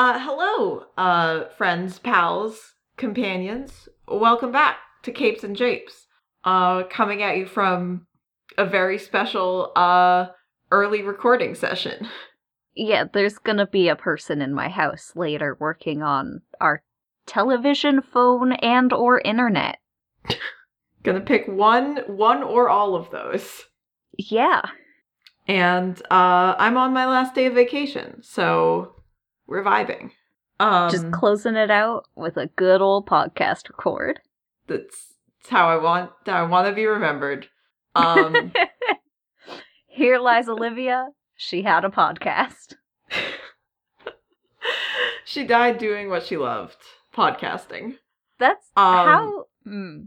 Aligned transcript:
Uh, 0.00 0.18
hello, 0.18 0.84
uh, 0.96 1.44
friends, 1.58 1.98
pals, 1.98 2.72
companions. 2.96 3.86
Welcome 4.08 4.50
back 4.50 4.78
to 5.02 5.12
Capes 5.12 5.44
and 5.44 5.54
Japes. 5.54 6.06
Uh, 6.42 6.84
coming 6.84 7.22
at 7.22 7.36
you 7.36 7.44
from 7.44 8.06
a 8.56 8.64
very 8.64 8.96
special, 8.96 9.72
uh, 9.76 10.28
early 10.70 11.02
recording 11.02 11.54
session. 11.54 12.08
Yeah, 12.74 13.04
there's 13.12 13.36
gonna 13.36 13.66
be 13.66 13.90
a 13.90 13.94
person 13.94 14.40
in 14.40 14.54
my 14.54 14.70
house 14.70 15.12
later 15.14 15.58
working 15.60 16.02
on 16.02 16.40
our 16.62 16.82
television, 17.26 18.00
phone, 18.00 18.52
and 18.52 18.94
or 18.94 19.20
internet. 19.20 19.80
Gonna 21.02 21.20
pick 21.20 21.46
one, 21.46 21.98
one 22.06 22.42
or 22.42 22.70
all 22.70 22.94
of 22.94 23.10
those. 23.10 23.66
Yeah. 24.16 24.62
And, 25.46 26.00
uh, 26.10 26.54
I'm 26.58 26.78
on 26.78 26.94
my 26.94 27.04
last 27.04 27.34
day 27.34 27.44
of 27.44 27.52
vacation, 27.52 28.22
so 28.22 28.94
we're 29.50 29.64
vibing. 29.64 30.12
Um, 30.58 30.90
Just 30.90 31.10
closing 31.12 31.56
it 31.56 31.70
out 31.70 32.06
with 32.14 32.36
a 32.36 32.46
good 32.46 32.80
old 32.80 33.06
podcast 33.06 33.68
record. 33.68 34.20
that's, 34.66 35.14
that's 35.40 35.50
how 35.50 35.68
I 35.68 35.76
want, 35.76 36.10
how 36.26 36.44
I 36.44 36.48
want 36.48 36.68
to 36.68 36.74
be 36.74 36.86
remembered. 36.86 37.48
Um, 37.94 38.52
Here 39.86 40.18
lies 40.18 40.48
Olivia. 40.48 41.08
She 41.36 41.62
had 41.62 41.84
a 41.84 41.88
podcast. 41.88 42.74
she 45.24 45.44
died 45.44 45.78
doing 45.78 46.08
what 46.08 46.24
she 46.24 46.36
loved, 46.36 46.76
podcasting. 47.14 47.96
That's 48.38 48.68
Um, 48.76 48.84
how. 48.94 49.44
Hmm. 49.64 49.98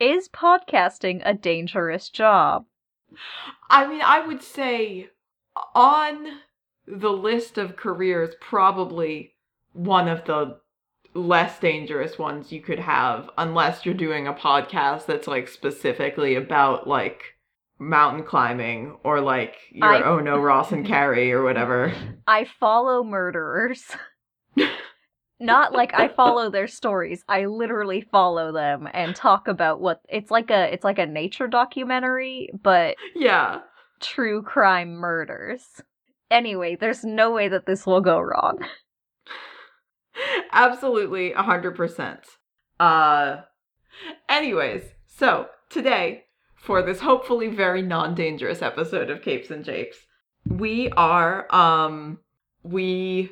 Is 0.00 0.28
podcasting 0.28 1.22
a 1.24 1.34
dangerous 1.34 2.08
job? 2.08 2.64
I 3.70 3.86
mean, 3.86 4.00
I 4.04 4.26
would 4.26 4.42
say 4.42 5.08
on 5.74 6.26
the 6.86 7.10
list 7.12 7.58
of 7.58 7.76
careers, 7.76 8.34
probably 8.40 9.34
one 9.72 10.08
of 10.08 10.24
the 10.24 10.58
less 11.14 11.58
dangerous 11.60 12.18
ones 12.18 12.50
you 12.52 12.60
could 12.60 12.78
have, 12.80 13.30
unless 13.38 13.84
you're 13.86 13.94
doing 13.94 14.26
a 14.26 14.32
podcast 14.34 15.06
that's 15.06 15.26
like 15.28 15.48
specifically 15.48 16.34
about 16.34 16.86
like 16.88 17.22
mountain 17.78 18.24
climbing 18.24 18.96
or 19.04 19.20
like 19.20 19.54
your 19.70 19.92
I- 19.92 20.02
Oh 20.02 20.18
No 20.20 20.38
Ross 20.38 20.72
and 20.72 20.86
Carrie 20.86 21.32
or 21.32 21.42
whatever. 21.42 21.92
I 22.26 22.46
follow 22.58 23.02
murderers. 23.04 23.84
Not 25.40 25.72
like 25.72 25.92
I 25.94 26.08
follow 26.08 26.48
their 26.48 26.68
stories. 26.68 27.24
I 27.28 27.46
literally 27.46 28.00
follow 28.12 28.52
them 28.52 28.88
and 28.94 29.14
talk 29.16 29.48
about 29.48 29.80
what 29.80 30.00
it's 30.08 30.30
like 30.30 30.50
a 30.50 30.72
it's 30.72 30.84
like 30.84 30.98
a 30.98 31.06
nature 31.06 31.48
documentary, 31.48 32.50
but 32.62 32.96
Yeah. 33.14 33.60
true 34.00 34.42
crime 34.42 34.92
murders. 34.94 35.64
Anyway, 36.34 36.74
there's 36.74 37.04
no 37.04 37.30
way 37.30 37.46
that 37.46 37.64
this 37.64 37.86
will 37.86 38.00
go 38.00 38.18
wrong. 38.18 38.58
Absolutely, 40.52 41.30
100%. 41.30 42.18
Uh, 42.80 43.36
anyways, 44.28 44.82
so 45.06 45.46
today, 45.70 46.24
for 46.56 46.82
this 46.82 46.98
hopefully 46.98 47.46
very 47.46 47.82
non 47.82 48.16
dangerous 48.16 48.62
episode 48.62 49.10
of 49.10 49.22
Capes 49.22 49.48
and 49.52 49.64
Japes, 49.64 49.96
we 50.44 50.90
are, 50.96 51.46
um, 51.54 52.18
we 52.64 53.30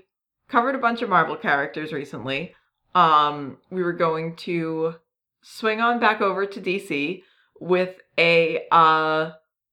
covered 0.48 0.76
a 0.76 0.78
bunch 0.78 1.02
of 1.02 1.08
Marvel 1.08 1.36
characters 1.36 1.92
recently. 1.92 2.54
Um, 2.94 3.58
we 3.68 3.82
were 3.82 3.94
going 3.94 4.36
to 4.36 4.94
swing 5.42 5.80
on 5.80 5.98
back 5.98 6.20
over 6.20 6.46
to 6.46 6.60
DC 6.60 7.24
with 7.58 7.96
a, 8.16 8.64
uh, 8.70 9.32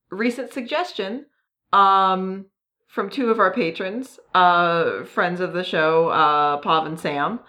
recent 0.09 0.51
suggestion, 0.51 1.27
um, 1.71 2.47
from 2.89 3.09
two 3.09 3.29
of 3.29 3.39
our 3.39 3.53
patrons, 3.53 4.19
uh, 4.33 5.03
friends 5.03 5.39
of 5.39 5.53
the 5.53 5.63
show, 5.63 6.09
uh, 6.09 6.57
Pav 6.57 6.87
and 6.87 6.99
Sam. 6.99 7.39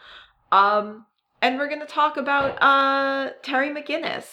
Um, 0.52 1.06
and 1.40 1.58
we're 1.58 1.68
gonna 1.68 1.86
talk 1.86 2.16
about 2.18 2.62
uh 2.62 3.30
Terry 3.42 3.70
McGinnis, 3.70 4.26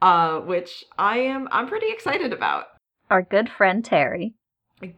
uh, 0.00 0.38
which 0.40 0.84
I 0.96 1.18
am 1.18 1.48
I'm 1.50 1.66
pretty 1.66 1.90
excited 1.90 2.32
about. 2.32 2.66
Our 3.10 3.22
good 3.22 3.48
friend 3.48 3.84
Terry. 3.84 4.34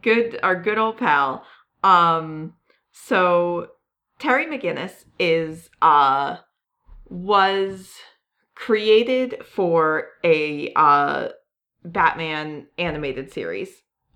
Good, 0.01 0.39
our 0.43 0.55
good 0.55 0.77
old 0.77 0.97
pal. 0.97 1.43
Um, 1.83 2.53
so 2.91 3.69
Terry 4.19 4.45
McGinnis 4.45 5.05
is 5.17 5.69
uh 5.81 6.37
was 7.09 7.95
created 8.53 9.43
for 9.45 10.09
a 10.23 10.71
uh 10.75 11.29
Batman 11.83 12.67
animated 12.77 13.31
series. 13.31 13.69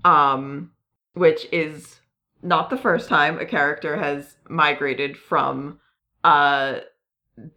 Um, 0.06 0.72
which 1.14 1.48
is 1.52 2.00
not 2.42 2.70
the 2.70 2.78
first 2.78 3.08
time 3.08 3.40
a 3.40 3.46
character 3.46 3.98
has 3.98 4.38
migrated 4.50 5.18
from 5.18 5.80
uh 6.24 6.80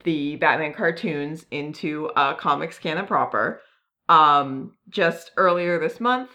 the 0.04 0.36
Batman 0.36 0.72
cartoons 0.72 1.44
into 1.50 2.06
uh 2.10 2.34
comics 2.34 2.78
canon 2.78 3.06
proper. 3.06 3.60
Um 4.08 4.76
just 4.88 5.32
earlier 5.36 5.78
this 5.78 6.00
month, 6.00 6.30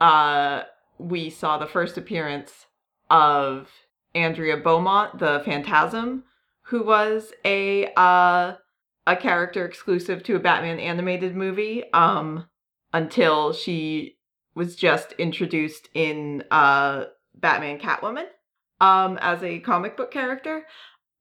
uh 0.00 0.62
we 0.98 1.30
saw 1.30 1.58
the 1.58 1.66
first 1.66 1.96
appearance 1.96 2.66
of 3.10 3.68
Andrea 4.14 4.56
Beaumont, 4.56 5.18
the 5.18 5.42
Phantasm, 5.44 6.24
who 6.62 6.84
was 6.84 7.32
a 7.44 7.92
uh 7.96 8.54
a 9.06 9.16
character 9.16 9.64
exclusive 9.64 10.22
to 10.24 10.36
a 10.36 10.40
Batman 10.40 10.78
animated 10.78 11.34
movie 11.34 11.84
um 11.92 12.46
until 12.92 13.52
she 13.52 14.17
was 14.58 14.74
just 14.74 15.12
introduced 15.12 15.88
in 15.94 16.42
uh 16.50 17.04
Batman 17.34 17.78
Catwoman 17.78 18.26
um 18.80 19.16
as 19.22 19.42
a 19.42 19.60
comic 19.60 19.96
book 19.96 20.10
character 20.10 20.66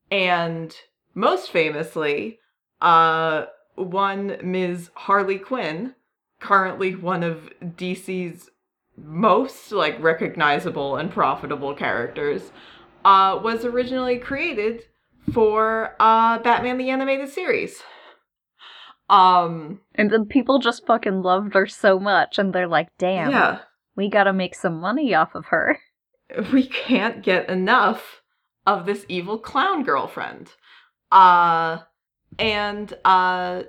and 0.10 0.76
most 1.14 1.52
famously 1.52 2.40
uh 2.82 3.46
one 3.76 4.38
Ms. 4.44 4.90
Harley 4.96 5.38
Quinn 5.38 5.94
currently 6.42 6.96
one 6.96 7.22
of 7.22 7.52
DC's 7.62 8.50
most 8.98 9.72
like 9.72 10.02
recognizable 10.02 10.96
and 10.98 11.12
profitable 11.12 11.76
characters 11.76 12.52
uh 13.06 13.40
was 13.42 13.64
originally 13.64 14.18
created 14.18 14.84
for 15.32 15.96
uh 16.00 16.40
Batman 16.40 16.80
the 16.80 16.90
animated 16.90 17.30
series 17.30 17.84
um 19.10 19.80
And 19.96 20.12
then 20.12 20.26
people 20.26 20.60
just 20.60 20.86
fucking 20.86 21.22
loved 21.22 21.54
her 21.54 21.68
so 21.68 22.00
much 22.00 22.38
and 22.38 22.54
they're 22.54 22.68
like, 22.68 22.90
damn, 22.98 23.32
yeah 23.32 23.60
we 23.98 24.08
gotta 24.08 24.32
make 24.32 24.56
some 24.56 24.80
money 24.80 25.14
off 25.14 25.36
of 25.36 25.48
her. 25.48 25.80
we 26.54 26.66
can't 26.66 27.22
get 27.24 27.50
enough 27.50 28.22
of 28.66 28.86
this 28.86 29.06
evil 29.10 29.38
clown 29.38 29.84
girlfriend. 29.84 30.54
Uh 31.12 31.80
and 32.40 32.94
uh 33.04 33.64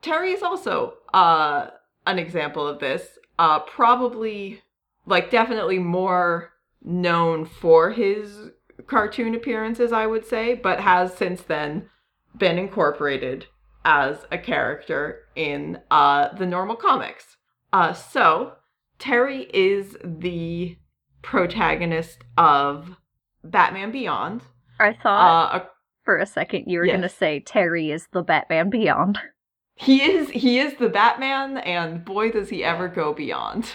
Terry 0.00 0.32
is 0.32 0.42
also 0.42 0.94
uh 1.12 1.66
an 2.06 2.18
example 2.18 2.66
of 2.66 2.78
this. 2.78 3.18
Uh 3.38 3.58
probably 3.58 4.62
like 5.04 5.30
definitely 5.30 5.78
more 5.78 6.52
known 6.82 7.44
for 7.44 7.90
his 7.90 8.50
cartoon 8.86 9.34
appearances, 9.34 9.92
I 9.92 10.06
would 10.06 10.26
say, 10.26 10.54
but 10.54 10.80
has 10.80 11.14
since 11.14 11.42
then 11.42 11.88
been 12.36 12.58
incorporated 12.58 13.46
as 13.84 14.26
a 14.30 14.38
character 14.38 15.20
in 15.34 15.78
uh 15.90 16.34
the 16.36 16.46
normal 16.46 16.76
comics. 16.76 17.36
Uh 17.72 17.92
so 17.92 18.52
Terry 18.98 19.48
is 19.52 19.96
the 20.04 20.76
protagonist 21.22 22.18
of 22.38 22.96
Batman 23.44 23.90
Beyond. 23.92 24.42
I 24.78 24.92
thought 24.92 25.54
Uh, 25.54 25.58
a- 25.58 25.70
for 26.04 26.18
a 26.18 26.26
second 26.26 26.64
you 26.66 26.78
were 26.78 26.84
yes. 26.86 26.96
gonna 26.96 27.08
say 27.08 27.40
Terry 27.40 27.90
is 27.90 28.08
the 28.12 28.22
Batman 28.22 28.70
Beyond. 28.70 29.18
he 29.76 30.02
is 30.02 30.30
he 30.30 30.58
is 30.58 30.74
the 30.74 30.88
Batman, 30.88 31.58
and 31.58 32.04
boy 32.04 32.30
does 32.30 32.48
he 32.50 32.62
ever 32.64 32.88
go 32.88 33.12
beyond. 33.12 33.72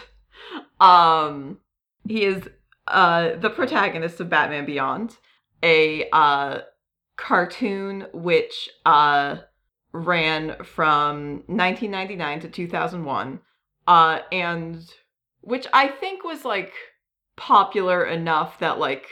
Um, 0.79 1.57
he 2.07 2.23
is 2.23 2.47
uh 2.87 3.35
the 3.37 3.49
protagonist 3.49 4.19
of 4.19 4.29
Batman 4.29 4.65
Beyond, 4.65 5.17
a 5.63 6.07
uh 6.11 6.59
cartoon 7.17 8.05
which 8.13 8.69
uh 8.85 9.37
ran 9.97 10.55
from 10.63 11.43
1999 11.47 12.41
to 12.41 12.49
2001, 12.49 13.39
uh, 13.87 14.19
and 14.31 14.93
which 15.41 15.67
I 15.73 15.87
think 15.87 16.23
was 16.23 16.45
like 16.45 16.73
popular 17.35 18.05
enough 18.05 18.59
that 18.59 18.79
like 18.79 19.07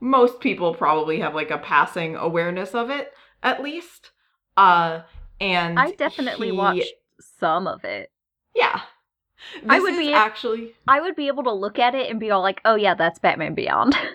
most 0.00 0.40
people 0.40 0.74
probably 0.74 1.20
have 1.20 1.34
like 1.34 1.50
a 1.50 1.58
passing 1.58 2.16
awareness 2.16 2.74
of 2.74 2.90
it 2.90 3.12
at 3.42 3.62
least. 3.62 4.10
Uh, 4.56 5.02
and 5.40 5.78
I 5.78 5.92
definitely 5.92 6.50
he- 6.50 6.56
watched 6.56 6.92
some 7.38 7.66
of 7.66 7.84
it. 7.84 8.10
Yeah, 8.54 8.80
I 9.68 9.80
would 9.80 9.94
is 9.94 9.98
be- 9.98 10.12
actually 10.12 10.74
I 10.86 11.00
would 11.00 11.16
be 11.16 11.26
able 11.28 11.44
to 11.44 11.52
look 11.52 11.78
at 11.78 11.94
it 11.94 12.10
and 12.10 12.20
be 12.20 12.30
all 12.30 12.42
like, 12.42 12.60
"Oh 12.64 12.74
yeah, 12.74 12.94
that's 12.94 13.18
Batman 13.18 13.54
Beyond." 13.54 13.96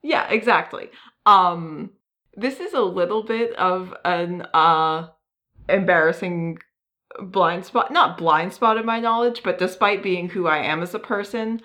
Yeah, 0.00 0.28
exactly. 0.30 0.90
Um 1.26 1.90
this 2.36 2.60
is 2.60 2.72
a 2.72 2.80
little 2.80 3.24
bit 3.24 3.52
of 3.56 3.92
an 4.04 4.42
uh 4.54 5.08
embarrassing 5.68 6.58
blind 7.20 7.64
spot 7.64 7.90
not 7.90 8.18
blind 8.18 8.52
spot 8.52 8.76
in 8.76 8.86
my 8.86 9.00
knowledge, 9.00 9.42
but 9.42 9.58
despite 9.58 10.02
being 10.02 10.28
who 10.28 10.46
I 10.46 10.58
am 10.58 10.82
as 10.82 10.94
a 10.94 10.98
person, 10.98 11.60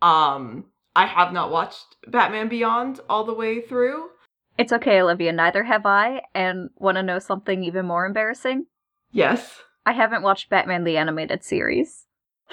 um 0.00 0.66
I 0.94 1.06
have 1.06 1.32
not 1.32 1.50
watched 1.50 1.96
Batman 2.06 2.48
Beyond 2.48 3.00
all 3.08 3.24
the 3.24 3.34
way 3.34 3.60
through. 3.60 4.10
It's 4.58 4.72
okay, 4.72 5.00
Olivia. 5.00 5.32
Neither 5.32 5.64
have 5.64 5.86
I. 5.86 6.22
And 6.34 6.68
want 6.76 6.96
to 6.96 7.02
know 7.02 7.18
something 7.18 7.64
even 7.64 7.86
more 7.86 8.04
embarrassing? 8.04 8.66
Yes. 9.10 9.62
I 9.86 9.92
haven't 9.92 10.22
watched 10.22 10.50
Batman 10.50 10.84
the 10.84 10.98
Animated 10.98 11.42
Series. 11.42 12.06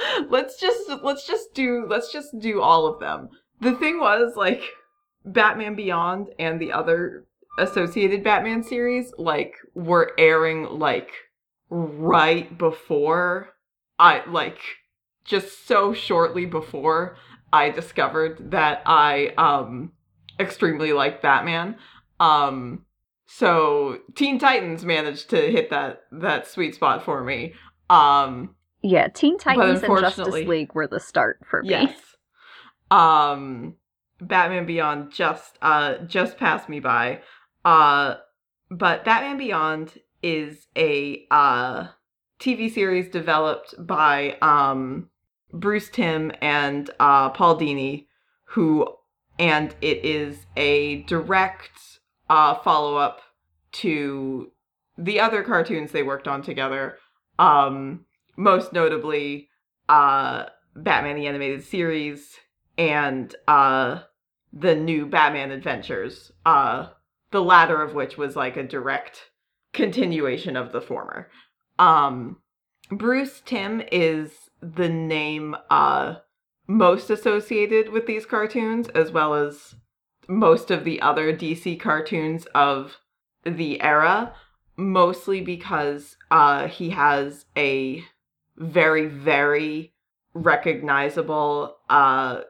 let's 0.30 0.60
just 0.60 0.90
let's 1.04 1.28
just 1.28 1.54
do 1.54 1.86
let's 1.90 2.12
just 2.12 2.40
do 2.40 2.62
all 2.62 2.88
of 2.88 3.00
them. 3.00 3.30
The 3.60 3.74
thing 3.74 4.00
was 4.00 4.36
like 4.36 4.64
Batman 5.26 5.76
Beyond 5.76 6.30
and 6.40 6.60
the 6.60 6.72
other 6.72 7.26
associated 7.58 8.24
Batman 8.24 8.64
series 8.64 9.14
like 9.18 9.56
were 9.74 10.12
airing 10.18 10.64
like 10.66 11.12
right 11.70 12.58
before 12.58 13.50
I 13.98 14.24
like 14.30 14.60
just 15.26 15.68
so 15.68 15.94
shortly 15.94 16.46
before 16.46 17.18
I 17.52 17.70
discovered 17.70 18.52
that 18.52 18.82
I 18.86 19.34
um 19.38 19.92
extremely 20.40 20.94
like 20.94 21.22
Batman. 21.22 21.76
Um 22.20 22.86
so 23.28 24.00
Teen 24.16 24.40
Titans 24.40 24.84
managed 24.86 25.30
to 25.32 25.38
hit 25.52 25.70
that 25.70 26.04
that 26.12 26.48
sweet 26.48 26.76
spot 26.76 27.04
for 27.04 27.24
me. 27.24 27.54
Um 27.90 28.56
Yeah, 28.82 29.08
Teen 29.10 29.38
Titans 29.38 29.84
and 29.84 30.00
Justice 30.00 30.34
League 30.34 30.74
were 30.74 30.88
the 30.88 31.00
start 31.00 31.40
for 31.50 31.62
me. 31.62 31.70
yes. 31.70 32.00
Um 32.90 33.76
Batman 34.22 34.66
Beyond 34.66 35.12
just 35.12 35.58
uh 35.62 35.98
just 36.08 36.38
passed 36.38 36.70
me 36.70 36.80
by. 36.80 37.22
Uh 37.70 38.18
but 38.72 39.06
Batman 39.06 39.38
Beyond 39.38 40.00
is 40.24 40.66
a 40.76 41.28
uh 41.30 41.90
TV 42.40 42.74
series 42.74 43.10
developed 43.10 43.76
by 43.78 44.38
um 44.42 45.12
Bruce 45.54 45.88
Timm 45.90 46.32
and 46.42 46.90
uh 47.00 47.30
Paul 47.30 47.60
Dini 47.60 48.08
who 48.46 48.88
and 49.38 49.76
it 49.82 50.04
is 50.04 50.48
a 50.58 51.04
direct 51.04 52.00
uh 52.28 52.56
follow-up 52.56 53.22
to 53.74 54.52
the 54.98 55.20
other 55.20 55.44
cartoons 55.44 55.92
they 55.92 56.02
worked 56.02 56.28
on 56.28 56.42
together. 56.42 56.98
Um 57.38 58.06
most 58.36 58.74
notably 58.74 59.48
uh 59.88 60.46
Batman 60.76 61.18
the 61.18 61.28
Animated 61.28 61.64
Series 61.64 62.36
and 62.80 63.36
uh 63.48 64.00
the 64.52 64.74
new 64.74 65.06
Batman 65.06 65.52
Adventures. 65.52 66.32
Uh 66.44 66.88
the 67.32 67.42
latter 67.42 67.82
of 67.82 67.94
which 67.94 68.18
was 68.18 68.36
like 68.36 68.58
a 68.58 68.64
direct 68.64 69.32
continuation 69.74 70.56
of 70.56 70.72
the 70.72 70.82
former. 70.82 71.30
Um 71.78 72.38
Bruce 72.92 73.42
Timm 73.46 73.84
is 73.92 74.32
the 74.62 74.90
name 74.90 75.56
uh 75.70 76.16
most 76.68 77.10
associated 77.10 77.90
with 77.90 78.06
these 78.06 78.26
cartoons 78.26 78.90
as 78.90 79.12
well 79.12 79.34
as 79.34 79.76
most 80.28 80.70
of 80.70 80.84
the 80.84 81.02
other 81.02 81.36
DC 81.36 81.80
cartoons 81.80 82.46
of 82.54 82.98
the 83.44 83.82
era 83.82 84.34
mostly 84.78 85.42
because 85.42 86.16
uh 86.32 86.68
he 86.68 86.90
has 86.92 87.46
a 87.58 88.04
very 88.58 89.06
very 89.06 89.94
recognizable 90.34 91.76
uh 91.90 92.42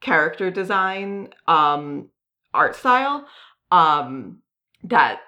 character 0.00 0.50
design 0.50 1.28
um 1.46 2.08
art 2.52 2.76
style 2.76 3.26
um 3.74 4.38
that 4.84 5.20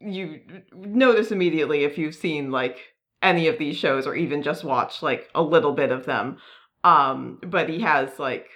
you 0.00 0.40
notice 0.74 1.30
immediately 1.30 1.84
if 1.84 1.96
you've 1.96 2.16
seen 2.16 2.50
like 2.50 2.78
any 3.22 3.46
of 3.46 3.58
these 3.58 3.76
shows 3.76 4.06
or 4.06 4.16
even 4.16 4.42
just 4.42 4.64
watched 4.64 5.02
like 5.02 5.30
a 5.36 5.42
little 5.42 5.72
bit 5.72 5.92
of 5.92 6.04
them. 6.04 6.38
Um 6.82 7.38
but 7.46 7.68
he 7.68 7.80
has 7.80 8.18
like 8.18 8.48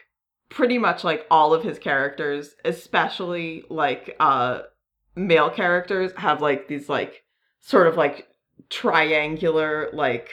pretty 0.49 0.79
much 0.79 1.05
like 1.05 1.27
all 1.31 1.55
of 1.55 1.63
his 1.63 1.79
characters 1.79 2.57
especially 2.65 3.63
like 3.71 4.17
uh 4.19 4.63
male 5.15 5.51
characters 5.51 6.11
have 6.17 6.43
like 6.43 6.67
these 6.67 6.89
like 6.89 7.23
sort 7.61 7.87
of 7.87 7.97
like 7.97 8.27
triangular 8.69 9.89
like 9.93 10.31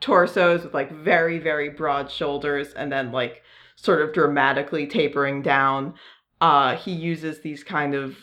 torsos 0.00 0.64
with 0.64 0.72
like 0.72 0.90
very 0.90 1.38
very 1.38 1.68
broad 1.68 2.10
shoulders 2.10 2.72
and 2.72 2.90
then 2.90 3.12
like 3.12 3.42
sort 3.76 4.00
of 4.00 4.14
dramatically 4.14 4.86
tapering 4.86 5.42
down. 5.42 5.92
Uh 6.40 6.74
he 6.76 6.92
uses 6.92 7.40
these 7.40 7.62
kind 7.62 7.94
of 7.94 8.16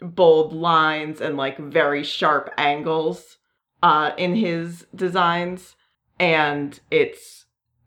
bold 0.00 0.52
lines 0.52 1.20
and 1.20 1.36
like 1.36 1.58
very 1.58 2.04
sharp 2.04 2.50
angles 2.56 3.38
uh 3.82 4.12
in 4.16 4.34
his 4.34 4.86
designs 4.94 5.74
and 6.20 6.80
it's 6.90 7.46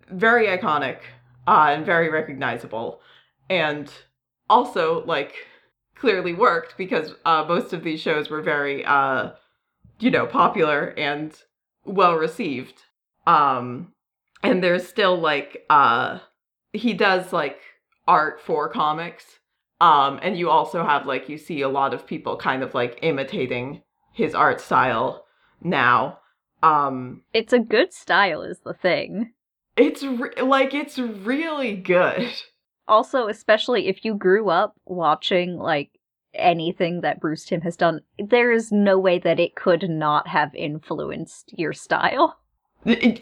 very 0.09 0.47
iconic 0.47 0.99
uh 1.47 1.67
and 1.69 1.85
very 1.85 2.09
recognizable 2.09 2.99
and 3.49 3.91
also 4.49 5.05
like 5.05 5.35
clearly 5.95 6.33
worked 6.33 6.77
because 6.77 7.13
uh 7.25 7.45
most 7.47 7.71
of 7.71 7.83
these 7.83 8.01
shows 8.01 8.29
were 8.29 8.41
very 8.41 8.83
uh 8.85 9.31
you 9.99 10.11
know 10.11 10.25
popular 10.25 10.93
and 10.97 11.43
well 11.85 12.15
received 12.15 12.83
um 13.25 13.93
and 14.43 14.63
there's 14.63 14.87
still 14.87 15.17
like 15.17 15.63
uh 15.69 16.19
he 16.73 16.93
does 16.93 17.31
like 17.31 17.59
art 18.07 18.41
for 18.41 18.67
comics 18.67 19.39
um 19.81 20.19
and 20.21 20.37
you 20.37 20.49
also 20.49 20.85
have 20.85 21.05
like 21.05 21.27
you 21.27 21.37
see 21.37 21.61
a 21.61 21.67
lot 21.69 21.93
of 21.93 22.07
people 22.07 22.37
kind 22.37 22.63
of 22.63 22.73
like 22.73 22.99
imitating 23.01 23.81
his 24.13 24.33
art 24.35 24.61
style 24.61 25.25
now 25.61 26.19
um 26.63 27.23
It's 27.33 27.51
a 27.53 27.59
good 27.59 27.91
style, 27.91 28.41
is 28.43 28.59
the 28.63 28.73
thing. 28.73 29.33
it's 29.75 30.03
re- 30.03 30.41
like 30.41 30.73
it's 30.73 30.97
really 30.97 31.75
good 31.75 32.31
Also, 32.87 33.27
especially 33.27 33.87
if 33.87 34.03
you 34.05 34.13
grew 34.15 34.49
up 34.49 34.73
watching 34.85 35.55
like 35.57 35.91
anything 36.33 37.01
that 37.01 37.19
Bruce 37.21 37.45
Timm 37.45 37.61
has 37.61 37.77
done, 37.77 38.01
there 38.17 38.51
is 38.51 38.71
no 38.71 38.99
way 38.99 39.17
that 39.19 39.39
it 39.39 39.55
could 39.55 39.89
not 39.89 40.27
have 40.27 40.53
influenced 40.55 41.53
your 41.57 41.73
style. 41.73 42.37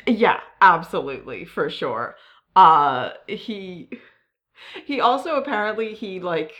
Yeah, 0.07 0.39
absolutely, 0.61 1.45
for 1.45 1.69
sure. 1.69 2.15
Uh 2.55 3.11
he 3.27 3.89
he 4.85 4.99
also 4.99 5.35
apparently 5.35 5.93
he 5.93 6.19
like 6.19 6.53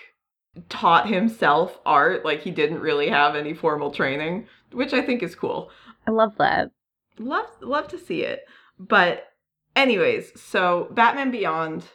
taught 0.68 1.08
himself 1.08 1.80
art, 1.86 2.26
like 2.26 2.42
he 2.42 2.52
didn't 2.52 2.80
really 2.80 3.10
have 3.10 3.36
any 3.36 3.54
formal 3.54 3.92
training, 3.92 4.48
which 4.72 4.94
I 4.94 5.02
think 5.02 5.24
is 5.24 5.36
cool. 5.36 5.70
I 6.08 6.12
love 6.12 6.34
that. 6.38 6.70
Love 7.18 7.48
love 7.62 7.88
to 7.90 8.00
see 8.00 8.24
it. 8.24 8.42
But 8.78 9.28
anyways, 9.76 10.40
so 10.42 10.88
Batman 10.92 11.32
Beyond 11.32 11.86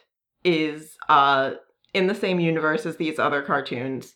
is 0.43 0.97
uh 1.09 1.53
in 1.93 2.07
the 2.07 2.15
same 2.15 2.39
universe 2.39 2.85
as 2.85 2.97
these 2.97 3.19
other 3.19 3.41
cartoons 3.41 4.15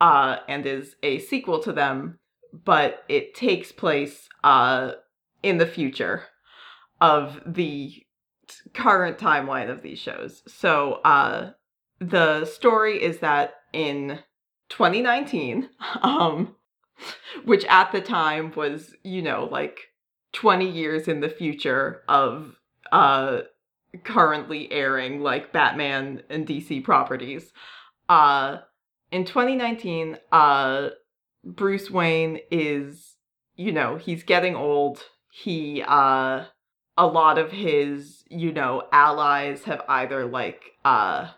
uh 0.00 0.36
and 0.48 0.66
is 0.66 0.96
a 1.02 1.18
sequel 1.18 1.60
to 1.60 1.72
them, 1.72 2.18
but 2.52 3.04
it 3.08 3.34
takes 3.34 3.72
place 3.72 4.28
uh 4.44 4.92
in 5.42 5.58
the 5.58 5.66
future 5.66 6.24
of 7.00 7.40
the 7.44 8.03
current 8.74 9.18
timeline 9.18 9.70
of 9.70 9.82
these 9.82 9.98
shows. 9.98 10.42
So 10.46 10.94
uh 11.04 11.52
the 12.00 12.44
story 12.44 13.02
is 13.02 13.18
that 13.18 13.54
in 13.72 14.18
2019 14.68 15.68
um 16.02 16.56
which 17.44 17.64
at 17.64 17.90
the 17.92 18.00
time 18.00 18.52
was, 18.54 18.94
you 19.02 19.20
know, 19.22 19.48
like 19.50 19.78
20 20.32 20.68
years 20.68 21.08
in 21.08 21.20
the 21.20 21.28
future 21.28 22.02
of 22.08 22.56
uh 22.92 23.42
currently 24.02 24.70
airing 24.72 25.20
like 25.20 25.52
Batman 25.52 26.22
and 26.28 26.46
DC 26.46 26.82
properties. 26.82 27.52
Uh 28.08 28.58
in 29.12 29.24
2019, 29.24 30.18
uh 30.32 30.88
Bruce 31.44 31.90
Wayne 31.90 32.40
is, 32.50 33.16
you 33.56 33.70
know, 33.70 33.96
he's 33.96 34.24
getting 34.24 34.56
old. 34.56 35.04
He 35.30 35.82
uh 35.86 36.44
a 36.96 37.06
lot 37.06 37.38
of 37.38 37.50
his, 37.52 38.24
you 38.28 38.52
know, 38.52 38.84
allies 38.92 39.64
have 39.64 39.82
either 39.88 40.24
like 40.26 40.62
uh 40.84 41.28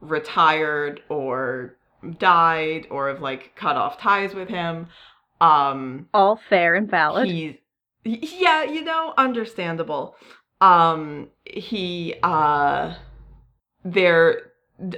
retired 0.00 1.00
or 1.08 1.76
died 2.18 2.86
or 2.90 3.08
have 3.08 3.20
like 3.20 3.54
cut 3.56 3.76
off 3.76 3.98
ties 3.98 4.34
with 4.34 4.48
him. 4.48 4.88
Um 5.40 6.08
All 6.14 6.40
fair 6.48 6.74
and 6.74 6.90
valid. 6.90 7.26
he 7.28 7.60
yeah 8.04 8.62
you 8.64 8.84
know 8.84 9.14
understandable 9.16 10.14
um 10.60 11.28
he 11.44 12.14
uh 12.22 12.94
there 13.84 14.52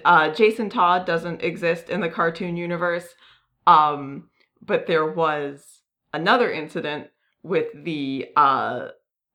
uh 0.04 0.28
jason 0.35 0.68
todd 0.68 1.06
doesn't 1.06 1.40
exist 1.42 1.88
in 1.88 2.00
the 2.00 2.08
cartoon 2.08 2.56
universe 2.56 3.14
um 3.66 4.28
but 4.61 4.87
there 4.88 5.06
was 5.06 5.82
another 6.12 6.50
incident 6.50 7.08
with 7.42 7.66
the 7.85 8.26
uh 8.37 8.88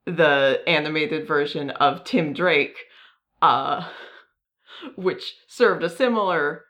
the 0.05 0.61
animated 0.67 1.27
version 1.27 1.69
of 1.71 2.03
tim 2.03 2.33
drake 2.33 2.77
uh 3.41 3.87
which 4.95 5.35
served 5.47 5.83
a 5.83 5.89
similar 5.89 6.65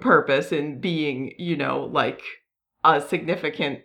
purpose 0.00 0.52
in 0.52 0.80
being 0.80 1.32
you 1.38 1.56
know 1.56 1.88
like 1.92 2.22
a 2.84 3.00
significant 3.00 3.80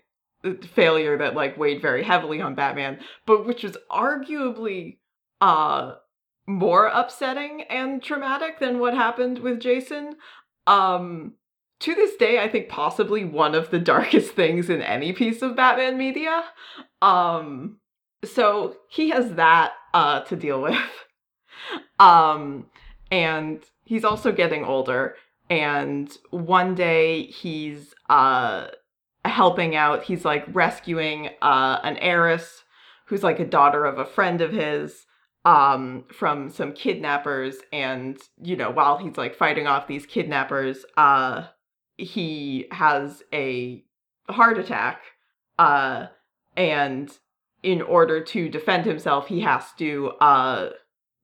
failure 0.62 1.18
that 1.18 1.36
like 1.36 1.58
weighed 1.58 1.82
very 1.82 2.04
heavily 2.04 2.42
on 2.42 2.56
Batman, 2.56 3.00
but 3.25 3.46
which 3.46 3.63
was 3.63 3.78
arguably 3.92 4.98
uh 5.42 5.96
more 6.46 6.88
upsetting 6.88 7.63
and 7.70 8.04
traumatic 8.04 8.60
than 8.60 8.80
what 8.80 8.94
happened 8.94 9.40
with 9.40 9.60
Jason. 9.60 10.16
Um 10.68 11.34
to 11.80 11.96
this 11.96 12.16
day, 12.16 12.40
I 12.40 12.48
think 12.48 12.70
possibly 12.70 13.25
one 13.25 13.56
of 13.56 13.70
the 13.70 13.80
darkest 13.80 14.32
things 14.32 14.70
in 14.70 14.82
any 14.82 15.12
piece 15.12 15.42
of 15.42 15.56
Batman 15.56 15.98
media. 15.98 16.44
Um, 17.02 17.80
so 18.24 18.77
he 18.89 19.10
has 19.10 19.34
that 19.36 19.74
uh, 19.94 20.22
to 20.22 20.36
deal 20.36 20.62
with. 20.62 20.77
Um, 22.00 22.65
and 23.12 23.63
he's 23.86 24.03
also 24.03 24.32
getting 24.32 24.65
older. 24.65 25.15
And 25.50 26.12
one 26.32 26.75
day 26.75 27.27
he's 27.27 27.94
uh, 28.10 28.68
helping 29.24 29.75
out. 29.75 30.03
He's 30.03 30.25
like 30.25 30.44
rescuing 30.51 31.30
uh, 31.42 31.80
an 31.84 31.98
heiress 31.98 32.63
who's 33.06 33.24
like 33.24 33.39
a 33.39 33.46
daughter 33.46 33.86
of 33.86 33.98
a 33.98 34.06
friend 34.06 34.42
of 34.42 34.51
his 34.51 35.06
um 35.46 36.06
from 36.10 36.50
some 36.50 36.72
kidnappers 36.72 37.58
and 37.74 38.18
you 38.42 38.56
know 38.56 38.72
while 38.72 38.98
he's 38.98 39.18
like 39.18 39.36
fighting 39.36 39.68
off 39.68 39.88
these 39.88 40.06
kidnappers 40.06 40.86
uh 40.96 41.44
he 41.98 42.65
has 42.72 43.22
a 43.34 43.84
heart 44.30 44.58
attack 44.58 45.01
uh 45.60 46.06
and 46.56 47.18
in 47.63 47.82
order 47.82 48.22
to 48.24 48.50
defend 48.50 48.86
himself 48.86 49.27
he 49.27 49.41
has 49.41 49.72
to 49.77 50.08
uh 50.20 50.70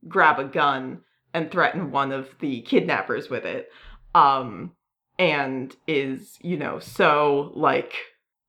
grab 0.07 0.39
a 0.39 0.45
gun 0.45 1.01
and 1.33 1.51
threaten 1.51 1.91
one 1.91 2.11
of 2.11 2.29
the 2.39 2.61
kidnappers 2.61 3.29
with 3.29 3.45
it 3.45 3.69
um 4.15 4.71
and 5.17 5.75
is 5.87 6.37
you 6.41 6.57
know 6.57 6.79
so 6.79 7.51
like 7.55 7.93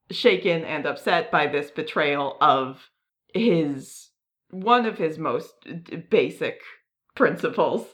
shaken 0.09 0.63
and 0.63 0.85
upset 0.85 1.29
by 1.31 1.47
this 1.47 1.69
betrayal 1.69 2.37
of 2.41 2.89
his 3.33 4.09
one 4.49 4.85
of 4.85 4.97
his 4.97 5.17
most 5.17 5.53
basic 6.09 6.61
principles 7.15 7.87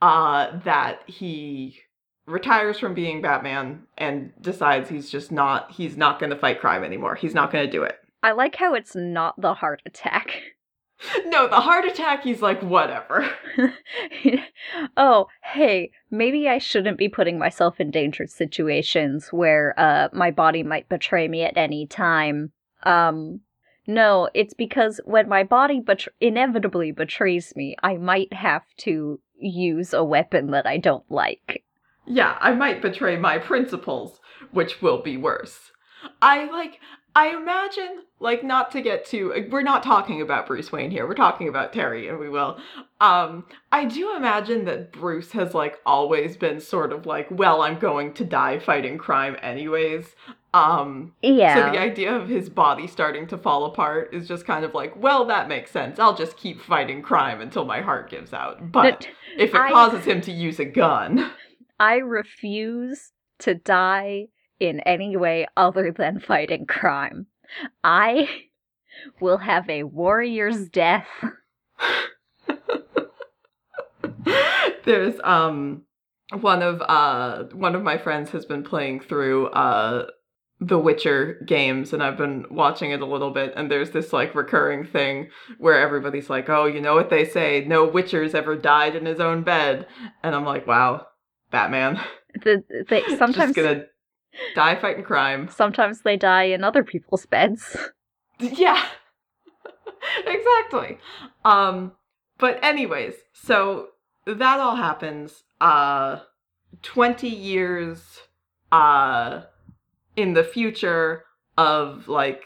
uh 0.00 0.58
that 0.60 1.00
he 1.06 1.80
retires 2.28 2.78
from 2.78 2.94
being 2.94 3.22
Batman 3.22 3.86
and 3.96 4.32
decides 4.40 4.88
he's 4.88 5.10
just 5.10 5.32
not 5.32 5.72
he's 5.72 5.96
not 5.96 6.20
going 6.20 6.30
to 6.30 6.36
fight 6.36 6.60
crime 6.60 6.84
anymore. 6.84 7.14
He's 7.14 7.34
not 7.34 7.50
going 7.50 7.66
to 7.66 7.72
do 7.72 7.82
it. 7.82 7.98
I 8.22 8.32
like 8.32 8.56
how 8.56 8.74
it's 8.74 8.94
not 8.94 9.40
the 9.40 9.54
heart 9.54 9.82
attack. 9.86 10.42
no, 11.26 11.48
the 11.48 11.60
heart 11.60 11.84
attack 11.84 12.24
he's 12.24 12.42
like 12.42 12.60
whatever. 12.62 13.28
oh, 14.96 15.28
hey, 15.42 15.92
maybe 16.10 16.48
I 16.48 16.58
shouldn't 16.58 16.98
be 16.98 17.08
putting 17.08 17.38
myself 17.38 17.78
in 17.78 17.90
dangerous 17.90 18.34
situations 18.34 19.28
where 19.28 19.74
uh 19.78 20.08
my 20.12 20.30
body 20.30 20.62
might 20.62 20.88
betray 20.88 21.28
me 21.28 21.42
at 21.44 21.56
any 21.56 21.86
time. 21.86 22.52
Um 22.82 23.40
no, 23.86 24.28
it's 24.34 24.52
because 24.52 25.00
when 25.04 25.28
my 25.28 25.44
body 25.44 25.80
bet- 25.80 26.08
inevitably 26.20 26.92
betrays 26.92 27.54
me, 27.56 27.74
I 27.82 27.96
might 27.96 28.32
have 28.34 28.64
to 28.78 29.18
use 29.40 29.94
a 29.94 30.04
weapon 30.04 30.50
that 30.50 30.66
I 30.66 30.76
don't 30.76 31.10
like. 31.10 31.64
Yeah, 32.06 32.36
I 32.40 32.52
might 32.52 32.82
betray 32.82 33.16
my 33.16 33.38
principles, 33.38 34.20
which 34.50 34.82
will 34.82 35.00
be 35.00 35.16
worse. 35.16 35.72
I 36.20 36.44
like 36.50 36.80
I 37.18 37.36
imagine 37.36 38.02
like 38.20 38.42
not 38.44 38.70
to 38.72 38.80
get 38.80 39.04
too 39.04 39.24
we're 39.50 39.62
not 39.62 39.82
talking 39.82 40.20
about 40.22 40.46
Bruce 40.46 40.70
Wayne 40.70 40.90
here. 40.90 41.06
We're 41.06 41.14
talking 41.14 41.48
about 41.48 41.72
Terry 41.72 42.08
and 42.08 42.18
we 42.18 42.28
will. 42.28 42.58
Um 43.00 43.44
I 43.72 43.84
do 43.86 44.14
imagine 44.16 44.64
that 44.66 44.92
Bruce 44.92 45.32
has 45.32 45.52
like 45.54 45.78
always 45.84 46.36
been 46.36 46.60
sort 46.60 46.92
of 46.92 47.06
like, 47.06 47.26
well, 47.30 47.62
I'm 47.62 47.78
going 47.78 48.14
to 48.14 48.24
die 48.24 48.58
fighting 48.60 48.98
crime 48.98 49.36
anyways. 49.42 50.14
Um 50.54 51.12
Yeah. 51.22 51.54
so 51.56 51.72
the 51.72 51.78
idea 51.80 52.14
of 52.14 52.28
his 52.28 52.48
body 52.48 52.86
starting 52.86 53.26
to 53.28 53.36
fall 53.38 53.64
apart 53.64 54.14
is 54.14 54.28
just 54.28 54.46
kind 54.46 54.64
of 54.64 54.72
like, 54.74 54.92
well, 54.96 55.24
that 55.26 55.48
makes 55.48 55.70
sense. 55.72 55.98
I'll 55.98 56.16
just 56.16 56.36
keep 56.36 56.60
fighting 56.60 57.02
crime 57.02 57.40
until 57.40 57.64
my 57.64 57.80
heart 57.80 58.10
gives 58.10 58.32
out. 58.32 58.70
But 58.70 58.82
But 58.82 59.08
if 59.36 59.50
it 59.54 59.60
I- 59.60 59.70
causes 59.72 60.04
him 60.04 60.20
to 60.22 60.32
use 60.32 60.58
a 60.60 60.64
gun, 60.64 61.30
I 61.80 61.96
refuse 61.96 63.12
to 63.40 63.54
die 63.54 64.28
in 64.60 64.80
any 64.80 65.16
way 65.16 65.46
other 65.56 65.92
than 65.92 66.20
fighting 66.20 66.66
crime. 66.66 67.26
I 67.82 68.28
will 69.20 69.38
have 69.38 69.68
a 69.68 69.84
warrior's 69.84 70.68
death. 70.68 71.06
there's 74.84 75.14
um 75.22 75.82
one 76.40 76.62
of 76.62 76.82
uh 76.82 77.44
one 77.52 77.74
of 77.74 77.82
my 77.82 77.96
friends 77.96 78.30
has 78.30 78.44
been 78.44 78.62
playing 78.62 79.00
through 79.00 79.46
uh 79.48 80.06
the 80.60 80.78
Witcher 80.78 81.40
games 81.46 81.92
and 81.92 82.02
I've 82.02 82.16
been 82.16 82.44
watching 82.50 82.90
it 82.90 83.00
a 83.00 83.06
little 83.06 83.30
bit 83.30 83.52
and 83.54 83.70
there's 83.70 83.92
this 83.92 84.12
like 84.12 84.34
recurring 84.34 84.84
thing 84.84 85.28
where 85.58 85.78
everybody's 85.80 86.28
like, 86.28 86.48
"Oh, 86.48 86.66
you 86.66 86.80
know 86.80 86.96
what 86.96 87.10
they 87.10 87.24
say, 87.24 87.64
no 87.64 87.84
Witcher's 87.86 88.34
ever 88.34 88.56
died 88.56 88.96
in 88.96 89.06
his 89.06 89.20
own 89.20 89.44
bed." 89.44 89.86
And 90.24 90.34
I'm 90.34 90.44
like, 90.44 90.66
"Wow, 90.66 91.06
Batman. 91.52 92.00
The, 92.42 92.64
they, 92.88 93.02
sometimes 93.18 93.54
Just 93.54 93.54
to 93.54 93.86
die 94.54 94.76
fighting 94.76 95.04
crime." 95.04 95.48
sometimes 95.48 96.02
they 96.02 96.16
die 96.16 96.44
in 96.44 96.64
other 96.64 96.84
people's 96.84 97.26
beds. 97.26 97.76
Yeah. 98.40 98.86
exactly. 100.26 100.98
Um 101.44 101.90
but 102.38 102.62
anyways, 102.62 103.14
so 103.32 103.88
that 104.26 104.60
all 104.60 104.76
happens 104.76 105.42
uh 105.60 106.20
20 106.82 107.28
years 107.28 108.20
uh 108.70 109.42
in 110.14 110.34
the 110.34 110.44
future 110.44 111.24
of 111.56 112.06
like 112.06 112.44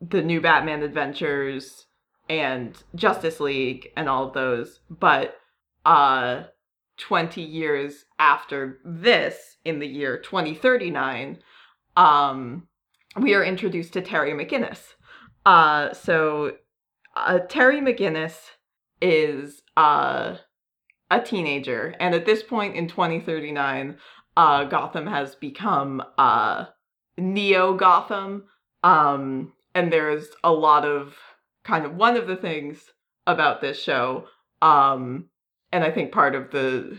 the 0.00 0.22
new 0.22 0.40
Batman 0.40 0.82
adventures 0.82 1.86
and 2.28 2.76
Justice 2.96 3.38
League 3.38 3.92
and 3.96 4.08
all 4.08 4.26
of 4.26 4.34
those, 4.34 4.80
but 4.90 5.36
uh 5.84 6.42
20 6.98 7.40
years 7.40 8.04
after 8.18 8.78
this 8.84 9.56
in 9.64 9.78
the 9.78 9.86
year 9.86 10.18
2039 10.18 11.38
um 11.96 12.68
we 13.16 13.34
are 13.34 13.44
introduced 13.44 13.92
to 13.94 14.02
Terry 14.02 14.32
McGinnis. 14.32 14.94
Uh, 15.44 15.92
so 15.92 16.52
uh, 17.16 17.40
Terry 17.48 17.80
McGinnis 17.80 18.36
is 19.00 19.62
uh, 19.76 20.36
a 21.10 21.20
teenager, 21.20 21.94
and 22.00 22.14
at 22.14 22.26
this 22.26 22.42
point 22.42 22.76
in 22.76 22.88
2039, 22.88 23.96
uh, 24.36 24.64
Gotham 24.64 25.06
has 25.06 25.34
become 25.34 26.02
uh, 26.16 26.66
Neo 27.16 27.74
Gotham. 27.74 28.44
Um, 28.84 29.52
and 29.74 29.92
there's 29.92 30.28
a 30.44 30.52
lot 30.52 30.84
of 30.84 31.16
kind 31.64 31.84
of 31.84 31.94
one 31.96 32.16
of 32.16 32.26
the 32.26 32.36
things 32.36 32.92
about 33.26 33.60
this 33.60 33.80
show, 33.80 34.26
um, 34.62 35.26
and 35.72 35.84
I 35.84 35.90
think 35.90 36.12
part 36.12 36.34
of 36.34 36.50
the 36.50 36.98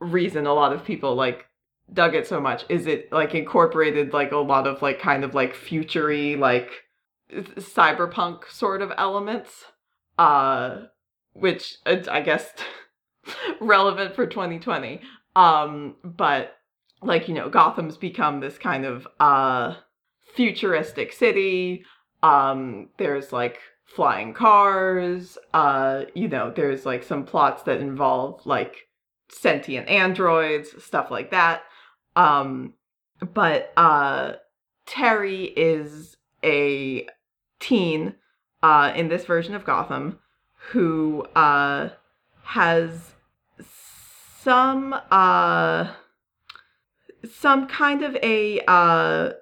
reason 0.00 0.46
a 0.46 0.54
lot 0.54 0.72
of 0.72 0.84
people 0.84 1.14
like 1.14 1.46
dug 1.92 2.14
it 2.14 2.26
so 2.26 2.40
much 2.40 2.64
is 2.68 2.86
it 2.86 3.10
like 3.12 3.34
incorporated 3.34 4.12
like 4.12 4.32
a 4.32 4.36
lot 4.36 4.66
of 4.66 4.80
like 4.80 5.00
kind 5.00 5.24
of 5.24 5.34
like 5.34 5.54
futury 5.54 6.36
like 6.36 6.70
cyberpunk 7.30 8.48
sort 8.48 8.80
of 8.80 8.92
elements 8.96 9.64
uh 10.18 10.82
which 11.32 11.76
is, 11.84 12.08
i 12.08 12.20
guess 12.20 12.50
relevant 13.60 14.14
for 14.14 14.26
2020 14.26 15.00
um 15.36 15.96
but 16.04 16.56
like 17.02 17.28
you 17.28 17.34
know 17.34 17.48
gotham's 17.48 17.96
become 17.96 18.40
this 18.40 18.56
kind 18.56 18.84
of 18.84 19.06
uh 19.18 19.74
futuristic 20.34 21.12
city. 21.12 21.84
Um 22.22 22.88
there's 22.98 23.32
like 23.32 23.58
flying 23.94 24.32
cars 24.32 25.36
uh 25.52 26.04
you 26.14 26.28
know 26.28 26.52
there's 26.54 26.86
like 26.86 27.02
some 27.02 27.24
plots 27.24 27.64
that 27.64 27.80
involve 27.80 28.44
like 28.46 28.88
sentient 29.28 29.88
androids 29.88 30.70
stuff 30.82 31.10
like 31.10 31.30
that 31.30 31.62
um 32.14 32.72
but 33.34 33.72
uh 33.76 34.32
terry 34.86 35.44
is 35.44 36.16
a 36.44 37.06
teen 37.58 38.14
uh, 38.62 38.92
in 38.94 39.08
this 39.08 39.24
version 39.24 39.54
of 39.54 39.64
Gotham 39.64 40.18
who 40.70 41.22
uh, 41.34 41.90
has 42.42 43.12
some 44.38 44.94
uh, 45.10 45.92
some 47.30 47.68
kind 47.68 48.02
of 48.02 48.16
a 48.16 48.60
uh, 48.66 49.32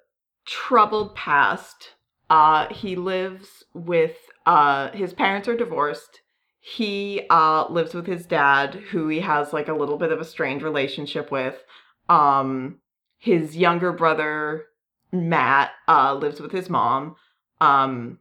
troubled 0.46 1.14
past. 1.14 1.94
Uh, 2.30 2.72
he 2.72 2.94
lives 2.94 3.64
with 3.72 4.16
uh, 4.48 4.90
his 4.92 5.12
parents 5.12 5.46
are 5.46 5.56
divorced. 5.56 6.22
He 6.58 7.26
uh, 7.28 7.66
lives 7.68 7.92
with 7.92 8.06
his 8.06 8.24
dad, 8.24 8.74
who 8.90 9.06
he 9.08 9.20
has 9.20 9.52
like 9.52 9.68
a 9.68 9.74
little 9.74 9.98
bit 9.98 10.10
of 10.10 10.20
a 10.20 10.24
strained 10.24 10.62
relationship 10.62 11.30
with. 11.30 11.62
Um, 12.08 12.78
his 13.18 13.58
younger 13.58 13.92
brother 13.92 14.64
Matt 15.12 15.72
uh, 15.86 16.14
lives 16.14 16.40
with 16.40 16.50
his 16.50 16.70
mom. 16.70 17.16
Um, 17.60 18.20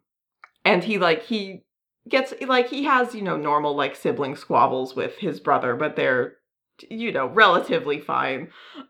and 0.66 0.84
he 0.84 0.98
like 0.98 1.24
he 1.24 1.64
gets 2.10 2.34
like 2.46 2.70
he 2.70 2.84
has 2.84 3.16
you 3.16 3.22
know 3.22 3.38
normal 3.38 3.74
like 3.74 3.96
sibling 3.96 4.36
squabbles 4.36 4.98
with 4.98 5.16
his 5.20 5.40
brother, 5.40 5.78
but 5.78 5.96
they're 5.96 6.34
you 6.90 7.14
know 7.14 7.28
relatively 7.28 8.02
fine. 8.02 8.50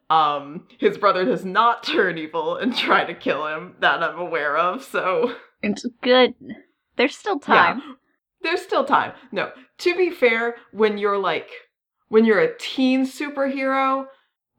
Um, 0.10 0.68
his 0.80 0.98
brother 0.98 1.24
does 1.24 1.46
not 1.46 1.84
turn 1.84 2.18
evil 2.18 2.56
and 2.56 2.76
try 2.76 3.04
to 3.04 3.14
kill 3.14 3.46
him 3.46 3.76
that 3.80 4.02
I'm 4.02 4.18
aware 4.18 4.58
of. 4.58 4.84
So 4.84 5.36
It's 5.62 5.86
good. 6.02 6.34
There's 6.98 7.16
still 7.16 7.40
time. 7.40 7.82
yeah, 7.86 7.94
there's 8.42 8.62
still 8.62 8.84
time. 8.86 9.14
No, 9.32 9.52
to 9.80 9.96
be 9.96 10.10
fair, 10.10 10.56
when 10.72 10.98
you're 10.98 11.18
like 11.18 11.50
when 12.10 12.26
you're 12.26 12.40
a 12.40 12.58
teen 12.58 13.06
superhero, 13.06 14.08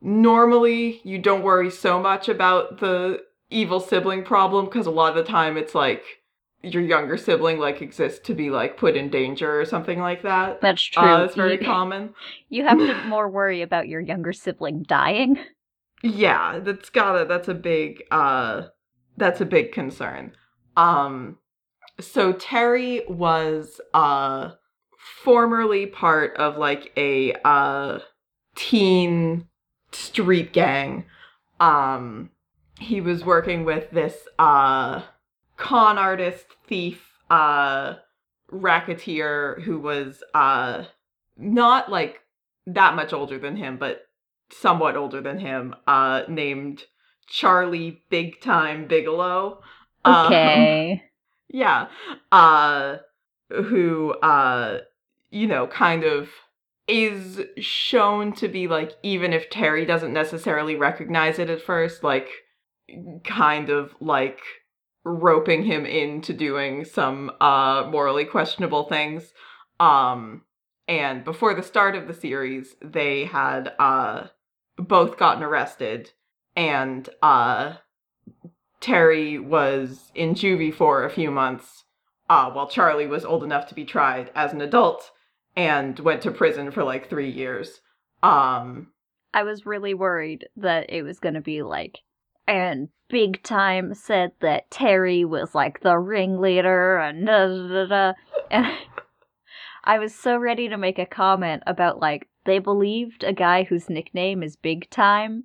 normally 0.00 1.00
you 1.04 1.18
don't 1.18 1.42
worry 1.42 1.70
so 1.70 2.00
much 2.00 2.28
about 2.28 2.80
the 2.80 3.20
evil 3.50 3.80
sibling 3.80 4.22
problem 4.22 4.66
because 4.66 4.86
a 4.86 4.90
lot 4.90 5.16
of 5.16 5.24
the 5.24 5.30
time 5.30 5.56
it's 5.56 5.74
like 5.74 6.02
your 6.62 6.82
younger 6.82 7.16
sibling 7.16 7.58
like 7.58 7.80
exists 7.80 8.18
to 8.26 8.34
be 8.34 8.50
like 8.50 8.76
put 8.76 8.96
in 8.96 9.08
danger 9.10 9.60
or 9.60 9.64
something 9.64 10.00
like 10.00 10.22
that. 10.22 10.60
That's 10.60 10.82
true. 10.82 11.02
Uh, 11.02 11.24
it's 11.24 11.34
very 11.36 11.58
you, 11.58 11.58
common. 11.64 12.14
You 12.48 12.64
have 12.64 12.78
to 12.78 13.04
more 13.06 13.28
worry 13.28 13.62
about 13.62 13.88
your 13.88 14.00
younger 14.00 14.32
sibling 14.32 14.82
dying. 14.82 15.38
Yeah, 16.02 16.58
that's 16.60 16.90
gotta 16.90 17.24
that's 17.24 17.48
a 17.48 17.54
big 17.54 18.02
uh 18.10 18.62
that's 19.16 19.40
a 19.40 19.46
big 19.46 19.72
concern. 19.72 20.32
Um 20.76 21.38
so 22.00 22.32
Terry 22.32 23.02
was 23.08 23.80
uh 23.94 24.52
formerly 25.22 25.86
part 25.86 26.36
of 26.36 26.56
like 26.56 26.92
a 26.96 27.34
uh 27.44 27.98
teen 28.56 29.46
street 29.92 30.52
gang. 30.52 31.04
Um 31.60 32.30
he 32.78 33.00
was 33.00 33.24
working 33.24 33.64
with 33.64 33.90
this 33.90 34.28
uh 34.38 35.02
con 35.56 35.98
artist, 35.98 36.46
thief, 36.66 37.04
uh 37.30 37.94
racketeer 38.50 39.60
who 39.64 39.78
was 39.78 40.22
uh 40.34 40.84
not 41.36 41.90
like 41.90 42.20
that 42.66 42.94
much 42.96 43.12
older 43.12 43.38
than 43.38 43.56
him, 43.56 43.76
but 43.76 44.02
somewhat 44.50 44.96
older 44.96 45.20
than 45.20 45.38
him, 45.38 45.74
uh 45.86 46.22
named 46.28 46.84
Charlie 47.26 48.02
Big 48.08 48.40
Time 48.40 48.86
Bigelow. 48.86 49.62
Um, 50.04 50.26
Okay. 50.26 51.02
Yeah. 51.48 51.88
Uh 52.32 52.98
who 53.50 54.12
uh 54.20 54.78
you 55.30 55.46
know 55.46 55.66
kind 55.66 56.04
of 56.04 56.28
is 56.86 57.40
shown 57.58 58.32
to 58.32 58.48
be 58.48 58.66
like 58.66 58.92
even 59.02 59.32
if 59.32 59.50
Terry 59.50 59.84
doesn't 59.84 60.12
necessarily 60.12 60.74
recognize 60.74 61.38
it 61.38 61.50
at 61.50 61.60
first 61.60 62.02
like 62.02 62.28
kind 63.24 63.68
of 63.68 63.94
like 64.00 64.40
roping 65.04 65.64
him 65.64 65.86
into 65.86 66.32
doing 66.32 66.84
some 66.84 67.30
uh 67.40 67.86
morally 67.90 68.24
questionable 68.24 68.84
things 68.88 69.32
um 69.80 70.42
and 70.86 71.24
before 71.24 71.54
the 71.54 71.62
start 71.62 71.94
of 71.94 72.06
the 72.06 72.14
series 72.14 72.74
they 72.82 73.24
had 73.24 73.72
uh 73.78 74.26
both 74.76 75.18
gotten 75.18 75.42
arrested 75.42 76.10
and 76.56 77.08
uh 77.22 77.74
Terry 78.80 79.38
was 79.38 80.12
in 80.14 80.34
juvie 80.34 80.74
for 80.74 81.04
a 81.04 81.10
few 81.10 81.30
months, 81.30 81.84
uh, 82.30 82.50
while 82.50 82.68
Charlie 82.68 83.06
was 83.06 83.24
old 83.24 83.42
enough 83.42 83.66
to 83.68 83.74
be 83.74 83.84
tried 83.84 84.30
as 84.34 84.52
an 84.52 84.60
adult 84.60 85.10
and 85.56 85.98
went 85.98 86.22
to 86.22 86.30
prison 86.30 86.70
for 86.70 86.84
like 86.84 87.08
three 87.08 87.30
years. 87.30 87.80
Um, 88.22 88.92
I 89.34 89.42
was 89.42 89.66
really 89.66 89.94
worried 89.94 90.46
that 90.56 90.90
it 90.90 91.02
was 91.02 91.18
going 91.18 91.34
to 91.34 91.40
be 91.40 91.62
like, 91.62 91.98
and 92.46 92.88
Big 93.08 93.42
Time 93.42 93.94
said 93.94 94.32
that 94.40 94.70
Terry 94.70 95.24
was 95.24 95.54
like 95.54 95.80
the 95.80 95.98
ringleader 95.98 96.98
and 96.98 97.26
da 97.26 97.46
da 97.46 97.86
da. 97.86 98.12
And 98.50 98.66
I 99.84 99.98
was 99.98 100.14
so 100.14 100.36
ready 100.36 100.68
to 100.68 100.76
make 100.76 100.98
a 100.98 101.06
comment 101.06 101.62
about 101.66 102.00
like, 102.00 102.28
they 102.44 102.58
believed 102.58 103.24
a 103.24 103.32
guy 103.32 103.64
whose 103.64 103.90
nickname 103.90 104.42
is 104.42 104.56
Big 104.56 104.88
Time. 104.90 105.44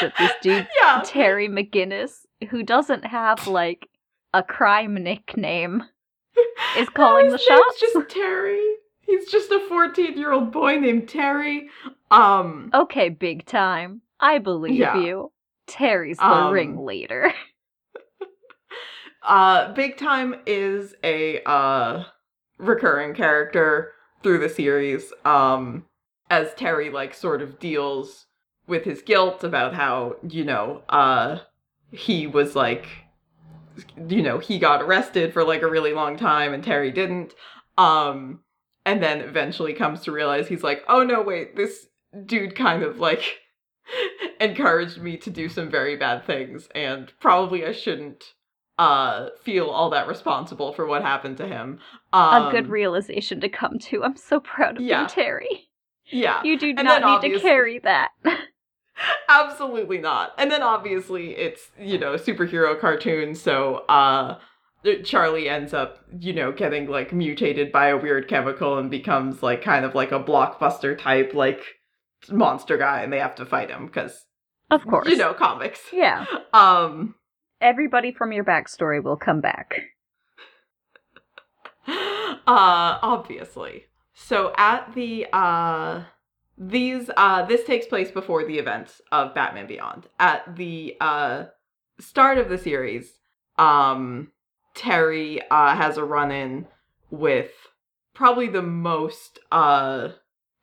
That 0.00 0.12
this 0.18 0.32
dude, 0.42 0.66
yeah, 0.82 1.02
Terry 1.04 1.48
McGinnis, 1.48 2.26
who 2.50 2.62
doesn't 2.62 3.04
have 3.06 3.46
like 3.46 3.88
a 4.32 4.42
crime 4.42 4.94
nickname, 4.94 5.82
is 6.76 6.88
calling 6.94 7.26
No, 7.26 7.32
the 7.32 7.38
shots. 7.38 7.80
just 7.80 8.08
Terry. 8.10 8.60
He's 9.00 9.30
just 9.30 9.50
a 9.50 9.60
14 9.68 10.16
year 10.18 10.32
old 10.32 10.50
boy 10.50 10.78
named 10.78 11.08
Terry. 11.08 11.68
Um, 12.10 12.70
Okay, 12.74 13.08
Big 13.10 13.44
Time. 13.46 14.00
I 14.20 14.38
believe 14.38 14.74
Yeah. 14.76 14.96
you. 14.98 15.30
Terry's 15.66 16.18
the 16.18 16.24
Um, 16.26 16.52
ringleader. 16.52 17.32
Uh, 19.26 19.72
Big 19.72 19.96
Time 19.96 20.34
is 20.46 20.94
a 21.02 21.42
uh 21.48 22.04
recurring 22.58 23.14
character 23.14 23.92
through 24.22 24.38
the 24.38 24.50
series. 24.50 25.14
Um, 25.24 25.86
as 26.28 26.52
Terry 26.54 26.90
like 26.90 27.14
sort 27.14 27.40
of 27.40 27.58
deals 27.58 28.26
with 28.66 28.84
his 28.84 29.02
guilt 29.02 29.44
about 29.44 29.74
how 29.74 30.16
you 30.28 30.44
know 30.44 30.82
uh 30.88 31.38
he 31.92 32.26
was 32.26 32.56
like 32.56 32.86
you 34.08 34.22
know 34.22 34.38
he 34.38 34.58
got 34.58 34.82
arrested 34.82 35.32
for 35.32 35.44
like 35.44 35.62
a 35.62 35.70
really 35.70 35.92
long 35.92 36.16
time 36.16 36.54
and 36.54 36.62
Terry 36.62 36.90
didn't. 36.90 37.34
Um, 37.76 38.40
and 38.86 39.02
then 39.02 39.20
eventually 39.20 39.72
comes 39.72 40.02
to 40.02 40.12
realize 40.12 40.46
he's 40.46 40.62
like, 40.62 40.84
oh 40.88 41.02
no, 41.02 41.22
wait, 41.22 41.56
this 41.56 41.86
dude 42.26 42.54
kind 42.54 42.82
of 42.82 43.00
like 43.00 43.38
encouraged 44.40 45.00
me 45.00 45.16
to 45.16 45.30
do 45.30 45.48
some 45.48 45.70
very 45.70 45.96
bad 45.96 46.24
things 46.24 46.68
and 46.74 47.12
probably 47.20 47.64
I 47.66 47.72
shouldn't 47.72 48.34
uh 48.76 49.28
feel 49.42 49.68
all 49.68 49.90
that 49.90 50.08
responsible 50.08 50.72
for 50.72 50.86
what 50.86 51.02
happened 51.02 51.36
to 51.38 51.46
him. 51.46 51.78
Um, 52.12 52.46
a 52.46 52.50
good 52.50 52.68
realization 52.68 53.40
to 53.40 53.48
come 53.48 53.78
to. 53.80 54.04
I'm 54.04 54.16
so 54.16 54.40
proud 54.40 54.76
of 54.76 54.82
yeah. 54.82 55.02
you, 55.02 55.08
Terry. 55.08 55.68
yeah, 56.06 56.42
You 56.44 56.58
do 56.58 56.74
And 56.76 56.84
not 56.84 57.22
need 57.22 57.34
to 57.34 57.40
carry 57.40 57.78
that. 57.80 58.10
absolutely 59.28 59.98
not. 59.98 60.32
And 60.38 60.50
then 60.50 60.62
obviously 60.62 61.36
it's 61.36 61.70
you 61.78 61.98
know 61.98 62.14
superhero 62.14 62.78
cartoon, 62.78 63.34
so 63.34 63.84
uh 63.88 64.38
Charlie 65.02 65.48
ends 65.48 65.72
up 65.72 65.98
you 66.18 66.32
know 66.32 66.52
getting 66.52 66.88
like 66.88 67.12
mutated 67.12 67.72
by 67.72 67.88
a 67.88 67.96
weird 67.96 68.28
chemical 68.28 68.78
and 68.78 68.90
becomes 68.90 69.42
like 69.42 69.62
kind 69.62 69.84
of 69.84 69.94
like 69.94 70.12
a 70.12 70.20
blockbuster 70.20 70.96
type 70.98 71.32
like 71.34 71.62
monster 72.30 72.76
guy, 72.76 73.02
and 73.02 73.12
they 73.12 73.18
have 73.18 73.34
to 73.36 73.46
fight 73.46 73.70
him 73.70 73.86
because 73.86 74.26
of 74.70 74.86
course. 74.86 75.08
you 75.08 75.16
know 75.16 75.34
comics. 75.34 75.80
Yeah. 75.92 76.24
Um. 76.52 77.14
Everybody 77.60 78.12
from 78.12 78.32
your 78.32 78.44
backstory 78.44 79.02
will 79.02 79.16
come 79.16 79.40
back. 79.40 79.72
uh 81.86 82.98
obviously 83.02 83.84
so 84.14 84.52
at 84.56 84.94
the 84.94 85.26
uh 85.32 86.02
these 86.56 87.10
uh 87.16 87.44
this 87.44 87.64
takes 87.64 87.86
place 87.86 88.10
before 88.10 88.44
the 88.44 88.58
events 88.58 89.00
of 89.10 89.34
batman 89.34 89.66
beyond 89.66 90.06
at 90.20 90.56
the 90.56 90.96
uh 91.00 91.44
start 91.98 92.38
of 92.38 92.48
the 92.48 92.58
series 92.58 93.14
um 93.58 94.30
terry 94.74 95.40
uh 95.50 95.74
has 95.74 95.96
a 95.96 96.04
run-in 96.04 96.66
with 97.10 97.50
probably 98.14 98.46
the 98.48 98.62
most 98.62 99.38
uh 99.50 100.08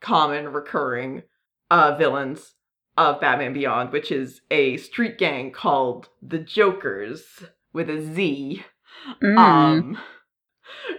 common 0.00 0.48
recurring 0.48 1.22
uh 1.70 1.94
villains 1.96 2.54
of 2.96 3.20
batman 3.20 3.52
beyond 3.52 3.92
which 3.92 4.10
is 4.10 4.40
a 4.50 4.76
street 4.78 5.18
gang 5.18 5.50
called 5.50 6.08
the 6.22 6.38
jokers 6.38 7.44
with 7.72 7.90
a 7.90 8.00
z 8.00 8.64
Mm. 9.20 9.36
um 9.38 9.98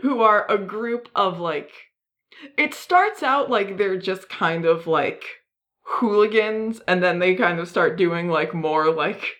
who 0.01 0.21
are 0.21 0.45
a 0.51 0.57
group 0.57 1.07
of 1.15 1.39
like 1.39 1.71
it 2.57 2.73
starts 2.73 3.23
out 3.23 3.49
like 3.49 3.77
they're 3.77 3.97
just 3.97 4.29
kind 4.29 4.65
of 4.65 4.87
like 4.87 5.23
hooligans 5.81 6.81
and 6.87 7.03
then 7.03 7.19
they 7.19 7.35
kind 7.35 7.59
of 7.59 7.67
start 7.67 7.97
doing 7.97 8.29
like 8.29 8.53
more 8.53 8.91
like 8.91 9.35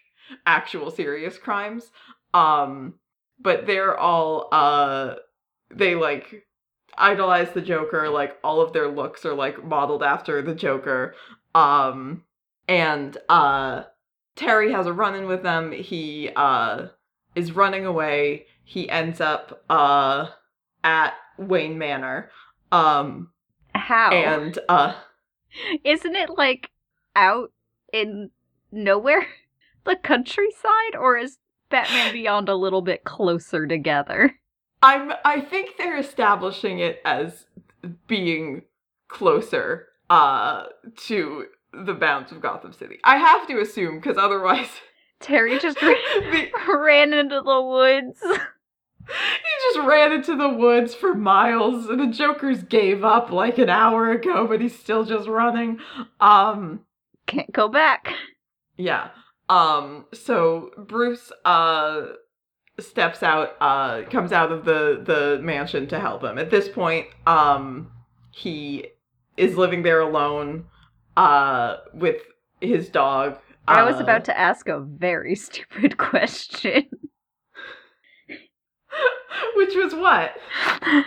actual 0.45 0.91
serious 0.91 1.37
crimes. 1.37 1.91
Um 2.33 2.95
but 3.39 3.65
they're 3.65 3.97
all 3.97 4.49
uh 4.51 5.15
they 5.71 5.95
like 5.95 6.45
idolize 6.97 7.51
the 7.51 7.61
joker 7.61 8.09
like 8.09 8.37
all 8.43 8.61
of 8.61 8.71
their 8.73 8.87
looks 8.87 9.25
are 9.25 9.33
like 9.33 9.63
modeled 9.63 10.03
after 10.03 10.41
the 10.41 10.55
joker. 10.55 11.15
Um 11.55 12.23
and 12.67 13.17
uh 13.29 13.83
terry 14.35 14.71
has 14.71 14.85
a 14.85 14.93
run-in 14.93 15.27
with 15.27 15.43
them. 15.43 15.71
He 15.71 16.29
uh 16.35 16.87
is 17.35 17.53
running 17.53 17.85
away. 17.85 18.45
He 18.63 18.89
ends 18.89 19.21
up 19.21 19.63
uh 19.69 20.27
at 20.83 21.13
Wayne 21.37 21.77
Manor. 21.77 22.29
Um 22.73 23.29
How? 23.75 24.11
and 24.11 24.57
uh 24.67 24.93
Isn't 25.83 26.15
it 26.15 26.29
like 26.31 26.71
out 27.15 27.51
in 27.93 28.31
nowhere? 28.71 29.27
The 29.85 29.97
countryside? 29.97 30.95
Or 30.97 31.17
is 31.17 31.39
Batman 31.69 32.13
Beyond 32.13 32.47
a 32.47 32.55
little 32.55 32.81
bit 32.81 33.03
closer 33.03 33.67
together? 33.67 34.33
I'm 34.81 35.11
I 35.25 35.41
think 35.41 35.71
they're 35.77 35.97
establishing 35.97 36.79
it 36.79 37.01
as 37.03 37.47
being 38.07 38.61
closer 39.09 39.87
uh 40.09 40.67
to 41.07 41.47
the 41.73 41.93
bounds 41.93 42.31
of 42.31 42.39
Gotham 42.39 42.71
City. 42.71 42.99
I 43.03 43.17
have 43.17 43.45
to 43.47 43.59
assume 43.59 44.01
cuz 44.01 44.17
otherwise 44.17 44.69
Terry 45.19 45.59
just 45.59 45.81
ran, 45.81 45.95
the, 46.31 46.51
ran 46.73 47.13
into 47.13 47.41
the 47.41 47.61
woods. 47.61 48.23
just 49.73 49.87
ran 49.87 50.11
into 50.11 50.35
the 50.35 50.49
woods 50.49 50.93
for 50.93 51.13
miles 51.13 51.87
and 51.87 51.99
the 51.99 52.07
Joker's 52.07 52.63
gave 52.63 53.03
up 53.03 53.31
like 53.31 53.57
an 53.57 53.69
hour 53.69 54.11
ago 54.11 54.47
but 54.47 54.61
he's 54.61 54.77
still 54.77 55.03
just 55.05 55.27
running. 55.27 55.79
Um 56.19 56.81
Can't 57.27 57.51
go 57.51 57.67
back. 57.67 58.13
Yeah. 58.77 59.09
Um 59.49 60.05
so 60.13 60.71
Bruce 60.77 61.31
uh 61.45 62.07
steps 62.79 63.21
out 63.23 63.55
uh 63.61 64.03
comes 64.09 64.31
out 64.31 64.51
of 64.51 64.65
the 64.65 65.01
the 65.05 65.39
mansion 65.41 65.87
to 65.87 65.99
help 65.99 66.23
him. 66.23 66.37
At 66.37 66.49
this 66.49 66.67
point, 66.69 67.07
um 67.27 67.91
he 68.31 68.87
is 69.37 69.57
living 69.57 69.83
there 69.83 69.99
alone. 69.99 70.65
uh 71.17 71.77
with 71.93 72.21
his 72.61 72.89
dog. 72.89 73.37
I 73.67 73.83
was 73.83 73.95
uh, 73.95 74.03
about 74.03 74.25
to 74.25 74.37
ask 74.37 74.67
a 74.67 74.79
very 74.79 75.35
stupid 75.47 75.97
question. 75.97 76.85
Which 79.55 79.75
was 79.75 79.93
what? 79.93 80.35
no, 80.85 81.03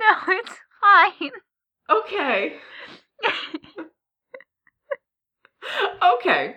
no, 0.00 0.16
it's 0.28 0.56
fine. 0.80 1.30
Okay. 1.90 2.56
okay. 6.16 6.56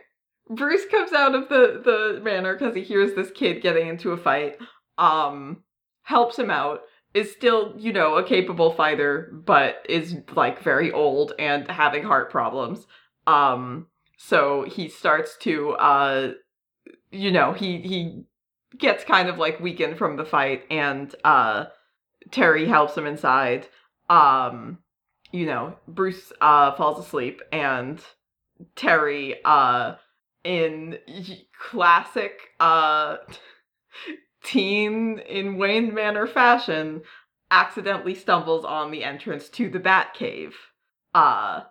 Bruce 0.49 0.86
comes 0.89 1.12
out 1.12 1.36
of 1.36 1.49
the 1.49 1.82
the 1.84 2.21
manor 2.21 2.56
because 2.56 2.75
he 2.75 2.84
hears 2.84 3.15
this 3.15 3.32
kid 3.32 3.62
getting 3.62 3.88
into 3.88 4.12
a 4.12 4.17
fight. 4.17 4.58
Um, 4.97 5.63
helps 6.04 6.38
him 6.38 6.51
out. 6.51 6.82
Is 7.13 7.32
still, 7.32 7.73
you 7.78 7.93
know, 7.93 8.15
a 8.15 8.28
capable 8.28 8.73
fighter, 8.73 9.32
but 9.34 9.78
is 9.88 10.15
like 10.36 10.62
very 10.62 10.91
old 10.91 11.34
and 11.39 11.69
having 11.69 12.04
heart 12.04 12.30
problems. 12.30 12.86
Um, 13.25 13.88
so 14.17 14.63
he 14.63 14.89
starts 14.89 15.38
to, 15.41 15.71
uh, 15.71 16.34
you 17.12 17.32
know, 17.32 17.54
he 17.54 17.80
he 17.80 18.23
gets 18.77 19.03
kind 19.03 19.29
of 19.29 19.38
like 19.38 19.59
weakened 19.59 19.97
from 19.97 20.17
the 20.17 20.25
fight, 20.25 20.63
and 20.69 21.13
uh, 21.23 21.65
Terry 22.31 22.65
helps 22.65 22.97
him 22.97 23.05
inside. 23.05 23.67
Um, 24.09 24.79
you 25.31 25.45
know, 25.45 25.77
Bruce 25.88 26.31
uh 26.41 26.75
falls 26.75 27.05
asleep, 27.05 27.41
and 27.51 27.99
Terry 28.75 29.35
uh 29.43 29.95
in 30.43 30.99
classic 31.59 32.39
uh 32.59 33.17
teen 34.43 35.19
in 35.19 35.57
Wayne 35.57 35.93
Manor 35.93 36.27
fashion 36.27 37.01
accidentally 37.51 38.15
stumbles 38.15 38.65
on 38.65 38.91
the 38.91 39.03
entrance 39.03 39.49
to 39.49 39.69
the 39.69 39.79
Bat 39.79 40.13
Cave 40.13 40.55
uh 41.13 41.61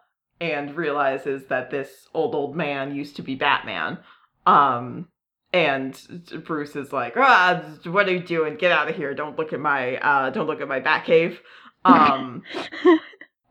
and 0.40 0.76
realizes 0.76 1.46
that 1.46 1.70
this 1.70 2.08
old 2.12 2.34
old 2.34 2.56
man 2.56 2.94
used 2.94 3.16
to 3.16 3.22
be 3.22 3.34
Batman 3.34 3.98
um 4.46 5.08
and 5.54 5.98
Bruce 6.44 6.76
is 6.76 6.92
like 6.92 7.14
ah 7.16 7.62
what 7.84 8.08
are 8.08 8.12
you 8.12 8.20
doing 8.20 8.56
get 8.56 8.72
out 8.72 8.90
of 8.90 8.96
here 8.96 9.14
don't 9.14 9.38
look 9.38 9.52
at 9.54 9.60
my 9.60 9.96
uh 9.98 10.30
don't 10.30 10.46
look 10.46 10.60
at 10.60 10.68
my 10.68 10.80
Bat 10.80 11.06
Cave 11.06 11.40
um 11.86 12.42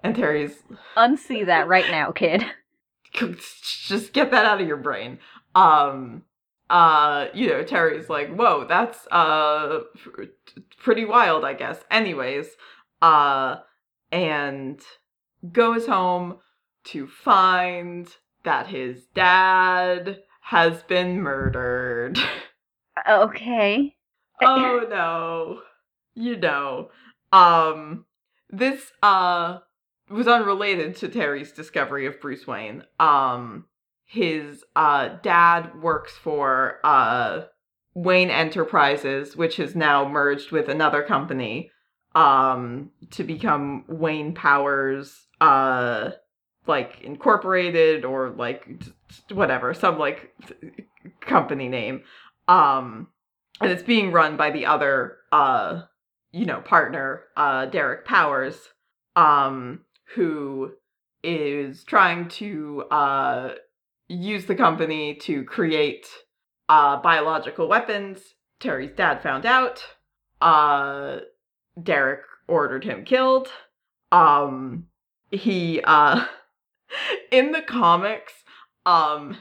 and 0.04 0.16
Terry's 0.16 0.62
Unsee 0.98 1.46
that 1.46 1.68
right 1.68 1.90
now, 1.90 2.12
kid. 2.12 2.46
just 3.14 4.14
get 4.14 4.32
that 4.32 4.46
out 4.46 4.62
of 4.62 4.68
your 4.68 4.78
brain. 4.78 5.20
Um, 5.56 6.24
uh, 6.70 7.28
you 7.34 7.48
know, 7.48 7.64
Terry's 7.64 8.10
like, 8.10 8.34
whoa, 8.36 8.66
that's 8.68 9.08
uh 9.08 9.80
pretty 10.78 11.06
wild, 11.06 11.46
I 11.46 11.54
guess. 11.54 11.80
Anyways, 11.90 12.48
uh, 13.02 13.58
and 14.12 14.82
goes 15.52 15.88
home 15.88 16.40
to 16.86 17.08
find 17.08 18.08
that 18.44 18.68
his 18.68 19.06
dad 19.16 20.20
has 20.44 20.84
been 20.84 21.22
murdered. 21.22 22.20
Okay. 23.10 23.96
oh 24.42 24.86
no. 24.90 25.62
You 26.16 26.38
know. 26.38 26.90
Um 27.32 28.06
this 28.50 28.92
uh 29.02 29.60
was 30.10 30.28
unrelated 30.28 30.98
to 30.98 31.08
Terry's 31.08 31.54
discovery 31.54 32.06
of 32.06 32.20
Bruce 32.20 32.46
Wayne. 32.46 32.84
Um 33.00 33.66
his 34.06 34.64
uh 34.76 35.18
dad 35.24 35.82
works 35.82 36.12
for 36.12 36.80
uh 36.84 37.44
Wayne 37.96 38.30
Enterprises, 38.30 39.38
which 39.38 39.56
has 39.58 39.76
now 39.76 40.08
merged 40.08 40.52
with 40.52 40.68
another 40.68 41.04
company 41.04 41.72
um 42.16 42.92
to 43.12 43.24
become 43.24 43.86
Wayne 43.88 44.34
Powers 44.34 45.26
uh 45.40 46.12
like 46.68 47.02
incorporated 47.02 48.06
or 48.06 48.30
like 48.30 48.68
whatever, 49.32 49.74
some 49.74 49.98
like 49.98 50.34
company 51.22 51.70
name. 51.70 52.04
Um 52.48 53.08
and 53.62 53.72
it's 53.72 53.84
being 53.84 54.12
run 54.12 54.38
by 54.38 54.52
the 54.52 54.66
other 54.66 55.18
uh 55.32 55.84
you 56.32 56.46
know 56.46 56.62
partner 56.62 57.24
uh 57.38 57.66
Derek 57.66 58.06
Powers 58.06 58.58
um 59.16 59.82
who 60.16 60.72
is 61.24 61.84
trying 61.84 62.28
to 62.28 62.84
uh 62.92 63.54
use 64.08 64.46
the 64.46 64.56
company 64.56 65.16
to 65.16 65.44
create 65.44 66.08
uh 66.70 66.98
biological 66.98 67.68
weapons. 67.68 68.20
Terry's 68.60 68.92
dad 68.96 69.22
found 69.22 69.46
out. 69.46 69.84
Uh 70.42 71.20
Derek 71.82 72.22
ordered 72.48 72.84
him 72.84 73.04
killed. 73.04 73.50
Um 74.12 74.88
he 75.32 75.82
uh 75.84 76.26
in 77.32 77.52
the 77.52 77.62
comics 77.62 78.34
um 78.86 79.38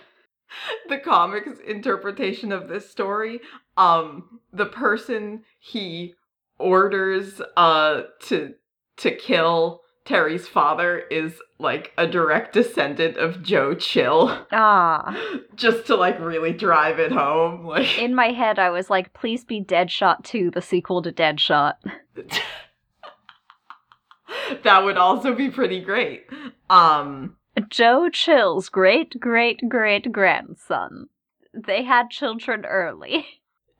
the 0.88 0.98
comics 0.98 1.58
interpretation 1.66 2.52
of 2.52 2.68
this 2.68 2.90
story 2.90 3.40
um 3.76 4.40
the 4.52 4.66
person 4.66 5.42
he 5.58 6.14
orders 6.58 7.40
uh 7.56 8.02
to 8.20 8.54
to 8.96 9.10
kill 9.10 9.80
Terry's 10.04 10.48
father 10.48 10.98
is 10.98 11.40
like 11.60 11.92
a 11.96 12.08
direct 12.08 12.54
descendant 12.54 13.16
of 13.16 13.40
Joe 13.42 13.74
Chill 13.74 14.46
Ah. 14.50 15.16
just 15.54 15.86
to 15.86 15.94
like 15.94 16.18
really 16.18 16.52
drive 16.52 16.98
it 16.98 17.12
home 17.12 17.64
like 17.64 17.98
In 17.98 18.14
my 18.14 18.32
head, 18.32 18.58
I 18.58 18.70
was 18.70 18.90
like, 18.90 19.12
please 19.12 19.44
be 19.44 19.62
Deadshot 19.62 20.24
2, 20.24 20.50
the 20.50 20.60
sequel 20.60 21.02
to 21.02 21.12
Deadshot. 21.12 21.74
that 24.64 24.84
would 24.84 24.96
also 24.96 25.34
be 25.34 25.50
pretty 25.50 25.80
great 25.80 26.26
um 26.68 27.36
Joe 27.68 28.08
Chill's 28.10 28.68
great 28.68 29.18
great 29.20 29.60
great 29.68 30.10
grandson. 30.12 31.08
They 31.54 31.82
had 31.82 32.10
children 32.10 32.64
early. 32.64 33.26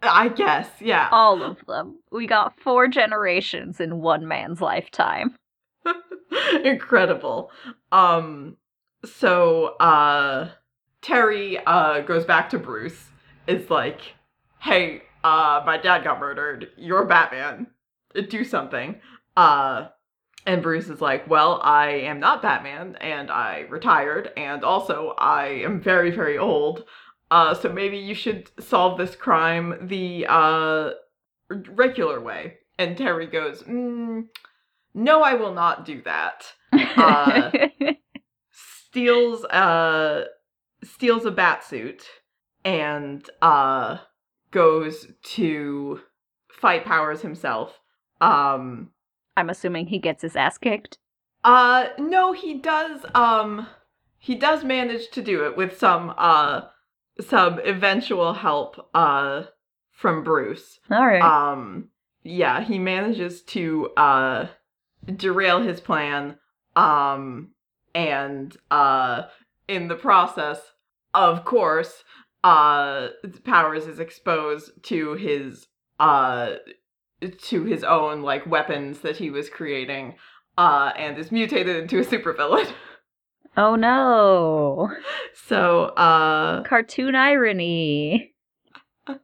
I 0.03 0.29
guess 0.29 0.69
yeah 0.81 1.09
All 1.13 1.43
of 1.43 1.65
them. 1.67 2.01
We 2.11 2.27
got 2.27 2.59
four 2.61 2.89
generations 2.89 3.81
in 3.81 4.01
one 4.01 4.27
man's 4.27 4.61
lifetime. 4.61 5.37
incredible 6.65 7.51
um 7.91 8.57
so 9.05 9.67
uh 9.77 10.49
terry 11.03 11.59
uh 11.67 12.01
goes 12.01 12.25
back 12.25 12.49
to 12.51 12.59
bruce 12.59 13.05
is 13.47 13.69
like 13.69 14.01
hey 14.61 15.03
uh 15.25 15.63
my 15.67 15.77
dad 15.77 16.05
got 16.05 16.19
murdered 16.21 16.69
you're 16.77 17.05
batman 17.05 17.67
do 18.31 18.45
something 18.45 19.01
uh 19.37 19.89
and 20.47 20.63
bruce 20.63 20.89
is 20.89 21.01
like 21.01 21.29
well 21.29 21.61
i 21.63 21.89
am 21.89 22.19
not 22.19 22.43
batman 22.43 22.97
and 23.01 23.31
i 23.31 23.61
retired 23.71 24.31
and 24.37 24.65
also 24.65 25.15
i 25.19 25.47
am 25.47 25.81
very 25.81 26.11
very 26.11 26.39
old. 26.39 26.85
Uh 27.31 27.55
so 27.55 27.73
maybe 27.73 27.97
you 27.97 28.15
should 28.15 28.51
solve 28.61 28.99
this 28.99 29.17
crime 29.17 29.89
the 29.89 30.27
uh 30.29 30.91
regular 31.71 32.21
way. 32.21 32.59
And 32.79 32.97
terry 32.97 33.27
goes 33.27 33.63
mm, 33.63 34.27
no 34.95 35.23
i 35.23 35.35
will 35.35 35.55
not 35.55 35.85
do 35.85 36.03
that. 36.03 36.53
Uh, 36.73 37.51
steals 38.51 39.45
uh 39.47 40.25
steals 40.85 41.25
a 41.25 41.31
bat 41.31 41.65
suit 41.65 42.05
and 42.65 43.29
uh 43.41 43.99
goes 44.51 45.07
to 45.23 46.01
fight 46.51 46.85
powers 46.85 47.23
himself 47.23 47.79
um 48.21 48.91
I'm 49.37 49.51
assuming 49.51 49.87
he 49.87 49.99
gets 49.99 50.23
his 50.23 50.37
ass 50.37 50.59
kicked. 50.59 50.99
uh 51.45 51.87
no 51.99 52.33
he 52.33 52.55
does 52.55 53.05
um 53.15 53.67
he 54.19 54.35
does 54.37 54.63
manage 54.63 55.11
to 55.11 55.23
do 55.23 55.45
it 55.45 55.57
with 55.57 55.77
some 55.79 56.15
uh 56.17 56.63
some 57.21 57.59
eventual 57.65 58.35
help 58.35 58.89
uh 58.95 59.45
from 59.91 60.23
Bruce 60.23 60.79
Alright. 60.91 61.23
um 61.23 61.89
yeah 62.23 62.61
he 62.63 62.79
manages 62.79 63.43
to 63.43 63.89
uh 63.97 64.47
derail 65.17 65.61
his 65.63 65.81
plan 65.81 66.39
um 66.77 67.51
and 67.95 68.57
uh 68.71 69.23
in 69.69 69.89
the 69.89 69.97
process 69.97 70.61
of 71.15 71.45
course 71.45 72.05
uh 72.45 73.09
powers 73.45 73.87
is 73.87 73.99
exposed 73.99 74.71
to 74.85 75.15
his 75.15 75.67
uh 75.99 76.55
to 77.31 77.65
his 77.65 77.85
own 77.85 78.23
like 78.23 78.47
weapons 78.47 79.01
that 79.01 79.17
he 79.17 79.31
was 79.31 79.49
creating 79.49 80.15
uh 80.59 80.93
and 80.97 81.19
is 81.19 81.33
mutated 81.33 81.77
into 81.77 81.99
a 81.99 82.05
supervillain 82.05 82.71
oh 83.57 83.77
no. 83.77 84.91
so 85.47 85.85
uh 85.85 86.63
Cartoon 86.65 87.15
irony. 87.15 88.35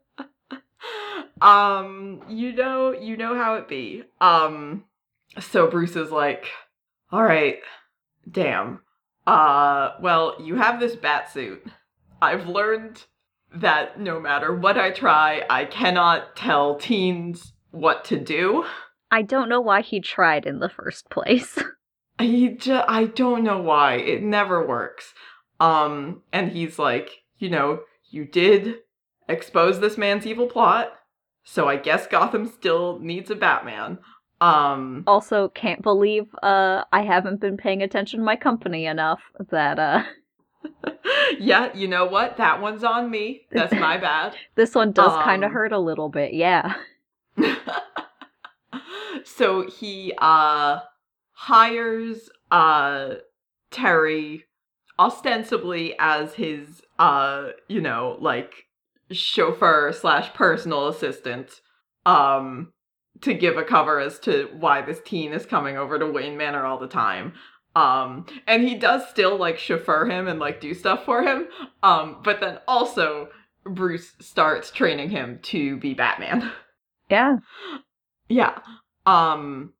um 1.41 2.21
you 2.29 2.53
know 2.53 2.93
you 2.93 3.17
know 3.17 3.37
how 3.37 3.55
it 3.55 3.69
be 3.69 4.03
um 4.21 4.85
so 5.41 5.69
bruce 5.69 5.95
is 5.97 6.11
like 6.11 6.49
all 7.13 7.23
right 7.23 7.61
damn 8.31 8.81
uh 9.27 9.91
well 10.01 10.35
you 10.43 10.57
have 10.57 10.81
this 10.81 10.97
bat 10.97 11.31
suit 11.31 11.65
i've 12.21 12.49
learned 12.49 13.05
that 13.55 14.01
no 14.01 14.19
matter 14.19 14.55
what 14.55 14.77
i 14.77 14.91
try 14.91 15.43
i 15.49 15.65
cannot 15.65 16.35
tell 16.35 16.75
teens 16.77 17.53
what 17.71 18.05
to 18.07 18.19
do 18.19 18.65
I 19.11 19.23
don't 19.23 19.49
know 19.49 19.61
why 19.61 19.81
he 19.81 20.01
tried 20.01 20.45
in 20.45 20.59
the 20.59 20.69
first 20.69 21.09
place. 21.09 21.59
he 22.21 22.51
ju- 22.51 22.83
I 22.87 23.05
don't 23.07 23.43
know 23.43 23.59
why 23.59 23.95
it 23.95 24.23
never 24.23 24.67
works. 24.67 25.15
Um, 25.61 26.23
and 26.33 26.53
he's 26.53 26.79
like, 26.79 27.23
you 27.39 27.49
know, 27.49 27.81
you 28.11 28.27
did 28.27 28.77
expose 29.29 29.81
this 29.81 29.97
man's 29.97 30.27
evil 30.27 30.47
plot, 30.47 30.93
so 31.43 31.67
I 31.69 31.77
guess 31.77 32.07
Gotham 32.07 32.47
still 32.47 32.99
needs 33.01 33.31
a 33.31 33.35
Batman. 33.35 33.99
Um, 34.43 35.05
Also, 35.07 35.49
can't 35.49 35.83
believe 35.83 36.27
uh 36.43 36.85
I 36.93 37.03
haven't 37.03 37.41
been 37.41 37.57
paying 37.57 37.83
attention 37.83 38.21
to 38.21 38.25
my 38.27 38.37
company 38.37 38.85
enough 38.87 39.21
that 39.51 39.79
uh 39.79 40.03
yeah, 41.39 41.75
you 41.75 41.89
know 41.89 42.05
what? 42.07 42.37
That 42.37 42.61
one's 42.61 42.85
on 42.85 43.11
me. 43.11 43.47
That's 43.53 43.73
my 43.73 43.97
bad. 44.09 44.37
this 44.55 44.75
one 44.75 44.93
does 44.93 45.13
kind 45.25 45.45
of 45.45 45.49
Um, 45.49 45.55
hurt 45.55 45.73
a 45.73 45.79
little 45.79 46.09
bit. 46.09 46.35
Yeah. 46.35 46.75
so 49.25 49.69
he 49.69 50.13
uh 50.19 50.81
hires 51.33 52.29
uh 52.51 53.15
Terry 53.71 54.45
ostensibly 54.99 55.95
as 55.99 56.35
his 56.35 56.83
uh 56.99 57.51
you 57.69 57.81
know 57.81 58.17
like 58.21 58.67
chauffeur 59.11 59.93
slash 59.93 60.33
personal 60.35 60.89
assistant 60.89 61.61
um 62.05 62.73
to 63.21 63.35
give 63.35 63.57
a 63.57 63.65
cover 63.65 63.99
as 64.01 64.19
to 64.21 64.49
why 64.59 64.83
this 64.83 65.01
teen 65.05 65.33
is 65.33 65.47
coming 65.47 65.77
over 65.77 65.99
to 65.99 66.07
Wayne 66.07 66.37
Manor 66.37 66.65
all 66.65 66.79
the 66.79 66.87
time. 66.87 67.33
Um 67.75 68.27
and 68.47 68.63
he 68.63 68.75
does 68.75 69.09
still 69.09 69.37
like 69.37 69.59
chauffeur 69.59 70.07
him 70.07 70.29
and 70.29 70.39
like 70.39 70.61
do 70.61 70.75
stuff 70.75 71.05
for 71.05 71.23
him. 71.23 71.47
Um 71.83 72.21
but 72.23 72.41
then 72.41 72.59
also 72.67 73.29
Bruce 73.65 74.15
starts 74.21 74.71
training 74.71 75.11
him 75.11 75.39
to 75.43 75.77
be 75.77 75.95
Batman. 75.95 76.51
Yeah. 77.11 77.39
Yeah. 78.29 78.59
Um 79.07 79.73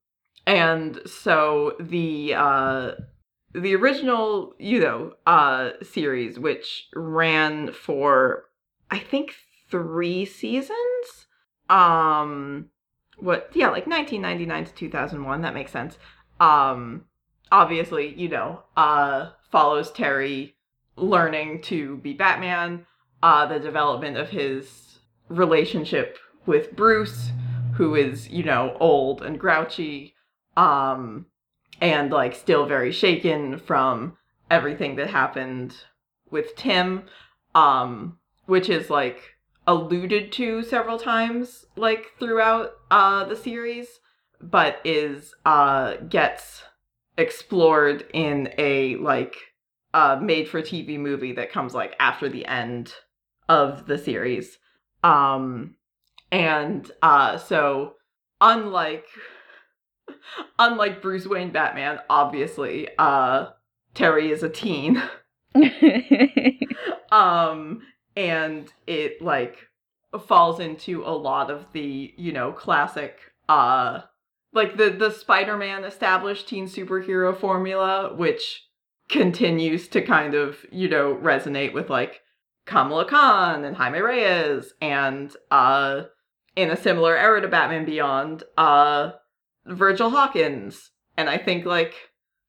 and 0.47 1.01
so 1.07 1.77
the 1.79 2.35
uh 2.35 2.93
the 3.55 3.75
original, 3.75 4.55
you 4.59 4.81
know, 4.81 5.15
uh 5.27 5.71
series 5.83 6.39
which 6.39 6.89
ran 6.95 7.73
for 7.73 8.45
I 8.91 8.99
think 8.99 9.35
3 9.71 10.25
seasons. 10.25 11.27
Um 11.69 12.67
what 13.19 13.51
yeah, 13.55 13.67
like 13.69 13.87
1999 13.87 14.65
to 14.67 14.75
2001, 14.75 15.43
that 15.43 15.55
makes 15.55 15.73
sense. 15.73 15.99
Um 16.41 17.05
obviously, 17.53 18.15
you 18.15 18.29
know, 18.29 18.63
uh 18.77 19.31
follows 19.51 19.91
Terry 19.91 20.55
learning 20.97 21.63
to 21.63 21.99
be 21.99 22.15
Batman, 22.15 22.87
uh 23.23 23.45
the 23.47 23.59
development 23.61 24.17
of 24.17 24.31
his 24.31 24.99
relationship 25.29 26.17
with 26.49 26.75
Bruce 26.75 27.31
who 27.79 27.95
is, 27.95 28.29
you 28.29 28.43
know, 28.43 28.77
old 28.81 29.23
and 29.23 29.39
grouchy, 29.39 30.15
um, 30.57 31.27
and 31.81 32.11
like 32.11 32.35
still 32.35 32.67
very 32.67 32.91
shaken 32.91 33.57
from 33.57 34.17
everything 34.51 34.97
that 34.97 35.11
happened 35.11 35.77
with 36.29 36.57
Tim, 36.57 37.05
um, 37.55 38.19
which 38.47 38.69
is 38.69 38.91
like 38.91 39.37
alluded 39.69 40.33
to 40.33 40.65
several 40.65 40.99
times, 40.99 41.67
like 41.77 42.13
throughout 42.19 42.73
uh 42.91 43.25
the 43.25 43.37
series, 43.37 44.01
but 44.41 44.81
is 44.85 45.35
uh 45.45 45.95
gets 46.09 46.65
explored 47.17 48.07
in 48.13 48.53
a 48.59 48.97
like 48.97 49.37
uh 49.95 50.19
made 50.21 50.49
for 50.49 50.63
TV 50.63 50.99
movie 50.99 51.33
that 51.33 51.53
comes 51.53 51.75
like 51.75 51.95
after 52.01 52.29
the 52.29 52.45
end 52.47 52.95
of 53.49 53.87
the 53.87 53.99
series. 53.99 54.59
Um 55.05 55.77
and 56.31 56.91
uh 57.03 57.39
so 57.39 57.95
unlike 58.41 59.07
unlike 60.59 61.03
Bruce 61.03 61.27
Wayne 61.27 61.51
Batman, 61.53 62.01
obviously, 62.11 62.89
uh 62.99 63.49
Terry 63.95 64.31
is 64.31 64.43
a 64.43 64.49
teen. 64.49 65.03
um 67.13 67.83
and 68.17 68.73
it 68.87 69.23
like 69.23 69.69
falls 70.27 70.61
into 70.61 71.03
a 71.05 71.11
lot 71.11 71.51
of 71.51 71.67
the, 71.73 72.13
you 72.17 72.33
know, 72.33 72.53
classic 72.53 73.19
uh 73.49 74.01
like 74.53 74.77
the 74.77 74.91
the 74.91 75.11
Spider-Man 75.11 75.85
established 75.85 76.49
teen 76.49 76.67
superhero 76.67 77.37
formula 77.37 78.15
which 78.15 78.65
continues 79.09 79.89
to 79.89 80.03
kind 80.03 80.35
of, 80.35 80.67
you 80.71 80.89
know, 80.89 81.15
resonate 81.17 81.73
with 81.73 81.89
like 81.89 82.21
Kamala 82.67 83.07
Khan 83.07 83.65
and 83.65 83.77
Jaime 83.77 84.01
Reyes 84.01 84.75
and 84.81 85.35
uh 85.51 86.03
in 86.59 86.71
a 86.73 86.77
similar 86.77 87.17
era 87.17 87.41
to 87.41 87.47
Batman 87.47 87.85
Beyond, 87.85 88.43
uh 88.59 89.13
Virgil 89.65 90.11
Hawkins. 90.11 90.91
And 91.17 91.31
I 91.31 91.39
think 91.39 91.65
like 91.65 91.95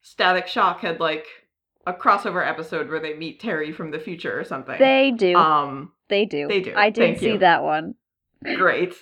Static 0.01 0.47
Shock 0.47 0.81
had 0.81 0.99
like 0.99 1.27
a 1.85 1.93
crossover 1.93 2.45
episode 2.45 2.89
where 2.89 2.99
they 2.99 3.13
meet 3.13 3.39
Terry 3.39 3.71
from 3.71 3.91
the 3.91 3.99
future 3.99 4.37
or 4.37 4.43
something. 4.43 4.79
they 4.79 5.11
do. 5.11 5.35
um 5.35 5.91
they 6.09 6.25
do. 6.25 6.47
they 6.47 6.59
do. 6.59 6.73
I 6.75 6.89
did 6.89 7.19
see 7.19 7.33
you. 7.33 7.37
that 7.37 7.63
one. 7.63 7.93
great. 8.55 8.95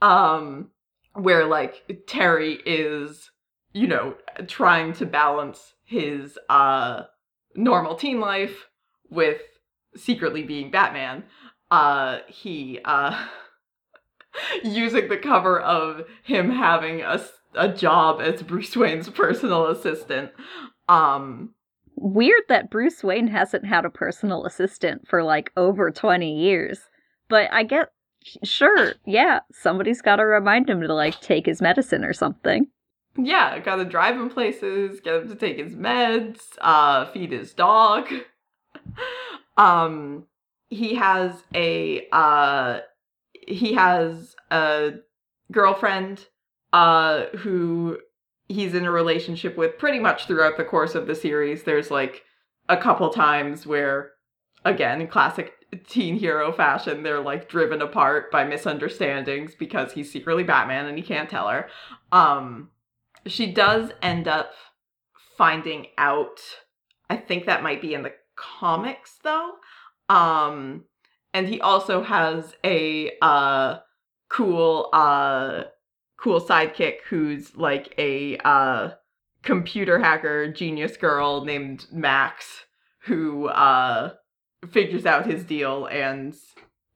Um 0.00 0.70
where 1.12 1.44
like 1.44 2.02
Terry 2.06 2.54
is, 2.64 3.30
you 3.74 3.86
know, 3.86 4.14
trying 4.46 4.94
to 4.94 5.04
balance 5.04 5.74
his 5.84 6.38
uh 6.48 7.02
normal 7.54 7.94
teen 7.94 8.20
life 8.20 8.68
with 9.10 9.42
secretly 9.96 10.44
being 10.44 10.70
Batman. 10.70 11.24
Uh 11.70 12.20
he 12.28 12.80
uh 12.86 13.26
using 14.64 15.08
the 15.08 15.16
cover 15.16 15.60
of 15.60 16.02
him 16.22 16.50
having 16.50 17.02
a, 17.02 17.20
a 17.54 17.68
job 17.68 18.20
as 18.20 18.42
Bruce 18.42 18.76
Wayne's 18.76 19.08
personal 19.10 19.66
assistant. 19.66 20.30
Um 20.88 21.54
Weird 21.98 22.42
that 22.48 22.70
Bruce 22.70 23.02
Wayne 23.02 23.28
hasn't 23.28 23.64
had 23.64 23.86
a 23.86 23.90
personal 23.90 24.44
assistant 24.44 25.08
for 25.08 25.22
like 25.22 25.50
over 25.56 25.90
20 25.90 26.38
years. 26.38 26.80
But 27.28 27.50
I 27.52 27.62
get 27.62 27.90
sure, 28.44 28.94
yeah, 29.06 29.40
somebody's 29.52 30.02
got 30.02 30.16
to 30.16 30.24
remind 30.26 30.68
him 30.68 30.80
to 30.82 30.92
like 30.92 31.20
take 31.20 31.46
his 31.46 31.62
medicine 31.62 32.04
or 32.04 32.12
something. 32.12 32.66
yeah, 33.16 33.58
gotta 33.60 33.84
drive 33.84 34.16
him 34.16 34.28
places, 34.28 35.00
get 35.00 35.22
him 35.22 35.28
to 35.28 35.34
take 35.34 35.58
his 35.58 35.74
meds, 35.74 36.40
uh, 36.60 37.06
feed 37.06 37.32
his 37.32 37.54
dog. 37.54 38.08
um, 39.56 40.26
he 40.68 40.94
has 40.96 41.44
a 41.54 42.06
uh, 42.12 42.80
he 43.46 43.74
has 43.74 44.34
a 44.50 44.92
girlfriend 45.52 46.26
uh 46.72 47.26
who 47.38 47.98
he's 48.48 48.74
in 48.74 48.84
a 48.84 48.90
relationship 48.90 49.56
with 49.56 49.78
pretty 49.78 49.98
much 49.98 50.26
throughout 50.26 50.56
the 50.56 50.64
course 50.64 50.94
of 50.94 51.06
the 51.06 51.14
series. 51.14 51.64
There's 51.64 51.90
like 51.90 52.22
a 52.68 52.76
couple 52.76 53.10
times 53.10 53.66
where, 53.66 54.12
again, 54.64 55.06
classic 55.08 55.52
teen 55.88 56.16
hero 56.16 56.52
fashion, 56.52 57.02
they're 57.02 57.20
like 57.20 57.48
driven 57.48 57.82
apart 57.82 58.30
by 58.30 58.44
misunderstandings 58.44 59.54
because 59.54 59.92
he's 59.92 60.10
secretly 60.10 60.44
Batman 60.44 60.86
and 60.86 60.96
he 60.96 61.02
can't 61.02 61.28
tell 61.28 61.48
her. 61.48 61.68
Um, 62.12 62.70
she 63.26 63.52
does 63.52 63.90
end 64.02 64.28
up 64.28 64.52
finding 65.36 65.88
out. 65.98 66.40
I 67.10 67.16
think 67.16 67.46
that 67.46 67.62
might 67.62 67.82
be 67.82 67.94
in 67.94 68.02
the 68.02 68.12
comics 68.36 69.18
though. 69.22 69.52
Um, 70.08 70.84
and 71.36 71.48
he 71.48 71.60
also 71.60 72.02
has 72.02 72.54
a 72.64 73.12
uh 73.20 73.76
cool 74.30 74.88
uh 74.94 75.64
cool 76.16 76.40
sidekick 76.40 77.00
who's 77.10 77.54
like 77.54 77.94
a 77.98 78.38
uh 78.38 78.90
computer 79.42 79.98
hacker 79.98 80.50
genius 80.50 80.96
girl 80.96 81.44
named 81.44 81.86
Max 81.92 82.64
who 83.00 83.48
uh 83.48 84.14
figures 84.70 85.04
out 85.04 85.26
his 85.26 85.44
deal 85.44 85.84
and 85.86 86.34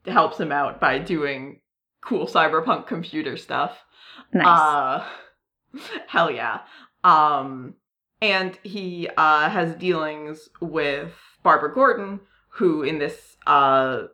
helps 0.07 0.41
him 0.41 0.51
out 0.51 0.81
by 0.81 0.99
doing 0.99 1.61
cool 2.03 2.27
cyberpunk 2.27 2.87
computer 2.87 3.37
stuff. 3.37 3.85
Nice. 4.33 4.47
Uh 4.47 5.07
hell 6.09 6.31
yeah. 6.31 6.61
Um 7.05 7.75
and 8.23 8.59
he 8.63 9.07
uh 9.19 9.51
has 9.51 9.75
dealings 9.77 10.49
with 10.63 11.13
Barbara 11.43 11.75
Gordon 11.75 12.21
who 12.55 12.83
in 12.83 12.99
this 12.99 13.37
uh 13.47 14.05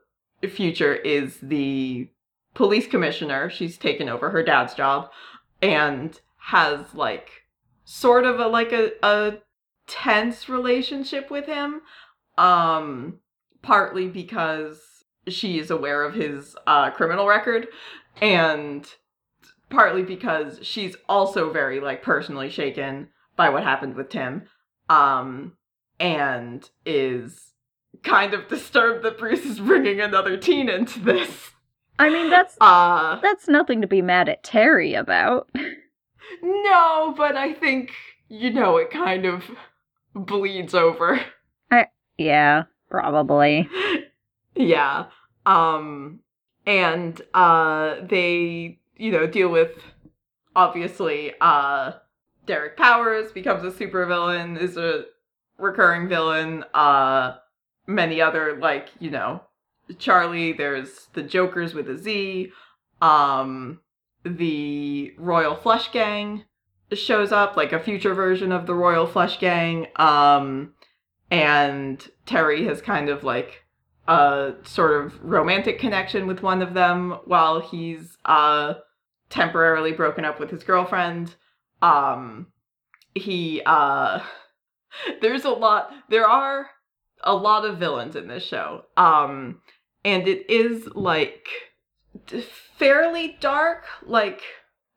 future 0.48 0.94
is 0.94 1.38
the 1.40 2.08
police 2.54 2.86
commissioner. 2.86 3.50
She's 3.50 3.76
taken 3.78 4.08
over 4.08 4.30
her 4.30 4.42
dad's 4.42 4.74
job 4.74 5.10
and 5.62 6.18
has 6.38 6.94
like 6.94 7.30
sort 7.84 8.24
of 8.24 8.40
a 8.40 8.46
like 8.48 8.72
a, 8.72 8.92
a 9.02 9.38
tense 9.86 10.48
relationship 10.48 11.30
with 11.30 11.46
him. 11.46 11.82
Um 12.38 13.20
partly 13.62 14.08
because 14.08 14.80
she 15.28 15.58
is 15.58 15.70
aware 15.70 16.02
of 16.02 16.14
his 16.14 16.56
uh 16.66 16.90
criminal 16.90 17.26
record 17.26 17.68
and 18.20 18.86
partly 19.70 20.02
because 20.02 20.60
she's 20.62 20.96
also 21.08 21.52
very 21.52 21.80
like 21.80 22.02
personally 22.02 22.48
shaken 22.48 23.08
by 23.36 23.48
what 23.48 23.64
happened 23.64 23.94
with 23.94 24.08
Tim 24.08 24.42
um 24.88 25.56
and 25.98 26.68
is 26.84 27.52
kind 28.02 28.34
of 28.34 28.48
disturbed 28.48 29.04
that 29.04 29.18
Bruce 29.18 29.44
is 29.44 29.58
bringing 29.60 30.00
another 30.00 30.36
teen 30.36 30.68
into 30.68 30.98
this 31.00 31.50
I 31.98 32.10
mean, 32.10 32.28
that's 32.28 32.56
uh 32.60 33.18
that's 33.20 33.48
nothing 33.48 33.80
to 33.80 33.86
be 33.86 34.02
mad 34.02 34.28
at 34.28 34.42
Terry 34.42 34.92
about. 34.94 35.48
no 36.42 37.14
but 37.16 37.36
I 37.36 37.52
think 37.54 37.92
you 38.28 38.50
know 38.50 38.76
it 38.76 38.90
kind 38.90 39.24
of 39.24 39.44
bleeds 40.14 40.74
over. 40.74 41.20
I, 41.70 41.86
Yeah, 42.18 42.64
probably. 42.90 43.68
yeah. 44.54 45.06
Um 45.46 46.20
and 46.66 47.20
uh 47.34 47.96
they, 48.02 48.78
you 48.96 49.12
know, 49.12 49.26
deal 49.26 49.48
with 49.48 49.72
obviously 50.54 51.32
uh 51.40 51.92
Derek 52.46 52.76
Powers 52.76 53.32
becomes 53.32 53.64
a 53.64 53.70
supervillain, 53.76 54.60
is 54.60 54.76
a 54.76 55.04
recurring 55.58 56.08
villain, 56.08 56.64
uh 56.74 57.36
many 57.86 58.20
other 58.20 58.56
like, 58.56 58.90
you 58.98 59.10
know, 59.10 59.42
Charlie, 59.98 60.52
there's 60.52 61.08
the 61.12 61.22
Jokers 61.22 61.74
with 61.74 61.88
a 61.88 61.96
Z, 61.96 62.52
um 63.00 63.80
the 64.24 65.12
Royal 65.18 65.54
Flush 65.54 65.92
Gang 65.92 66.44
shows 66.92 67.30
up, 67.32 67.56
like 67.56 67.72
a 67.72 67.80
future 67.80 68.14
version 68.14 68.50
of 68.52 68.66
the 68.66 68.74
Royal 68.74 69.06
Flush 69.06 69.38
Gang. 69.38 69.86
Um 69.96 70.74
and 71.30 72.06
Terry 72.24 72.64
has 72.64 72.80
kind 72.80 73.08
of 73.08 73.24
like 73.24 73.64
a 74.08 74.54
sort 74.62 75.04
of 75.04 75.22
romantic 75.22 75.78
connection 75.78 76.26
with 76.26 76.42
one 76.42 76.62
of 76.62 76.74
them 76.74 77.18
while 77.24 77.60
he's 77.60 78.16
uh 78.24 78.74
temporarily 79.28 79.92
broken 79.92 80.24
up 80.24 80.38
with 80.38 80.50
his 80.50 80.62
girlfriend. 80.64 81.34
Um 81.82 82.48
he 83.14 83.62
uh 83.64 84.20
there's 85.20 85.44
a 85.44 85.50
lot 85.50 85.92
there 86.08 86.28
are 86.28 86.70
a 87.26 87.34
lot 87.34 87.64
of 87.64 87.78
villains 87.78 88.16
in 88.16 88.28
this 88.28 88.44
show. 88.44 88.82
Um 88.96 89.60
and 90.04 90.26
it 90.26 90.48
is 90.48 90.88
like 90.94 91.48
fairly 92.78 93.36
dark, 93.40 93.84
like 94.04 94.42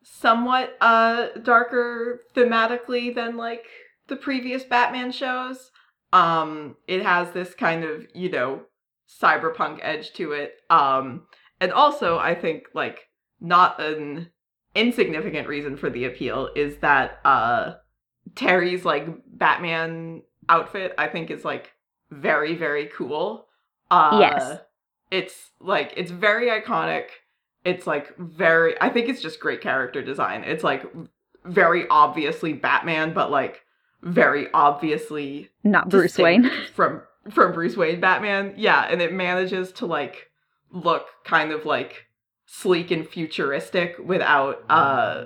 somewhat 0.04 0.78
uh 0.82 1.28
darker 1.44 2.22
thematically 2.36 3.14
than 3.14 3.36
like 3.38 3.66
the 4.08 4.16
previous 4.16 4.64
Batman 4.64 5.12
shows. 5.12 5.72
Um, 6.12 6.76
it 6.88 7.04
has 7.04 7.32
this 7.32 7.54
kind 7.54 7.84
of, 7.84 8.08
you 8.16 8.30
know, 8.30 8.64
cyberpunk 9.08 9.80
edge 9.84 10.12
to 10.14 10.32
it. 10.32 10.56
Um, 10.70 11.28
and 11.62 11.72
also 11.72 12.18
I 12.18 12.36
think 12.36 12.64
like 12.74 13.08
not 13.40 13.80
an 13.80 14.30
insignificant 14.76 15.48
reason 15.48 15.78
for 15.78 15.90
the 15.90 16.06
appeal 16.06 16.50
is 16.56 16.78
that 16.78 17.20
uh 17.26 17.74
Terry's 18.36 18.86
like 18.86 19.08
Batman 19.26 20.22
outfit 20.48 20.94
I 20.98 21.08
think 21.08 21.32
is 21.32 21.44
like 21.44 21.72
very 22.12 22.56
very 22.56 22.90
cool. 22.96 23.48
Uh 23.92 24.18
Yes. 24.20 24.60
It's 25.12 25.52
like 25.60 25.94
it's 25.98 26.12
very 26.12 26.48
iconic. 26.48 27.06
It's 27.66 27.88
like 27.88 28.16
very 28.18 28.80
I 28.82 28.90
think 28.90 29.10
it's 29.10 29.22
just 29.22 29.40
great 29.40 29.62
character 29.62 30.02
design. 30.02 30.44
It's 30.44 30.64
like 30.64 30.86
very 31.46 31.88
obviously 31.90 32.54
Batman 32.54 33.14
but 33.14 33.32
like 33.32 33.62
very 34.02 34.48
obviously 34.54 35.50
Not 35.64 35.90
Bruce 35.90 36.18
Wayne. 36.18 36.50
from 36.74 37.02
from 37.32 37.54
Bruce 37.54 37.76
Wayne 37.76 38.00
Batman. 38.00 38.54
Yeah, 38.58 38.88
and 38.90 39.02
it 39.02 39.14
manages 39.14 39.72
to 39.74 39.86
like 39.86 40.30
look 40.72 41.08
kind 41.26 41.52
of 41.52 41.66
like 41.66 42.06
sleek 42.46 42.92
and 42.92 43.08
futuristic 43.08 43.96
without 44.04 44.64
uh 44.70 45.26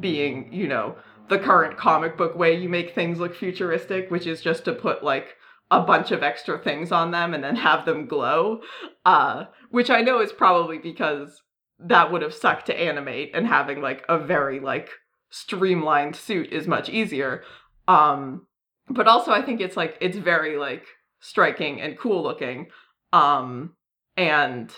being, 0.00 0.52
you 0.52 0.66
know, 0.66 0.96
the 1.28 1.38
current 1.38 1.76
comic 1.76 2.16
book 2.16 2.34
way 2.36 2.54
you 2.54 2.68
make 2.68 2.94
things 2.94 3.18
look 3.18 3.34
futuristic, 3.34 4.10
which 4.10 4.26
is 4.26 4.40
just 4.40 4.64
to 4.64 4.72
put 4.72 5.02
like 5.02 5.36
a 5.70 5.80
bunch 5.80 6.10
of 6.10 6.22
extra 6.22 6.58
things 6.58 6.92
on 6.92 7.10
them 7.10 7.34
and 7.34 7.42
then 7.42 7.56
have 7.56 7.84
them 7.84 8.06
glow. 8.06 8.60
Uh 9.04 9.44
which 9.70 9.90
I 9.90 10.02
know 10.02 10.20
is 10.20 10.32
probably 10.32 10.78
because 10.78 11.42
that 11.78 12.12
would 12.12 12.22
have 12.22 12.34
sucked 12.34 12.66
to 12.66 12.80
animate 12.80 13.32
and 13.34 13.46
having 13.46 13.80
like 13.80 14.04
a 14.08 14.18
very 14.18 14.60
like 14.60 14.90
streamlined 15.30 16.16
suit 16.16 16.52
is 16.52 16.68
much 16.68 16.88
easier. 16.88 17.42
Um 17.88 18.46
but 18.88 19.08
also 19.08 19.32
I 19.32 19.42
think 19.42 19.60
it's 19.60 19.76
like 19.76 19.96
it's 20.00 20.18
very 20.18 20.56
like 20.56 20.84
striking 21.20 21.80
and 21.80 21.98
cool 21.98 22.22
looking. 22.22 22.68
Um 23.12 23.74
and 24.16 24.72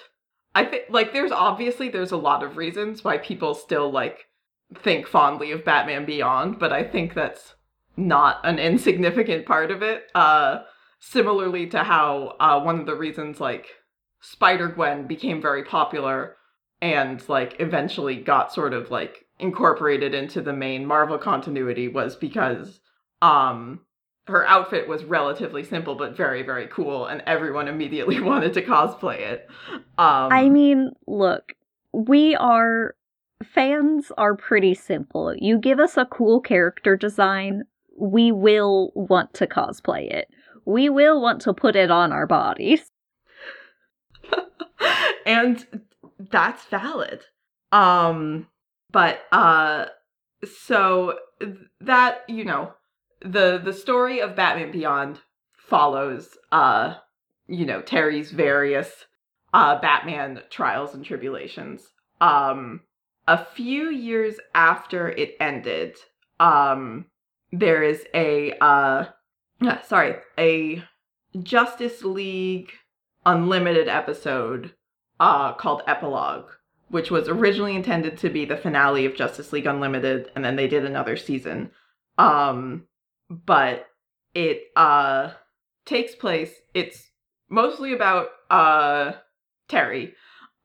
I 0.55 0.65
think 0.65 0.85
like 0.89 1.13
there's 1.13 1.33
obviously 1.33 1.91
there's 1.91 2.13
a 2.13 2.17
lot 2.17 2.43
of 2.43 2.57
reasons 2.57 3.05
why 3.05 3.19
people 3.19 3.55
still 3.55 3.91
like 3.91 4.27
think 4.79 5.07
fondly 5.07 5.53
of 5.53 5.65
Batman 5.65 6.07
Beyond, 6.07 6.59
but 6.59 6.73
I 6.73 6.83
think 6.83 7.13
that's 7.13 7.55
not 7.97 8.41
an 8.45 8.59
insignificant 8.59 9.47
part 9.47 9.71
of 9.71 9.83
it. 9.83 10.05
Uh 10.15 10.61
similarly 10.99 11.67
to 11.69 11.79
how 11.79 12.37
uh 12.41 12.61
one 12.61 12.81
of 12.81 12.87
the 12.87 12.95
reasons 12.95 13.41
like 13.41 13.69
Spider-Gwen 14.21 15.07
became 15.07 15.41
very 15.41 15.63
popular 15.63 16.37
and 16.81 17.27
like 17.29 17.57
eventually 17.61 18.17
got 18.17 18.53
sort 18.53 18.73
of 18.73 18.91
like 18.91 19.27
incorporated 19.39 20.15
into 20.15 20.41
the 20.41 20.53
main 20.53 20.87
Marvel 20.87 21.19
continuity 21.19 21.89
was 21.89 22.17
because 22.17 22.81
um 23.23 23.81
her 24.27 24.47
outfit 24.49 24.89
was 24.89 25.05
relatively 25.05 25.63
simple 25.63 25.95
but 25.95 26.17
very 26.17 26.43
very 26.43 26.67
cool 26.69 27.07
and 27.07 27.23
everyone 27.27 27.69
immediately 27.69 28.21
wanted 28.31 28.53
to 28.55 28.63
cosplay 28.63 29.21
it 29.21 29.49
um 29.99 30.33
I 30.33 30.49
mean, 30.49 30.93
look, 31.07 31.55
we 31.93 32.35
are 32.37 32.95
fans 33.43 34.13
are 34.19 34.37
pretty 34.37 34.75
simple. 34.75 35.35
You 35.37 35.59
give 35.59 35.79
us 35.79 35.97
a 35.97 36.07
cool 36.07 36.41
character 36.41 36.97
design, 36.97 37.65
we 37.99 38.33
will 38.33 38.93
want 38.95 39.35
to 39.35 39.47
cosplay 39.47 40.11
it. 40.11 40.29
We 40.67 40.91
will 40.91 41.23
want 41.23 41.41
to 41.43 41.55
put 41.55 41.77
it 41.77 41.91
on 41.91 42.13
our 42.13 42.27
bodies. 42.27 42.91
and 45.27 45.67
that's 46.31 46.65
valid 46.67 47.21
um 47.73 48.47
but 48.91 49.21
uh 49.33 49.87
so 50.45 51.19
that 51.81 52.21
you 52.29 52.45
know 52.45 52.73
the 53.21 53.61
the 53.63 53.73
story 53.73 54.21
of 54.21 54.37
batman 54.37 54.71
beyond 54.71 55.21
follows 55.57 56.37
uh 56.53 56.95
you 57.49 57.67
know 57.67 57.83
terry's 57.83 58.31
various 58.31 59.07
uh 59.53 59.79
batman 59.81 60.41
trials 60.51 60.95
and 60.95 61.05
tribulations 61.05 61.83
um 62.21 62.81
a 63.29 63.45
few 63.45 63.91
years 63.91 64.37
after 64.55 65.09
it 65.09 65.35
ended 65.41 65.97
um 66.41 67.05
there 67.53 67.83
is 67.83 68.05
a 68.15 68.53
uh 68.61 69.05
sorry 69.85 70.17
a 70.39 70.83
justice 71.43 72.03
league 72.03 72.73
unlimited 73.25 73.89
episode 73.89 74.73
uh 75.21 75.53
called 75.53 75.83
epilogue 75.87 76.51
which 76.89 77.11
was 77.11 77.29
originally 77.29 77.75
intended 77.75 78.17
to 78.19 78.31
be 78.31 78.45
the 78.45 78.57
finale 78.57 79.07
of 79.07 79.17
justice 79.17 79.53
league 79.53 79.67
unlimited 79.67 80.31
and 80.35 80.45
then 80.45 80.57
they 80.57 80.69
did 80.69 80.85
another 80.85 81.17
season. 81.17 81.71
Um 82.19 82.85
but 83.29 83.87
it 84.35 84.65
uh 84.77 85.33
takes 85.85 86.15
place 86.15 86.53
it's 86.75 87.11
mostly 87.49 87.93
about 87.93 88.29
uh 88.51 89.13
terry 89.69 90.15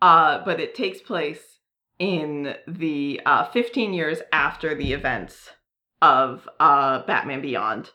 uh 0.02 0.44
but 0.46 0.60
it 0.60 0.76
takes 0.76 1.02
place 1.02 1.60
in 1.98 2.56
the 2.68 3.20
uh 3.26 3.46
15 3.46 3.94
years 3.94 4.20
after 4.32 4.76
the 4.76 4.94
events 4.94 5.50
of 6.02 6.48
uh 6.60 7.04
batman 7.06 7.42
beyond 7.42 7.92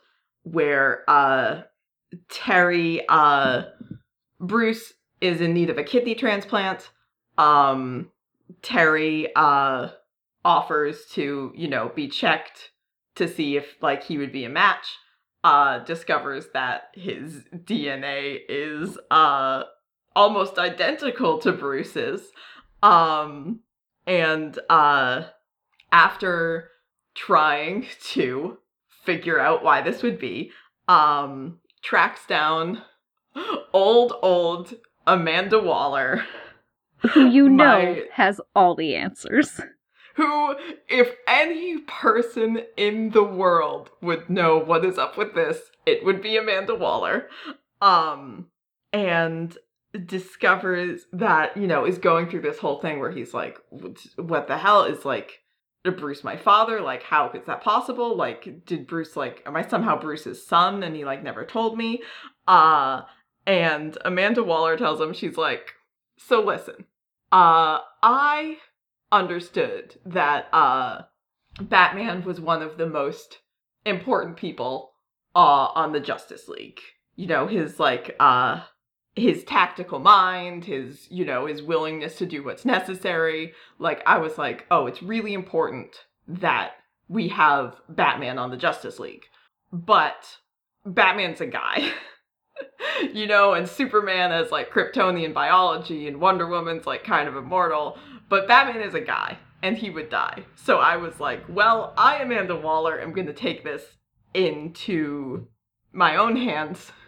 where 0.51 1.03
uh 1.09 1.61
terry 2.29 3.01
uh 3.09 3.63
bruce 4.39 4.93
is 5.19 5.41
in 5.41 5.53
need 5.53 5.69
of 5.69 5.77
a 5.77 5.83
kidney 5.83 6.15
transplant 6.15 6.89
um 7.37 8.09
terry 8.61 9.29
uh 9.35 9.89
offers 10.45 11.05
to 11.11 11.51
you 11.55 11.67
know 11.67 11.91
be 11.95 12.07
checked 12.07 12.71
to 13.15 13.27
see 13.27 13.57
if 13.57 13.75
like 13.81 14.03
he 14.03 14.17
would 14.17 14.31
be 14.31 14.45
a 14.45 14.49
match 14.49 14.87
uh 15.43 15.79
discovers 15.79 16.45
that 16.53 16.83
his 16.93 17.43
dna 17.53 18.39
is 18.47 18.97
uh 19.11 19.63
almost 20.15 20.57
identical 20.57 21.37
to 21.39 21.51
bruce's 21.51 22.31
um 22.81 23.59
and 24.05 24.59
uh 24.69 25.23
after 25.91 26.69
trying 27.15 27.85
to 28.03 28.57
figure 29.07 29.39
out 29.39 29.63
why 29.63 29.81
this 29.81 30.03
would 30.03 30.19
be 30.19 30.51
um 30.89 31.57
tracks 31.81 32.25
down 32.27 32.81
old 33.73 34.11
old 34.21 34.73
amanda 35.05 35.59
waller 35.59 36.23
Who 37.13 37.25
you 37.27 37.47
know 37.47 37.79
My- 37.93 38.03
has 38.13 38.41
all 38.55 38.73
the 38.75 38.95
answers. 38.95 39.61
who, 40.15 40.55
if 40.89 41.09
any 41.27 41.77
person 41.81 42.63
in 42.75 43.11
the 43.11 43.23
world 43.23 43.91
would 44.01 44.27
know 44.29 44.57
what 44.57 44.83
is 44.83 44.97
up 44.97 45.15
with 45.15 45.35
this, 45.35 45.59
it 45.85 46.03
would 46.03 46.23
be 46.23 46.37
Amanda 46.37 46.73
Waller. 46.73 47.27
Um, 47.83 48.47
and 48.91 49.55
discovers 50.07 51.05
that, 51.13 51.55
you 51.55 51.67
know, 51.67 51.85
is 51.85 51.99
going 51.99 52.27
through 52.29 52.41
this 52.41 52.57
whole 52.57 52.79
thing 52.81 52.99
where 52.99 53.11
he's 53.11 53.33
like, 53.35 53.59
"What- 53.69 54.05
what 54.15 54.47
the 54.47 54.57
hell 54.57 54.83
is 54.83 55.05
like, 55.05 55.41
Bruce 55.91 56.23
my 56.23 56.37
father? 56.37 56.81
Like, 56.81 57.03
how 57.03 57.29
is 57.31 57.45
that 57.45 57.61
possible? 57.61 58.15
Like, 58.15 58.65
did 58.65 58.87
Bruce, 58.87 59.15
like, 59.15 59.43
am 59.45 59.55
I 59.55 59.67
somehow 59.67 59.99
Bruce's 59.99 60.45
son? 60.45 60.83
And 60.83 60.95
he, 60.95 61.05
like, 61.05 61.23
never 61.23 61.45
told 61.45 61.77
me. 61.77 62.01
Uh, 62.47 63.01
and 63.45 63.97
Amanda 64.03 64.43
Waller 64.43 64.77
tells 64.77 64.99
him, 64.99 65.13
she's 65.13 65.37
like, 65.37 65.73
so 66.17 66.41
listen, 66.41 66.85
uh, 67.31 67.79
I 68.01 68.57
understood 69.11 69.95
that 70.05 70.47
uh 70.53 71.01
Batman 71.61 72.23
was 72.23 72.39
one 72.39 72.61
of 72.61 72.77
the 72.77 72.85
most 72.85 73.39
important 73.85 74.37
people 74.37 74.91
uh, 75.35 75.67
on 75.73 75.91
the 75.91 75.99
Justice 75.99 76.47
League. 76.47 76.79
You 77.15 77.27
know, 77.27 77.47
his 77.47 77.79
like 77.79 78.15
uh 78.19 78.63
his 79.17 79.43
tactical 79.43 79.99
mind, 79.99 80.65
his, 80.65 81.07
you 81.09 81.25
know, 81.25 81.47
his 81.47 81.61
willingness 81.61 82.17
to 82.17 82.25
do 82.25 82.43
what's 82.43 82.65
necessary. 82.65 83.53
Like 83.79 84.01
I 84.05 84.17
was 84.19 84.37
like, 84.37 84.65
"Oh, 84.71 84.87
it's 84.87 85.03
really 85.03 85.33
important 85.33 86.05
that 86.27 86.73
we 87.07 87.29
have 87.29 87.75
Batman 87.89 88.37
on 88.37 88.51
the 88.51 88.57
Justice 88.57 88.99
League." 88.99 89.23
But 89.71 90.37
Batman's 90.85 91.41
a 91.41 91.47
guy. 91.47 91.91
you 93.13 93.27
know, 93.27 93.53
and 93.53 93.67
Superman 93.67 94.31
has 94.31 94.51
like 94.51 94.71
Kryptonian 94.71 95.33
biology 95.33 96.07
and 96.07 96.21
Wonder 96.21 96.47
Woman's 96.47 96.87
like 96.87 97.03
kind 97.03 97.27
of 97.27 97.35
immortal, 97.35 97.97
but 98.29 98.47
Batman 98.47 98.81
is 98.81 98.93
a 98.93 99.01
guy 99.01 99.37
and 99.61 99.77
he 99.77 99.89
would 99.89 100.09
die. 100.09 100.43
So 100.55 100.77
I 100.77 100.97
was 100.97 101.19
like, 101.19 101.43
well, 101.49 101.93
I, 101.97 102.17
Amanda 102.17 102.55
Waller, 102.55 102.99
am 102.99 103.13
going 103.13 103.27
to 103.27 103.33
take 103.33 103.63
this 103.63 103.83
into 104.33 105.47
my 105.91 106.15
own 106.15 106.35
hands. 106.35 106.91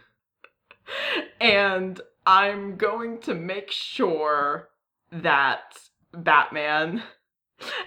and 1.40 2.02
I'm 2.26 2.78
going 2.78 3.20
to 3.22 3.34
make 3.34 3.72
sure 3.72 4.70
that 5.12 5.78
Batman 6.14 7.04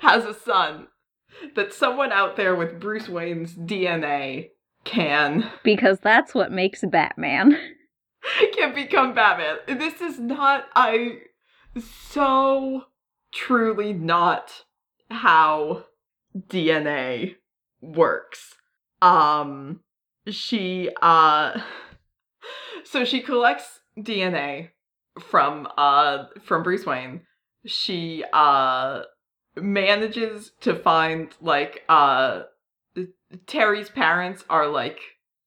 has 0.00 0.24
a 0.24 0.34
son. 0.34 0.88
That 1.56 1.72
someone 1.72 2.12
out 2.12 2.36
there 2.36 2.54
with 2.54 2.78
Bruce 2.78 3.08
Wayne's 3.08 3.54
DNA 3.54 4.50
can. 4.84 5.50
Because 5.64 5.98
that's 6.00 6.34
what 6.34 6.52
makes 6.52 6.84
Batman. 6.84 7.58
can 8.54 8.74
become 8.74 9.14
Batman. 9.14 9.56
This 9.66 10.00
is 10.00 10.18
not. 10.18 10.66
I. 10.74 11.20
So 12.10 12.84
truly 13.32 13.92
not 13.92 14.64
how 15.10 15.84
DNA 16.36 17.36
works. 17.80 18.54
Um 19.00 19.80
she 20.28 20.90
uh 21.00 21.60
so 22.84 23.04
she 23.04 23.20
collects 23.20 23.80
DNA 23.98 24.70
from 25.20 25.68
uh 25.76 26.24
from 26.44 26.62
Bruce 26.62 26.86
Wayne. 26.86 27.22
She 27.66 28.24
uh 28.32 29.02
manages 29.56 30.52
to 30.60 30.74
find 30.74 31.34
like 31.40 31.82
uh 31.88 32.42
Terry's 33.46 33.90
parents 33.90 34.44
are 34.48 34.66
like 34.66 34.98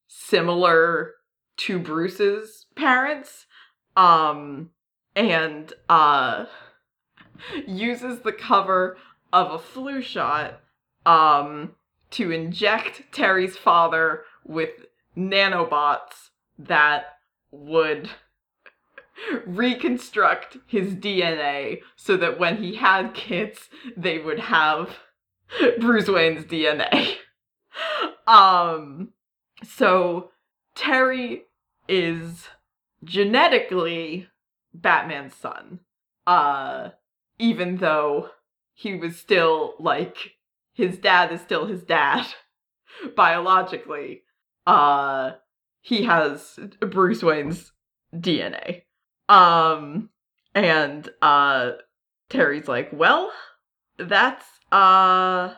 similar 0.08 1.14
to 1.58 1.80
Bruce's 1.80 2.68
parents. 2.76 3.46
Um 3.96 4.72
and 5.16 5.74
uh 5.90 6.46
uses 7.68 8.20
the 8.20 8.32
cover 8.32 8.98
of 9.34 9.52
a 9.52 9.60
flu 9.60 10.02
shot 10.02 10.62
um, 11.06 11.74
to 12.12 12.32
inject 12.32 13.04
Terry's 13.12 13.58
father 13.58 14.24
with 14.46 14.86
nanobots 15.18 16.30
that 16.58 17.15
would 17.60 18.10
reconstruct 19.46 20.58
his 20.68 20.96
DNA 20.96 21.82
so 21.96 22.18
that 22.18 22.40
when 22.40 22.58
he 22.58 22.76
had 22.76 23.14
kids, 23.14 23.70
they 23.96 24.20
would 24.20 24.40
have 24.40 24.98
Bruce 25.80 26.08
Wayne's 26.08 26.46
DNA. 26.46 27.16
um, 28.28 29.10
so 29.64 30.32
Terry 30.76 31.44
is 31.88 32.48
genetically 33.04 34.28
Batman's 34.74 35.36
son. 35.36 35.80
Uh, 36.28 36.90
even 37.38 37.78
though 37.78 38.30
he 38.74 38.96
was 38.96 39.18
still 39.18 39.76
like 39.80 40.36
his 40.74 40.98
dad 40.98 41.32
is 41.32 41.42
still 41.42 41.66
his 41.66 41.84
dad 41.84 42.26
biologically 43.16 44.24
uh 44.68 45.32
he 45.86 46.04
has 46.04 46.60
bruce 46.80 47.22
wayne's 47.22 47.72
dna 48.14 48.82
um 49.30 50.10
and 50.56 51.10
uh 51.22 51.72
terry's 52.30 52.68
like 52.68 52.90
well 52.92 53.32
that's 54.00 54.46
uh 54.72 55.54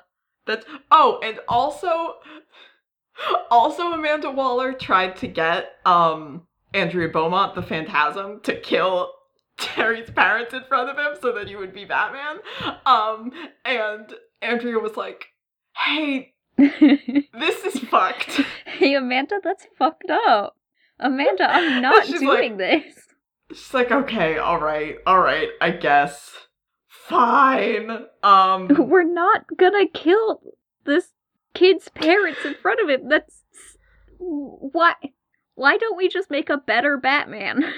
that's 0.46 0.66
oh 0.92 1.20
and 1.24 1.40
also 1.48 2.16
also 3.50 3.94
amanda 3.94 4.30
waller 4.30 4.74
tried 4.74 5.16
to 5.16 5.28
get 5.28 5.76
um 5.86 6.46
andrea 6.74 7.08
beaumont 7.08 7.56
the 7.56 7.64
phantasm 7.64 8.42
to 8.42 8.60
kill 8.60 9.12
Terry's 9.58 10.12
parents 10.12 10.54
in 10.54 10.64
front 10.66 10.88
of 10.88 10.98
him 10.98 11.20
so 11.20 11.32
that 11.34 11.48
he 11.48 11.56
would 11.56 11.74
be 11.74 11.84
Batman. 11.84 12.38
Um, 12.86 13.32
and 13.66 14.14
Andrea 14.40 14.78
was 14.78 14.96
like, 14.96 15.26
hey, 15.76 16.36
this 16.58 17.64
is 17.66 17.80
fucked. 17.82 18.42
Hey, 18.66 18.96
Amanda, 18.96 19.40
that's 19.44 19.68
fucked 19.78 20.10
up. 20.10 20.58
Amanda, 21.00 21.44
I'm 21.50 21.82
not 21.84 22.08
doing 22.08 22.58
like, 22.58 22.58
this. 22.58 22.96
She's 23.52 23.74
like, 23.74 23.92
okay, 23.92 24.38
all 24.38 24.60
right, 24.60 24.98
all 25.06 25.20
right, 25.20 25.50
I 25.62 25.72
guess. 25.72 26.32
Fine. 26.88 28.06
Um, 28.24 28.68
we're 28.90 29.04
not 29.04 29.46
gonna 29.56 29.88
kill 29.88 30.42
this 30.86 31.10
kid's 31.54 31.90
parents 31.90 32.44
in 32.44 32.56
front 32.56 32.80
of 32.82 32.90
him. 32.90 33.08
That's 33.08 33.44
why. 34.18 34.94
Why 35.56 35.78
don't 35.78 35.98
we 35.98 36.08
just 36.08 36.30
make 36.30 36.50
a 36.50 36.58
better 36.58 36.98
Batman? 36.98 37.74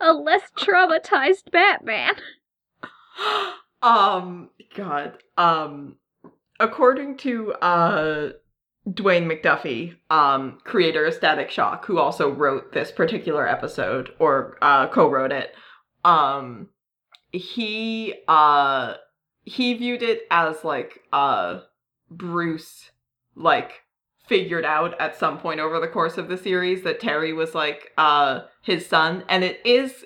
a 0.00 0.12
less 0.12 0.50
traumatized 0.56 1.50
Batman. 1.50 2.14
Um, 3.82 4.50
God. 4.74 5.18
Um, 5.36 5.96
according 6.60 7.16
to 7.18 7.52
uh 7.54 8.30
Dwayne 8.88 9.26
McDuffie, 9.26 9.96
um, 10.10 10.58
creator 10.62 11.06
of 11.06 11.14
Static 11.14 11.50
Shock, 11.50 11.86
who 11.86 11.98
also 11.98 12.30
wrote 12.30 12.72
this 12.72 12.92
particular 12.92 13.48
episode 13.48 14.10
or 14.20 14.56
uh, 14.62 14.86
co-wrote 14.86 15.32
it, 15.32 15.52
um, 16.04 16.68
he 17.32 18.14
uh 18.28 18.94
he 19.42 19.74
viewed 19.74 20.02
it 20.02 20.22
as 20.30 20.64
like 20.64 21.00
uh 21.12 21.60
Bruce 22.10 22.90
like 23.34 23.82
figured 24.26 24.64
out 24.64 24.98
at 25.00 25.16
some 25.16 25.38
point 25.38 25.60
over 25.60 25.78
the 25.80 25.88
course 25.88 26.16
of 26.16 26.28
the 26.28 26.36
series 26.38 26.82
that 26.82 27.00
Terry 27.00 27.32
was 27.32 27.54
like 27.54 27.92
uh 27.98 28.42
his 28.62 28.86
son. 28.86 29.24
And 29.28 29.44
it 29.44 29.60
is 29.64 30.04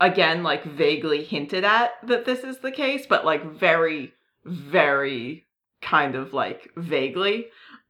again 0.00 0.42
like 0.42 0.64
vaguely 0.64 1.22
hinted 1.22 1.64
at 1.64 1.92
that 2.02 2.24
this 2.24 2.40
is 2.40 2.58
the 2.58 2.72
case 2.72 3.06
but 3.06 3.24
like 3.24 3.44
very 3.54 4.12
very 4.44 5.46
kind 5.82 6.14
of 6.14 6.32
like 6.32 6.70
vaguely 6.76 7.46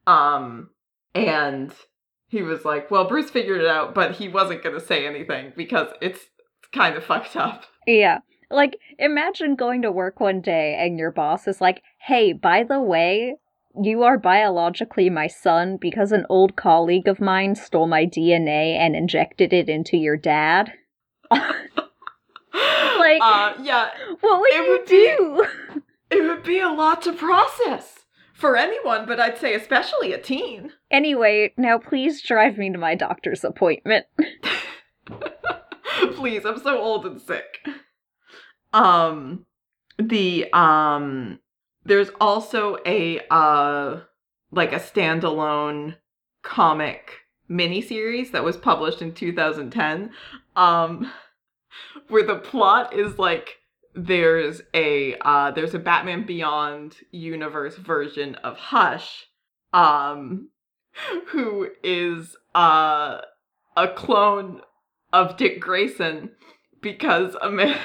um 0.06 0.70
and 1.14 1.72
he 2.28 2.42
was 2.42 2.64
like 2.64 2.90
well 2.90 3.04
Bruce 3.04 3.30
figured 3.30 3.60
it 3.60 3.66
out 3.66 3.94
but 3.94 4.12
he 4.12 4.28
wasn't 4.28 4.62
going 4.62 4.74
to 4.74 4.84
say 4.84 5.06
anything 5.06 5.52
because 5.56 5.88
it's 6.00 6.20
kind 6.72 6.96
of 6.96 7.04
fucked 7.04 7.36
up. 7.36 7.64
Yeah. 7.86 8.18
Like 8.50 8.78
imagine 8.98 9.54
going 9.54 9.82
to 9.82 9.92
work 9.92 10.20
one 10.20 10.40
day 10.40 10.76
and 10.78 10.98
your 10.98 11.10
boss 11.10 11.46
is 11.46 11.60
like, 11.60 11.82
"Hey, 11.98 12.32
by 12.32 12.64
the 12.64 12.80
way, 12.80 13.36
you 13.80 14.02
are 14.02 14.18
biologically 14.18 15.08
my 15.08 15.26
son 15.26 15.78
because 15.80 16.12
an 16.12 16.26
old 16.28 16.56
colleague 16.56 17.08
of 17.08 17.20
mine 17.20 17.54
stole 17.54 17.86
my 17.86 18.04
DNA 18.04 18.76
and 18.76 18.94
injected 18.94 19.52
it 19.52 19.68
into 19.68 19.96
your 19.96 20.16
dad. 20.16 20.72
like, 21.30 23.20
uh, 23.22 23.54
yeah, 23.62 23.88
what 24.20 24.40
would 24.40 24.52
you 24.52 24.68
would 24.68 24.86
do? 24.86 25.46
Be, 25.74 25.80
it 26.12 26.22
would 26.22 26.44
be 26.44 26.60
a 26.60 26.68
lot 26.68 27.02
to 27.02 27.12
process 27.12 28.04
for 28.34 28.56
anyone, 28.56 29.06
but 29.06 29.20
I'd 29.20 29.38
say 29.38 29.54
especially 29.54 30.12
a 30.12 30.18
teen. 30.18 30.72
Anyway, 30.90 31.54
now 31.56 31.78
please 31.78 32.22
drive 32.22 32.58
me 32.58 32.70
to 32.70 32.78
my 32.78 32.94
doctor's 32.94 33.44
appointment. 33.44 34.06
please, 36.14 36.44
I'm 36.44 36.58
so 36.58 36.78
old 36.78 37.06
and 37.06 37.20
sick. 37.20 37.66
Um, 38.72 39.46
the 39.98 40.50
um 40.52 41.38
there's 41.84 42.10
also 42.20 42.78
a 42.86 43.20
uh 43.30 44.00
like 44.50 44.72
a 44.72 44.80
standalone 44.80 45.96
comic 46.42 47.20
miniseries 47.50 48.32
that 48.32 48.44
was 48.44 48.56
published 48.56 49.02
in 49.02 49.12
2010 49.12 50.10
um 50.56 51.10
where 52.08 52.24
the 52.24 52.36
plot 52.36 52.94
is 52.94 53.18
like 53.18 53.58
there's 53.94 54.62
a 54.74 55.16
uh 55.20 55.50
there's 55.50 55.74
a 55.74 55.78
Batman 55.78 56.24
Beyond 56.24 56.96
universe 57.10 57.76
version 57.76 58.34
of 58.36 58.56
Hush 58.56 59.26
um 59.72 60.48
who 61.28 61.68
is 61.82 62.36
uh 62.54 63.20
a 63.76 63.88
clone 63.88 64.60
of 65.12 65.36
Dick 65.36 65.60
Grayson 65.60 66.30
because 66.80 67.36
a 67.40 67.50
man 67.50 67.78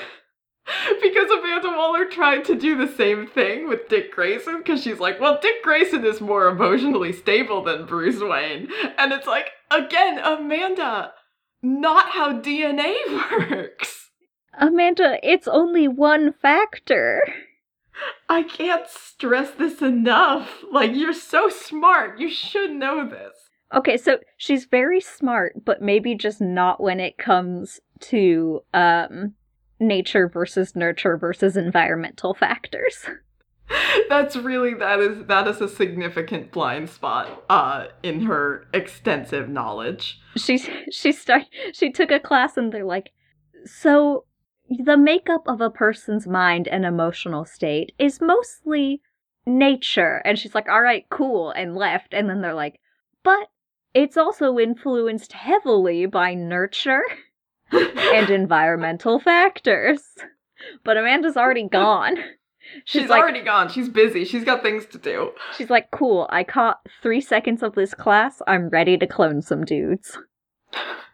because 1.01 1.29
Amanda 1.29 1.69
Waller 1.69 2.05
tried 2.05 2.45
to 2.45 2.55
do 2.55 2.77
the 2.77 2.93
same 2.93 3.27
thing 3.27 3.67
with 3.67 3.87
Dick 3.87 4.13
Grayson 4.13 4.57
because 4.57 4.83
she's 4.83 4.99
like, 4.99 5.19
well, 5.19 5.39
Dick 5.41 5.63
Grayson 5.63 6.05
is 6.05 6.19
more 6.19 6.47
emotionally 6.47 7.13
stable 7.13 7.63
than 7.63 7.85
Bruce 7.85 8.19
Wayne. 8.19 8.69
And 8.97 9.13
it's 9.13 9.27
like, 9.27 9.49
again, 9.71 10.19
Amanda, 10.19 11.13
not 11.61 12.09
how 12.09 12.41
DNA 12.41 12.95
works. 13.49 13.96
Amanda, 14.57 15.19
it's 15.23 15.47
only 15.47 15.87
one 15.87 16.33
factor. 16.33 17.21
I 18.29 18.43
can't 18.43 18.87
stress 18.87 19.51
this 19.51 19.81
enough. 19.81 20.63
Like, 20.71 20.95
you're 20.95 21.13
so 21.13 21.49
smart. 21.49 22.19
You 22.19 22.29
should 22.29 22.71
know 22.71 23.07
this. 23.07 23.49
Okay, 23.73 23.97
so 23.97 24.19
she's 24.37 24.65
very 24.65 25.01
smart, 25.01 25.65
but 25.65 25.81
maybe 25.81 26.15
just 26.15 26.39
not 26.39 26.81
when 26.81 26.99
it 26.99 27.17
comes 27.17 27.79
to 27.99 28.61
um 28.73 29.33
nature 29.79 30.27
versus 30.27 30.75
nurture 30.75 31.17
versus 31.17 31.57
environmental 31.57 32.33
factors. 32.33 33.05
That's 34.09 34.35
really 34.37 34.73
that 34.75 34.99
is 34.99 35.25
that 35.25 35.47
is 35.47 35.59
a 35.59 35.67
significant 35.67 36.51
blind 36.51 36.89
spot 36.89 37.43
uh 37.49 37.87
in 38.03 38.21
her 38.21 38.67
extensive 38.73 39.49
knowledge. 39.49 40.19
She 40.37 40.57
she 40.89 41.11
start 41.11 41.43
she 41.73 41.91
took 41.91 42.11
a 42.11 42.19
class 42.19 42.55
and 42.55 42.71
they're 42.71 42.85
like, 42.85 43.11
so 43.65 44.23
the 44.69 44.97
makeup 44.97 45.43
of 45.47 45.61
a 45.61 45.69
person's 45.69 46.27
mind 46.27 46.67
and 46.67 46.85
emotional 46.85 47.45
state 47.45 47.93
is 47.97 48.21
mostly 48.21 49.01
nature, 49.45 50.21
and 50.25 50.37
she's 50.37 50.55
like, 50.55 50.69
all 50.69 50.81
right, 50.81 51.05
cool, 51.09 51.51
and 51.51 51.75
left, 51.75 52.13
and 52.13 52.29
then 52.29 52.41
they're 52.41 52.53
like, 52.53 52.79
but 53.23 53.47
it's 53.93 54.17
also 54.17 54.59
influenced 54.59 55.33
heavily 55.33 56.05
by 56.05 56.33
nurture 56.33 57.03
and 57.71 58.29
environmental 58.29 59.19
factors. 59.19 60.01
But 60.83 60.97
Amanda's 60.97 61.37
already 61.37 61.67
gone. 61.67 62.17
She's, 62.85 63.03
She's 63.03 63.09
like, 63.09 63.21
already 63.21 63.43
gone. 63.43 63.69
She's 63.69 63.87
busy. 63.89 64.25
She's 64.25 64.43
got 64.43 64.61
things 64.61 64.85
to 64.87 64.97
do. 64.97 65.31
she's 65.55 65.69
like, 65.69 65.89
cool. 65.91 66.27
I 66.31 66.43
caught 66.43 66.79
three 67.01 67.21
seconds 67.21 67.63
of 67.63 67.75
this 67.75 67.93
class. 67.93 68.41
I'm 68.45 68.69
ready 68.69 68.97
to 68.97 69.07
clone 69.07 69.41
some 69.41 69.63
dudes. 69.63 70.17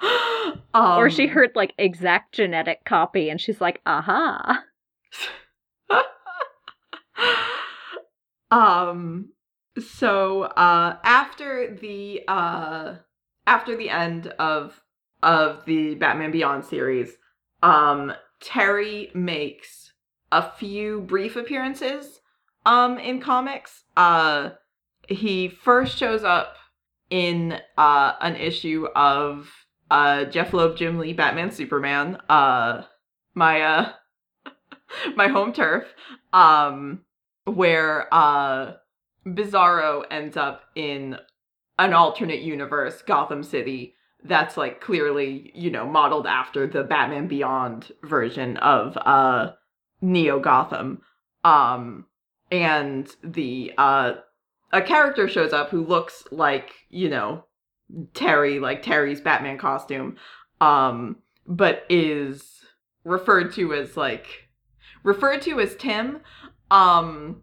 Um, 0.74 0.98
or 0.98 1.08
she 1.08 1.26
heard 1.26 1.52
like 1.54 1.72
exact 1.78 2.34
genetic 2.34 2.84
copy, 2.84 3.30
and 3.30 3.40
she's 3.40 3.60
like, 3.60 3.80
aha. 3.86 4.62
um 8.50 9.30
so 9.78 10.42
uh 10.42 10.96
after 11.04 11.76
the 11.80 12.22
uh 12.28 12.94
after 13.46 13.76
the 13.76 13.90
end 13.90 14.28
of 14.38 14.82
of 15.22 15.64
the 15.64 15.94
Batman 15.96 16.30
Beyond 16.30 16.64
series, 16.64 17.16
um 17.62 18.12
Terry 18.40 19.10
makes 19.14 19.92
a 20.30 20.50
few 20.52 21.00
brief 21.00 21.36
appearances 21.36 22.20
um 22.66 22.98
in 22.98 23.20
comics. 23.20 23.84
Uh 23.96 24.50
he 25.08 25.48
first 25.48 25.96
shows 25.96 26.24
up 26.24 26.56
in 27.10 27.58
uh 27.76 28.12
an 28.20 28.36
issue 28.36 28.86
of 28.94 29.50
uh 29.90 30.24
Jeph 30.24 30.52
Loeb 30.52 30.76
Jim 30.76 30.98
Lee 30.98 31.12
Batman 31.12 31.50
Superman, 31.50 32.18
uh 32.28 32.82
my 33.34 33.60
uh 33.62 33.92
my 35.16 35.28
home 35.28 35.52
turf, 35.52 35.84
um 36.32 37.00
where 37.44 38.12
uh 38.12 38.74
Bizarro 39.26 40.04
ends 40.10 40.36
up 40.36 40.62
in 40.74 41.16
an 41.78 41.92
alternate 41.92 42.40
universe, 42.40 43.02
Gotham 43.02 43.42
City, 43.42 43.94
that's 44.24 44.56
like 44.56 44.80
clearly, 44.80 45.52
you 45.54 45.70
know, 45.70 45.86
modeled 45.86 46.26
after 46.26 46.66
the 46.66 46.82
Batman 46.82 47.28
Beyond 47.28 47.92
version 48.02 48.56
of 48.58 48.96
uh 48.96 49.52
Neo 50.00 50.40
Gotham. 50.40 51.02
Um 51.44 52.06
and 52.50 53.08
the 53.22 53.72
uh 53.78 54.14
a 54.72 54.82
character 54.82 55.28
shows 55.28 55.52
up 55.52 55.70
who 55.70 55.84
looks 55.84 56.24
like, 56.30 56.72
you 56.90 57.08
know, 57.08 57.44
Terry, 58.14 58.58
like 58.58 58.82
Terry's 58.82 59.20
Batman 59.20 59.58
costume, 59.58 60.16
um, 60.60 61.16
but 61.46 61.84
is 61.88 62.60
referred 63.04 63.52
to 63.54 63.72
as 63.72 63.96
like 63.96 64.48
referred 65.02 65.42
to 65.42 65.60
as 65.60 65.74
Tim, 65.76 66.20
um, 66.70 67.42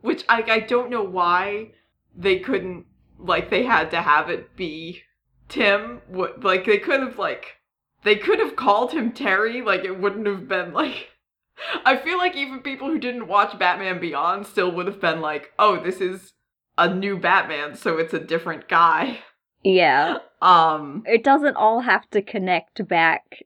which 0.00 0.24
I 0.28 0.42
I 0.42 0.60
don't 0.60 0.90
know 0.90 1.04
why 1.04 1.72
they 2.16 2.38
couldn't 2.38 2.86
like 3.18 3.50
they 3.50 3.64
had 3.64 3.90
to 3.92 4.02
have 4.02 4.28
it 4.28 4.56
be 4.56 5.02
Tim. 5.48 6.02
What 6.08 6.42
like 6.42 6.64
they 6.66 6.78
could 6.78 7.00
have 7.00 7.18
like 7.18 7.56
they 8.02 8.16
could 8.16 8.38
have 8.38 8.56
called 8.56 8.92
him 8.92 9.12
Terry. 9.12 9.62
Like 9.62 9.84
it 9.84 9.98
wouldn't 9.98 10.26
have 10.26 10.48
been 10.48 10.72
like. 10.72 11.10
I 11.84 11.96
feel 11.96 12.18
like 12.18 12.34
even 12.34 12.58
people 12.60 12.88
who 12.88 12.98
didn't 12.98 13.28
watch 13.28 13.56
Batman 13.56 14.00
Beyond 14.00 14.44
still 14.44 14.72
would 14.72 14.88
have 14.88 15.00
been 15.00 15.20
like, 15.20 15.52
"Oh, 15.56 15.78
this 15.78 16.00
is 16.00 16.32
a 16.76 16.92
new 16.92 17.16
Batman, 17.16 17.76
so 17.76 17.96
it's 17.96 18.12
a 18.12 18.18
different 18.18 18.68
guy." 18.68 19.20
Yeah. 19.64 20.18
Um, 20.42 21.02
It 21.06 21.24
doesn't 21.24 21.56
all 21.56 21.80
have 21.80 22.08
to 22.10 22.22
connect 22.22 22.86
back 22.86 23.42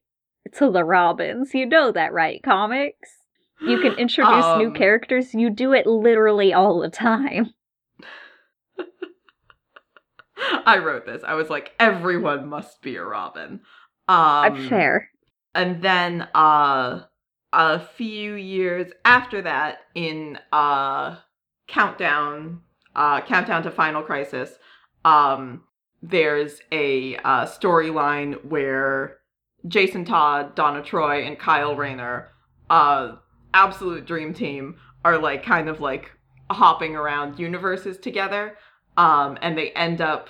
to 0.56 0.70
the 0.70 0.84
Robins. 0.84 1.54
You 1.54 1.64
know 1.66 1.92
that, 1.92 2.12
right, 2.12 2.42
comics? 2.42 3.18
You 3.60 3.78
can 3.78 3.92
introduce 3.98 4.44
new 4.56 4.68
Um, 4.68 4.74
characters. 4.74 5.32
You 5.34 5.48
do 5.50 5.72
it 5.72 5.86
literally 5.86 6.52
all 6.52 6.80
the 6.80 6.90
time. 6.90 7.54
I 10.66 10.78
wrote 10.78 11.04
this. 11.06 11.22
I 11.26 11.34
was 11.34 11.50
like, 11.50 11.72
everyone 11.80 12.48
must 12.48 12.80
be 12.82 12.96
a 12.96 13.04
Robin. 13.04 13.60
Um, 14.08 14.16
I'm 14.54 14.68
fair. 14.68 15.10
and 15.54 15.82
then 15.82 16.22
uh 16.34 17.02
a 17.52 17.78
few 17.80 18.34
years 18.34 18.90
after 19.04 19.42
that 19.42 19.78
in 19.94 20.38
uh 20.52 21.16
countdown 21.66 22.60
uh 22.96 23.20
countdown 23.22 23.62
to 23.64 23.70
final 23.70 24.02
crisis 24.02 24.54
um 25.04 25.62
there's 26.02 26.60
a 26.72 27.16
uh 27.16 27.44
storyline 27.44 28.44
where 28.44 29.18
jason 29.66 30.04
todd 30.04 30.54
donna 30.54 30.82
troy 30.82 31.24
and 31.24 31.38
kyle 31.38 31.74
rayner 31.74 32.28
uh 32.70 33.16
absolute 33.54 34.06
dream 34.06 34.32
team 34.32 34.76
are 35.04 35.18
like 35.18 35.44
kind 35.44 35.68
of 35.68 35.80
like 35.80 36.12
hopping 36.50 36.94
around 36.94 37.38
universes 37.38 37.98
together 37.98 38.56
um 38.96 39.36
and 39.42 39.58
they 39.58 39.70
end 39.72 40.00
up 40.00 40.28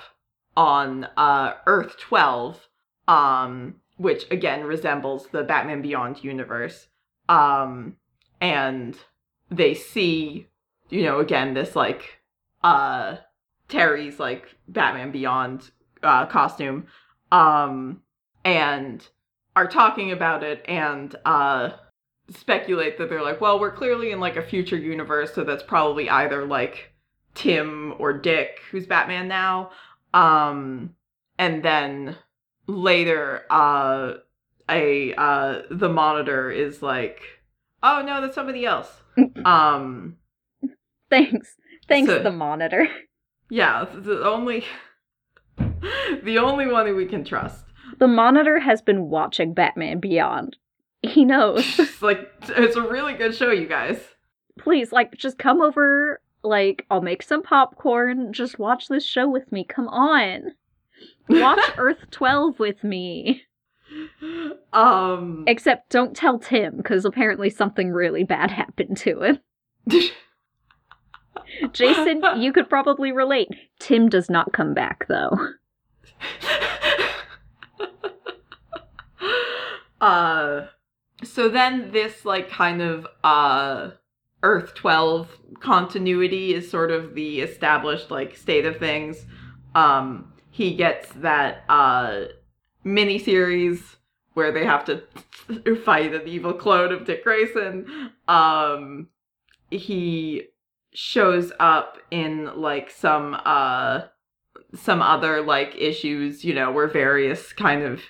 on 0.56 1.04
uh 1.16 1.54
earth 1.66 1.98
12 1.98 2.68
um 3.06 3.74
which 3.98 4.24
again 4.30 4.64
resembles 4.64 5.26
the 5.32 5.42
Batman 5.42 5.82
Beyond 5.82 6.24
universe. 6.24 6.86
Um, 7.28 7.96
and 8.40 8.96
they 9.50 9.74
see, 9.74 10.46
you 10.88 11.02
know, 11.02 11.18
again 11.18 11.52
this 11.52 11.76
like 11.76 12.20
uh 12.64 13.16
Terry's 13.68 14.18
like 14.18 14.54
Batman 14.68 15.10
Beyond 15.12 15.70
uh 16.02 16.26
costume, 16.26 16.86
um, 17.32 18.00
and 18.44 19.06
are 19.56 19.66
talking 19.66 20.12
about 20.12 20.42
it 20.44 20.64
and 20.68 21.14
uh 21.24 21.70
speculate 22.30 22.98
that 22.98 23.08
they're 23.08 23.22
like, 23.22 23.40
well, 23.40 23.58
we're 23.58 23.72
clearly 23.72 24.10
in 24.12 24.20
like 24.20 24.36
a 24.36 24.42
future 24.42 24.76
universe, 24.76 25.34
so 25.34 25.44
that's 25.44 25.62
probably 25.62 26.08
either 26.10 26.44
like 26.44 26.92
Tim 27.34 27.94
or 27.98 28.12
Dick, 28.12 28.60
who's 28.70 28.86
Batman 28.86 29.28
now. 29.28 29.70
Um, 30.14 30.94
and 31.38 31.62
then 31.62 32.16
later 32.66 33.44
uh 33.50 34.14
a 34.70 35.14
uh 35.14 35.62
the 35.70 35.88
monitor 35.88 36.50
is 36.50 36.82
like 36.82 37.22
oh 37.82 38.02
no 38.04 38.20
that's 38.20 38.34
somebody 38.34 38.66
else 38.66 38.90
um 39.46 40.16
Thanks. 41.10 41.56
Thanks, 41.88 42.10
So- 42.10 42.22
the 42.22 42.30
monitor. 42.30 42.86
yeah 43.50 43.84
the 43.94 44.24
only 44.24 44.64
the 46.22 46.38
only 46.38 46.66
one 46.66 46.94
we 46.96 47.06
can 47.06 47.24
trust 47.24 47.64
The 47.98 48.08
monitor 48.08 48.58
has 48.60 48.82
been 48.82 49.08
watching 49.08 49.54
Batman 49.54 49.98
Beyond. 50.00 50.56
He 51.02 51.24
knows. 51.24 51.64
it's 51.78 52.02
like 52.02 52.30
it's 52.48 52.76
a 52.76 52.82
really 52.82 53.14
good 53.14 53.34
show 53.34 53.50
you 53.50 53.66
guys 53.66 53.98
Please, 54.58 54.92
like, 54.92 55.14
just 55.16 55.38
come 55.38 55.62
over. 55.62 56.20
Like, 56.42 56.84
I'll 56.90 57.00
make 57.00 57.22
some 57.22 57.42
popcorn. 57.42 58.32
Just 58.32 58.58
watch 58.58 58.88
this 58.88 59.06
show 59.06 59.28
with 59.28 59.50
me. 59.50 59.64
Come 59.64 59.88
on. 59.88 60.52
Watch 61.28 61.60
Earth 61.78 61.98
12 62.10 62.58
with 62.58 62.82
me. 62.84 63.42
um 64.72 65.44
Except 65.46 65.90
don't 65.90 66.14
tell 66.16 66.38
Tim, 66.38 66.76
because 66.76 67.04
apparently 67.04 67.50
something 67.50 67.90
really 67.90 68.24
bad 68.24 68.50
happened 68.50 68.96
to 68.98 69.22
him. 69.22 69.38
Jason, 71.72 72.22
you 72.36 72.52
could 72.52 72.68
probably 72.68 73.12
relate. 73.12 73.48
Tim 73.78 74.08
does 74.08 74.28
not 74.28 74.52
come 74.52 74.74
back, 74.74 75.06
though. 75.08 75.36
uh 80.00 80.66
so 81.24 81.48
then 81.48 81.90
this 81.92 82.24
like 82.24 82.48
kind 82.48 82.80
of 82.80 83.06
uh 83.24 83.90
earth 84.42 84.74
12 84.74 85.28
continuity 85.60 86.54
is 86.54 86.70
sort 86.70 86.90
of 86.90 87.14
the 87.14 87.40
established 87.40 88.10
like 88.10 88.36
state 88.36 88.64
of 88.64 88.76
things 88.76 89.26
um 89.74 90.32
he 90.50 90.74
gets 90.74 91.12
that 91.14 91.64
uh 91.68 92.22
mini 92.84 93.18
series 93.18 93.96
where 94.34 94.52
they 94.52 94.64
have 94.64 94.84
to 94.84 95.02
fight 95.84 96.14
an 96.14 96.26
evil 96.28 96.52
clone 96.52 96.92
of 96.92 97.04
dick 97.04 97.24
grayson 97.24 98.12
um 98.28 99.08
he 99.70 100.44
shows 101.00 101.52
up 101.60 101.96
in 102.10 102.50
like 102.60 102.90
some 102.90 103.40
uh 103.44 104.00
some 104.74 105.00
other 105.00 105.40
like 105.40 105.72
issues 105.78 106.44
you 106.44 106.52
know 106.52 106.72
where 106.72 106.88
various 106.88 107.52
kind 107.52 107.84
of 107.84 108.02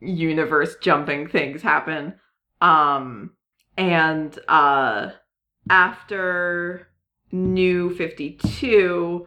universe 0.00 0.74
jumping 0.82 1.28
things 1.28 1.62
happen. 1.62 2.14
Um 2.60 3.30
and 3.78 4.36
uh 4.48 5.10
after 5.70 6.88
New 7.30 7.94
52 7.94 9.24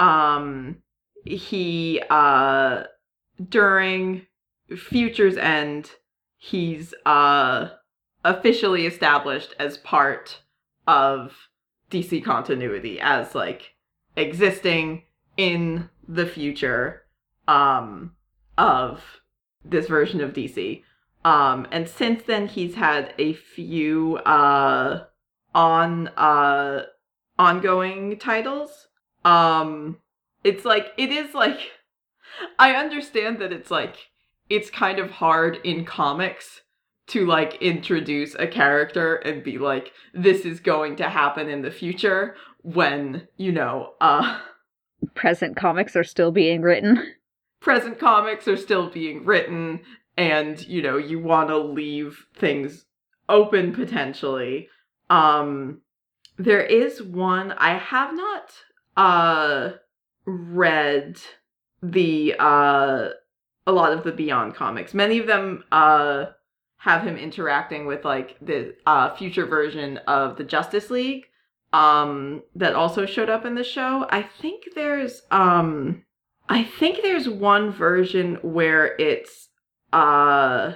um 0.00 0.78
he 1.24 2.02
uh 2.10 2.82
during 3.48 4.26
Future's 4.76 5.36
End 5.36 5.92
he's 6.36 6.92
uh 7.06 7.68
officially 8.24 8.86
established 8.86 9.54
as 9.60 9.78
part 9.78 10.40
of 10.88 11.32
DC 11.90 12.24
continuity 12.24 13.00
as 13.00 13.34
like 13.34 13.74
existing 14.16 15.02
in 15.36 15.88
the 16.08 16.26
future 16.26 17.02
um 17.48 18.12
of 18.58 19.02
this 19.64 19.86
version 19.88 20.20
of 20.20 20.32
DC. 20.32 20.82
Um 21.24 21.66
and 21.70 21.88
since 21.88 22.22
then 22.24 22.48
he's 22.48 22.74
had 22.74 23.14
a 23.18 23.34
few 23.34 24.16
uh 24.18 25.04
on 25.54 26.08
uh 26.08 26.84
ongoing 27.38 28.18
titles. 28.18 28.88
Um 29.24 29.98
it's 30.44 30.64
like 30.64 30.92
it 30.96 31.10
is 31.10 31.34
like 31.34 31.58
I 32.58 32.72
understand 32.74 33.40
that 33.40 33.52
it's 33.52 33.70
like 33.70 33.96
it's 34.48 34.70
kind 34.70 34.98
of 34.98 35.10
hard 35.10 35.58
in 35.64 35.84
comics 35.84 36.62
to 37.08 37.24
like 37.26 37.60
introduce 37.62 38.34
a 38.34 38.46
character 38.46 39.16
and 39.16 39.44
be 39.44 39.58
like 39.58 39.92
this 40.12 40.44
is 40.44 40.60
going 40.60 40.96
to 40.96 41.08
happen 41.08 41.48
in 41.48 41.62
the 41.62 41.70
future 41.70 42.34
when 42.62 43.28
you 43.36 43.52
know 43.52 43.94
uh 44.00 44.40
Present 45.14 45.56
comics 45.56 45.94
are 45.94 46.04
still 46.04 46.32
being 46.32 46.62
written. 46.62 47.14
present 47.60 47.98
comics 47.98 48.48
are 48.48 48.56
still 48.56 48.90
being 48.90 49.24
written 49.24 49.80
and 50.16 50.66
you 50.66 50.82
know 50.82 50.96
you 50.96 51.18
want 51.18 51.48
to 51.48 51.58
leave 51.58 52.26
things 52.34 52.84
open 53.28 53.72
potentially 53.72 54.68
um 55.10 55.80
there 56.38 56.62
is 56.62 57.02
one 57.02 57.52
i 57.52 57.76
have 57.76 58.14
not 58.14 58.52
uh 58.96 59.70
read 60.26 61.18
the 61.82 62.34
uh 62.38 63.08
a 63.66 63.72
lot 63.72 63.92
of 63.92 64.04
the 64.04 64.12
beyond 64.12 64.54
comics 64.54 64.94
many 64.94 65.18
of 65.18 65.26
them 65.26 65.64
uh 65.72 66.26
have 66.86 67.02
him 67.02 67.16
interacting 67.16 67.84
with 67.84 68.04
like 68.04 68.36
the 68.40 68.72
uh 68.86 69.12
future 69.16 69.44
version 69.44 69.96
of 70.06 70.36
the 70.36 70.44
justice 70.44 70.88
league 70.88 71.24
um 71.72 72.44
that 72.54 72.76
also 72.76 73.04
showed 73.04 73.28
up 73.28 73.44
in 73.44 73.56
the 73.56 73.64
show. 73.64 74.06
I 74.08 74.22
think 74.22 74.68
there's 74.76 75.22
um 75.32 76.04
I 76.48 76.62
think 76.62 77.02
there's 77.02 77.28
one 77.28 77.72
version 77.72 78.38
where 78.40 78.94
it's 79.00 79.48
uh 79.92 80.74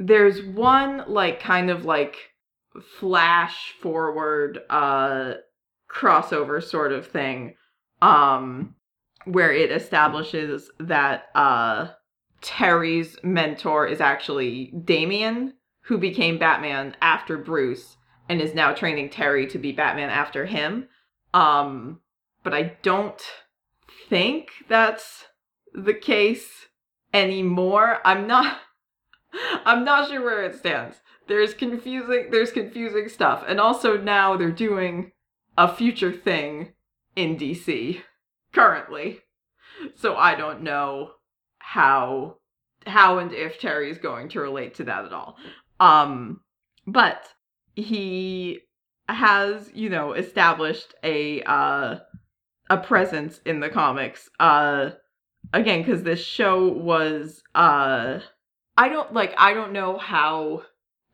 there's 0.00 0.42
one 0.42 1.04
like 1.06 1.38
kind 1.38 1.70
of 1.70 1.84
like 1.84 2.16
flash 2.98 3.74
forward 3.80 4.58
uh 4.68 5.34
crossover 5.88 6.60
sort 6.60 6.90
of 6.90 7.06
thing 7.06 7.54
um 8.02 8.74
where 9.24 9.52
it 9.52 9.70
establishes 9.70 10.68
that 10.80 11.26
uh 11.36 11.90
Terry's 12.44 13.16
mentor 13.22 13.86
is 13.86 14.00
actually 14.00 14.72
Damian 14.84 15.54
who 15.82 15.98
became 15.98 16.38
Batman 16.38 16.96
after 17.00 17.36
Bruce 17.36 17.96
and 18.28 18.40
is 18.40 18.54
now 18.54 18.72
training 18.72 19.10
Terry 19.10 19.46
to 19.48 19.58
be 19.58 19.72
Batman 19.72 20.10
after 20.10 20.46
him 20.46 20.88
um 21.32 22.00
but 22.42 22.54
I 22.54 22.76
don't 22.82 23.20
think 24.08 24.50
that's 24.68 25.24
the 25.72 25.94
case 25.94 26.68
anymore. 27.12 27.98
I'm 28.04 28.26
not 28.26 28.58
I'm 29.64 29.84
not 29.84 30.08
sure 30.08 30.22
where 30.22 30.44
it 30.44 30.54
stands. 30.54 30.98
There's 31.26 31.54
confusing 31.54 32.28
there's 32.30 32.52
confusing 32.52 33.08
stuff. 33.08 33.44
And 33.48 33.58
also 33.58 33.96
now 33.96 34.36
they're 34.36 34.50
doing 34.50 35.12
a 35.56 35.74
future 35.74 36.12
thing 36.12 36.74
in 37.16 37.36
DC 37.36 38.02
currently. 38.52 39.20
So 39.96 40.16
I 40.16 40.34
don't 40.34 40.62
know 40.62 41.12
how 41.64 42.36
how 42.86 43.18
and 43.18 43.32
if 43.32 43.58
Terry 43.58 43.90
is 43.90 43.98
going 43.98 44.28
to 44.28 44.40
relate 44.40 44.74
to 44.74 44.84
that 44.84 45.04
at 45.04 45.12
all. 45.12 45.36
Um 45.80 46.40
but 46.86 47.26
he 47.74 48.60
has, 49.08 49.70
you 49.74 49.88
know, 49.88 50.12
established 50.12 50.94
a 51.02 51.42
uh 51.42 51.98
a 52.68 52.76
presence 52.78 53.40
in 53.46 53.60
the 53.60 53.70
comics. 53.70 54.28
Uh 54.38 54.90
again 55.52 55.84
cuz 55.84 56.02
this 56.02 56.22
show 56.22 56.68
was 56.68 57.42
uh 57.54 58.20
I 58.76 58.88
don't 58.88 59.12
like 59.14 59.34
I 59.38 59.54
don't 59.54 59.72
know 59.72 59.96
how 59.96 60.62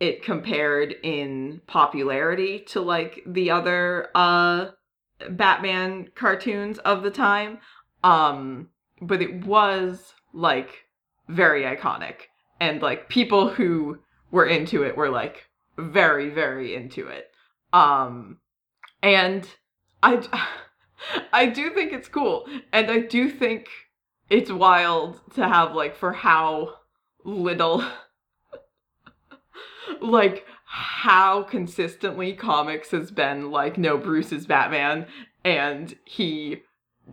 it 0.00 0.24
compared 0.24 0.96
in 1.02 1.60
popularity 1.66 2.60
to 2.70 2.80
like 2.80 3.22
the 3.24 3.50
other 3.52 4.08
uh 4.14 4.70
Batman 5.28 6.08
cartoons 6.16 6.78
of 6.78 7.02
the 7.04 7.10
time. 7.10 7.58
Um 8.02 8.70
but 9.00 9.22
it 9.22 9.46
was 9.46 10.14
like 10.32 10.70
very 11.28 11.62
iconic 11.62 12.14
and 12.60 12.82
like 12.82 13.08
people 13.08 13.48
who 13.48 13.98
were 14.30 14.46
into 14.46 14.82
it 14.82 14.96
were 14.96 15.10
like 15.10 15.48
very 15.78 16.30
very 16.30 16.74
into 16.74 17.06
it. 17.08 17.30
Um 17.72 18.38
and 19.02 19.48
I 20.02 20.46
I 21.32 21.46
do 21.46 21.70
think 21.70 21.92
it's 21.92 22.08
cool. 22.08 22.46
And 22.72 22.90
I 22.90 23.00
do 23.00 23.30
think 23.30 23.68
it's 24.28 24.50
wild 24.50 25.20
to 25.34 25.48
have, 25.48 25.74
like, 25.74 25.96
for 25.96 26.12
how 26.12 26.74
little, 27.24 27.84
like, 30.00 30.46
how 30.64 31.42
consistently 31.42 32.32
comics 32.32 32.90
has 32.90 33.10
been, 33.10 33.50
like, 33.50 33.78
no, 33.78 33.96
Bruce 33.98 34.32
is 34.32 34.46
Batman, 34.46 35.06
and 35.44 35.96
he 36.04 36.62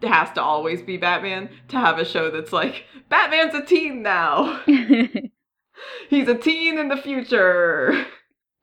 has 0.04 0.32
to 0.34 0.42
always 0.42 0.82
be 0.82 0.98
Batman, 0.98 1.50
to 1.70 1.78
have 1.78 2.00
a 2.00 2.06
show 2.06 2.30
that's 2.30 2.54
like, 2.54 2.86
Batman's 3.10 3.56
a 3.56 3.66
teen 3.66 4.02
now. 4.04 4.62
He's 6.10 6.28
a 6.28 6.36
teen 6.36 6.78
in 6.78 6.90
the 6.90 6.98
future. 6.98 8.06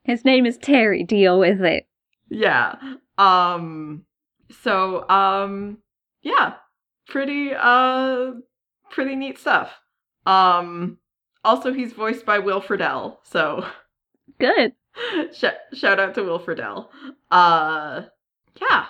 His 0.03 0.23
name 0.25 0.45
is 0.45 0.57
Terry. 0.57 1.03
Deal 1.03 1.39
with 1.39 1.61
it. 1.61 1.87
Yeah. 2.29 2.75
Um 3.17 4.05
so 4.49 5.07
um 5.09 5.77
yeah 6.21 6.53
pretty 7.07 7.51
uh 7.55 8.31
pretty 8.89 9.15
neat 9.15 9.37
stuff 9.39 9.71
um 10.25 10.97
also 11.43 11.73
he's 11.73 11.93
voiced 11.93 12.25
by 12.25 12.39
will 12.39 12.61
friedle 12.61 13.17
so 13.23 13.65
Good. 14.39 14.73
sh- 15.33 15.45
shout 15.73 15.99
out 15.99 16.15
to 16.15 16.23
will 16.23 16.39
friedle 16.39 16.89
uh 17.31 18.03
yeah 18.59 18.85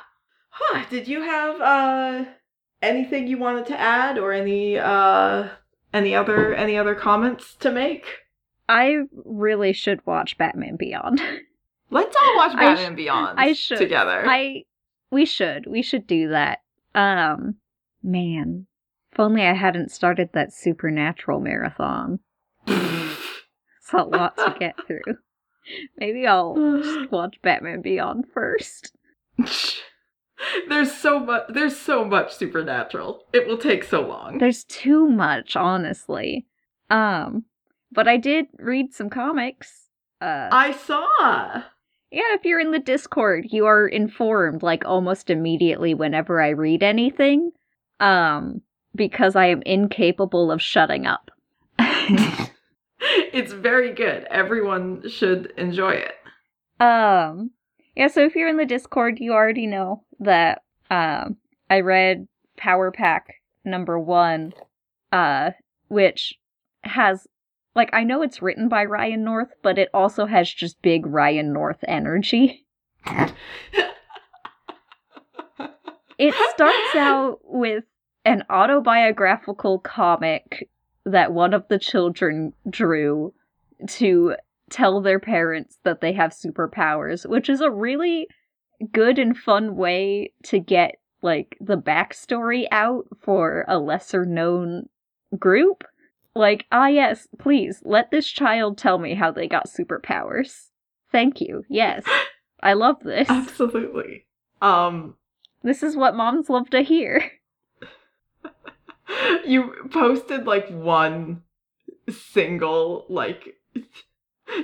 huh. 0.58 0.84
did 0.90 1.08
you 1.08 1.22
have 1.22 1.60
uh 1.62 2.26
anything 2.82 3.28
you 3.28 3.38
wanted 3.38 3.66
to 3.66 3.80
add 3.80 4.18
or 4.18 4.32
any 4.32 4.78
uh 4.78 5.48
any 5.94 6.16
other 6.16 6.54
any 6.54 6.78
other 6.78 6.96
comments 6.96 7.56
to 7.56 7.72
make 7.72 8.06
I 8.68 9.02
really 9.14 9.74
should 9.74 10.06
watch 10.08 10.38
Batman 10.40 10.76
Beyond. 10.76 11.22
let's 11.92 12.16
all 12.16 12.36
watch 12.38 12.54
batman 12.58 12.94
sh- 12.94 12.96
beyond 12.96 13.40
I 13.40 13.54
should. 13.54 13.78
together 13.78 14.24
I 14.28 14.64
we 15.12 15.26
should. 15.26 15.66
We 15.68 15.82
should 15.82 16.08
do 16.08 16.30
that. 16.30 16.60
Um 16.96 17.56
man. 18.04 18.68
If 19.12 19.20
only 19.20 19.44
I 19.44 19.54
hadn't 19.54 19.92
started 19.92 20.30
that 20.34 20.52
supernatural 20.54 21.40
marathon. 21.40 22.20
It's 22.68 23.94
a 23.94 24.04
lot 24.04 24.36
to 24.38 24.56
get 24.60 24.76
through. 24.88 25.02
Maybe 25.98 26.28
I'll 26.28 26.56
just 26.82 27.12
watch 27.12 27.38
Batman 27.42 27.82
Beyond 27.82 28.26
first. 28.34 28.96
there's 30.70 30.94
so 30.94 31.20
much 31.20 31.44
there's 31.50 31.78
so 31.78 32.04
much 32.04 32.34
supernatural 32.34 33.24
it 33.34 33.48
will 33.48 33.58
take 33.58 33.84
so 33.84 34.02
long 34.02 34.38
There's 34.38 34.64
too 34.66 35.08
much, 35.08 35.56
honestly. 35.56 36.46
Um 36.90 37.46
but 37.92 38.08
I 38.08 38.18
did 38.18 38.48
read 38.58 38.94
some 38.94 39.10
comics. 39.10 39.88
Uh 40.22 40.50
i 40.52 40.72
saw 40.72 41.64
Yeah, 42.12 42.34
if 42.34 42.46
you're 42.46 42.60
in 42.60 42.72
the 42.72 42.80
Discord, 42.80 43.48
you 43.50 43.66
are 43.66 43.88
informed 43.88 44.64
like 44.64 44.86
almost 44.86 45.30
immediately 45.30 45.94
whenever 45.94 46.42
I 46.42 46.50
read 46.50 46.84
anything. 46.84 47.52
Um 48.00 48.62
because 48.96 49.36
I 49.36 49.48
am 49.48 49.62
incapable 49.64 50.52
of 50.52 50.62
shutting 50.62 51.06
up. 51.06 51.32
it's 53.00 53.52
very 53.52 53.94
good 53.94 54.26
everyone 54.30 55.08
should 55.10 55.52
enjoy 55.58 55.92
it 55.92 56.16
um 56.80 57.52
yeah, 57.96 58.08
so 58.08 58.24
if 58.24 58.36
you're 58.36 58.50
in 58.50 58.58
the 58.58 58.66
Discord, 58.66 59.20
you 59.20 59.34
already 59.34 59.68
know 59.68 60.04
that 60.20 60.62
um 60.90 61.38
I 61.70 61.80
read 61.82 62.28
Power 62.58 62.92
Pack 62.92 63.36
number 63.64 64.00
1 64.00 64.54
uh 65.12 65.52
which 65.88 66.36
has 66.84 67.28
like 67.76 67.90
I 67.94 68.04
know 68.04 68.22
it's 68.22 68.42
written 68.42 68.70
by 68.70 68.86
Ryan 68.86 69.24
North, 69.24 69.50
but 69.62 69.78
it 69.78 69.90
also 69.94 70.26
has 70.26 70.52
just 70.52 70.82
big 70.82 71.06
Ryan 71.06 71.54
North 71.54 71.84
energy. 71.88 72.66
It 76.18 76.34
starts 76.54 76.96
out 76.96 77.40
with 77.44 77.84
an 78.24 78.44
autobiographical 78.50 79.80
comic 79.80 80.70
that 81.06 81.34
one 81.34 81.54
of 81.54 81.68
the 81.68 81.78
children 81.78 82.54
drew 82.70 83.34
to 83.88 84.36
tell 84.70 85.02
their 85.02 85.20
parents 85.20 85.78
that 85.84 86.02
they 86.02 86.14
have 86.14 86.32
superpowers, 86.32 87.28
which 87.28 87.50
is 87.50 87.62
a 87.62 87.72
really 87.72 88.28
good 88.92 89.20
and 89.20 89.38
fun 89.38 89.76
way 89.76 90.34
to 90.44 90.60
get 90.60 90.96
like 91.22 91.58
the 91.60 91.78
backstory 91.78 92.68
out 92.72 93.06
for 93.22 93.66
a 93.68 93.80
lesser 93.80 94.26
known 94.26 94.88
group. 95.38 95.84
Like, 96.36 96.66
ah, 96.72 96.88
yes, 96.88 97.28
please 97.40 97.82
let 97.86 98.12
this 98.12 98.28
child 98.28 98.78
tell 98.78 98.98
me 98.98 99.16
how 99.16 99.32
they 99.32 99.48
got 99.48 99.70
superpowers. 99.70 100.68
Thank 101.12 101.40
you. 101.40 101.64
Yes. 101.70 102.04
I 102.62 102.74
love 102.74 102.98
this. 103.04 103.30
Absolutely. 103.30 104.26
Um, 104.62 105.16
This 105.64 105.82
is 105.82 105.96
what 105.96 106.16
moms 106.16 106.50
love 106.50 106.70
to 106.72 106.82
hear. 106.82 107.32
you 109.46 109.74
posted 109.92 110.46
like 110.46 110.70
one 110.70 111.44
single, 112.10 113.06
like, 113.10 113.56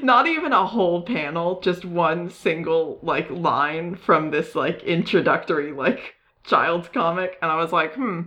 not 0.01 0.27
even 0.27 0.53
a 0.53 0.65
whole 0.65 1.01
panel, 1.01 1.59
just 1.61 1.85
one 1.85 2.29
single, 2.29 2.99
like, 3.01 3.29
line 3.29 3.95
from 3.95 4.31
this, 4.31 4.55
like, 4.55 4.83
introductory, 4.83 5.71
like, 5.71 6.15
child's 6.43 6.87
comic. 6.89 7.37
And 7.41 7.51
I 7.51 7.55
was 7.55 7.71
like, 7.71 7.95
hmm, 7.95 8.21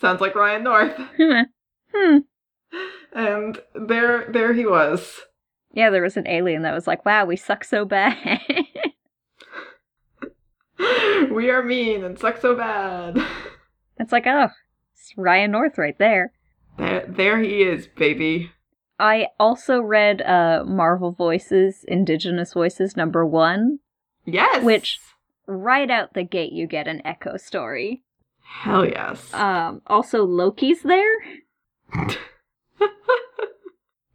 sounds 0.00 0.20
like 0.20 0.34
Ryan 0.34 0.64
North. 0.64 0.96
hmm. 1.94 2.18
And 3.12 3.60
there, 3.74 4.26
there 4.30 4.52
he 4.52 4.66
was. 4.66 5.20
Yeah, 5.72 5.90
there 5.90 6.02
was 6.02 6.16
an 6.16 6.28
alien 6.28 6.62
that 6.62 6.74
was 6.74 6.86
like, 6.86 7.04
wow, 7.04 7.24
we 7.24 7.36
suck 7.36 7.64
so 7.64 7.84
bad. 7.84 8.40
we 11.30 11.50
are 11.50 11.62
mean 11.62 12.04
and 12.04 12.18
suck 12.18 12.40
so 12.40 12.54
bad. 12.54 13.18
it's 13.98 14.12
like, 14.12 14.26
oh, 14.26 14.48
it's 14.94 15.12
Ryan 15.16 15.50
North 15.50 15.76
right 15.76 15.98
there. 15.98 16.32
There, 16.78 17.04
there 17.08 17.40
he 17.40 17.62
is, 17.62 17.86
baby. 17.86 18.52
I 18.98 19.28
also 19.40 19.80
read 19.80 20.22
uh 20.22 20.64
Marvel 20.66 21.12
Voices, 21.12 21.84
Indigenous 21.88 22.52
Voices 22.54 22.96
number 22.96 23.24
one. 23.26 23.78
Yes. 24.24 24.64
Which- 24.64 24.98
Right 25.46 25.90
out 25.90 26.14
the 26.14 26.22
gate, 26.22 26.52
you 26.52 26.66
get 26.66 26.88
an 26.88 27.02
Echo 27.04 27.36
story. 27.36 28.02
Hell 28.42 28.86
yes. 28.86 29.32
Um, 29.34 29.82
also 29.86 30.24
Loki's 30.26 30.80
there. 30.82 31.12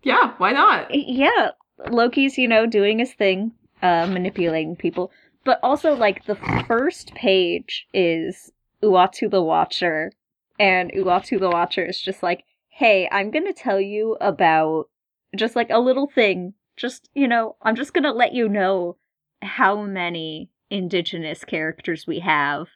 yeah, 0.03 0.33
why 0.37 0.51
not? 0.53 0.87
Yeah, 0.91 1.51
Loki's 1.87 2.37
you 2.37 2.47
know 2.47 2.65
doing 2.65 2.99
his 2.99 3.13
thing, 3.13 3.51
uh, 3.81 4.07
manipulating 4.07 4.75
people. 4.75 5.11
But 5.45 5.59
also, 5.63 5.93
like 5.95 6.25
the 6.25 6.35
first 6.67 7.13
page 7.13 7.85
is 7.93 8.51
Uatu 8.83 9.29
the 9.29 9.41
Watcher, 9.43 10.11
and 10.59 10.91
Uatu 10.93 11.39
the 11.39 11.49
Watcher 11.49 11.85
is 11.85 11.99
just 12.01 12.23
like, 12.23 12.43
"Hey, 12.79 13.09
I'm 13.11 13.31
gonna 13.31 13.53
tell 13.53 13.79
you 13.79 14.17
about 14.21 14.89
just 15.35 15.55
like 15.55 15.69
a 15.69 15.79
little 15.79 16.07
thing. 16.07 16.53
Just 16.77 17.09
you 17.13 17.27
know, 17.27 17.55
I'm 17.61 17.75
just 17.75 17.93
gonna 17.93 18.13
let 18.13 18.33
you 18.33 18.47
know 18.49 18.97
how 19.41 19.81
many 19.81 20.49
indigenous 20.69 21.43
characters 21.43 22.07
we 22.07 22.19
have, 22.19 22.67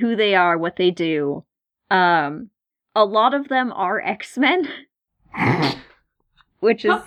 who 0.00 0.16
they 0.16 0.34
are, 0.34 0.56
what 0.56 0.76
they 0.76 0.90
do. 0.90 1.44
Um, 1.90 2.50
a 2.94 3.04
lot 3.04 3.34
of 3.34 3.48
them 3.48 3.72
are 3.72 4.00
X 4.00 4.38
Men." 4.38 4.68
which 6.60 6.84
is 6.84 7.00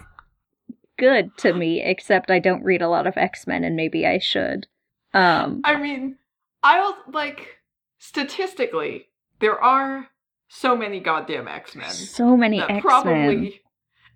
good 0.98 1.36
to 1.36 1.52
me 1.52 1.82
except 1.82 2.32
i 2.32 2.40
don't 2.40 2.64
read 2.64 2.82
a 2.82 2.88
lot 2.88 3.08
of 3.08 3.18
x-men 3.18 3.64
and 3.64 3.76
maybe 3.76 4.06
i 4.06 4.18
should 4.20 4.68
um 5.14 5.62
I 5.64 5.76
mean, 5.78 6.18
I'll 6.64 6.98
like 7.12 7.58
statistically, 7.98 9.10
there 9.40 9.62
are 9.62 10.08
so 10.54 10.76
many 10.76 11.00
goddamn 11.00 11.48
X 11.48 11.76
Men 11.76 11.90
so 11.90 12.36
many 12.36 12.60
x-men. 12.60 12.82
probably, 12.82 13.62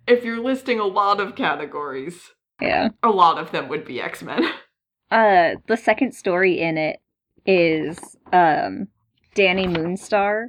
if 0.06 0.22
you're 0.22 0.42
listing 0.42 0.78
a 0.78 0.84
lot 0.84 1.18
of 1.18 1.34
categories, 1.34 2.30
yeah. 2.60 2.90
a 3.02 3.08
lot 3.08 3.38
of 3.38 3.52
them 3.52 3.68
would 3.68 3.86
be 3.86 4.00
X 4.00 4.22
Men. 4.22 4.44
uh 5.10 5.50
the 5.66 5.76
second 5.76 6.12
story 6.12 6.60
in 6.60 6.76
it 6.76 6.98
is 7.46 8.16
um 8.32 8.88
dani 9.36 9.66
moonstar 9.68 10.48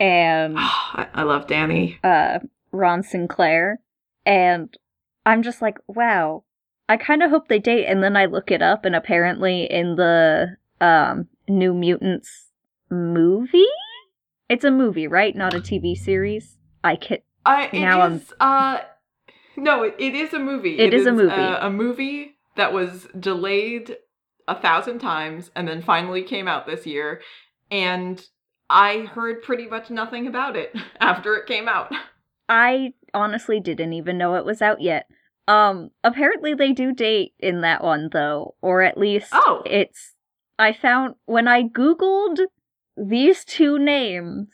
and 0.00 0.54
I, 0.58 1.06
I 1.12 1.22
love 1.22 1.46
Dani. 1.46 1.98
uh 2.02 2.40
rahne 2.72 3.04
sinclair. 3.04 3.80
And 4.26 4.76
i'm 5.24 5.42
just 5.42 5.62
like 5.62 5.78
wow. 5.86 6.44
I 6.90 6.96
kind 6.96 7.22
of 7.22 7.28
hope 7.28 7.48
they 7.48 7.58
date 7.58 7.86
and 7.86 8.02
then 8.02 8.16
i 8.16 8.24
look 8.24 8.50
it 8.50 8.62
up 8.62 8.84
and 8.86 8.96
apparently 8.96 9.64
in 9.70 9.96
the 9.96 10.56
um 10.80 11.28
new 11.46 11.74
mutants 11.74 12.46
movie 12.90 13.66
it's 14.48 14.64
a 14.64 14.70
movie 14.70 15.06
right 15.06 15.34
not 15.36 15.54
a 15.54 15.58
tv 15.60 15.96
series 15.96 16.56
i 16.84 16.96
can 16.96 17.18
I 17.46 17.66
it 17.66 17.74
Now 17.74 18.00
I'm- 18.02 18.22
uh 18.40 18.78
no, 19.56 19.82
it, 19.82 19.96
it 19.98 20.14
is 20.14 20.32
a 20.34 20.38
movie. 20.38 20.78
It 20.78 20.94
is 20.94 21.04
a 21.06 21.10
movie. 21.12 21.32
uh, 21.32 21.66
a 21.66 21.68
movie 21.70 22.36
that 22.54 22.72
was 22.72 23.08
delayed 23.18 23.96
a 24.46 24.54
thousand 24.54 25.00
times 25.00 25.50
and 25.56 25.66
then 25.66 25.82
finally 25.82 26.22
came 26.22 26.46
out 26.46 26.64
this 26.64 26.86
year, 26.86 27.20
and 27.68 28.24
I 28.70 29.00
heard 29.12 29.42
pretty 29.42 29.66
much 29.66 29.90
nothing 29.90 30.28
about 30.28 30.54
it 30.54 30.72
after 31.00 31.34
it 31.34 31.46
came 31.46 31.66
out. 31.68 31.92
I 32.48 32.92
honestly 33.12 33.58
didn't 33.58 33.94
even 33.94 34.16
know 34.16 34.36
it 34.36 34.44
was 34.44 34.62
out 34.62 34.80
yet. 34.80 35.06
Um, 35.48 35.90
apparently 36.04 36.54
they 36.54 36.72
do 36.72 36.92
date 36.92 37.32
in 37.40 37.62
that 37.62 37.82
one 37.82 38.10
though, 38.12 38.54
or 38.62 38.82
at 38.82 38.96
least 38.96 39.30
Oh. 39.32 39.62
it's. 39.66 40.14
I 40.56 40.72
found 40.72 41.16
when 41.24 41.48
I 41.48 41.64
googled 41.64 42.38
these 43.00 43.44
two 43.44 43.78
names, 43.78 44.48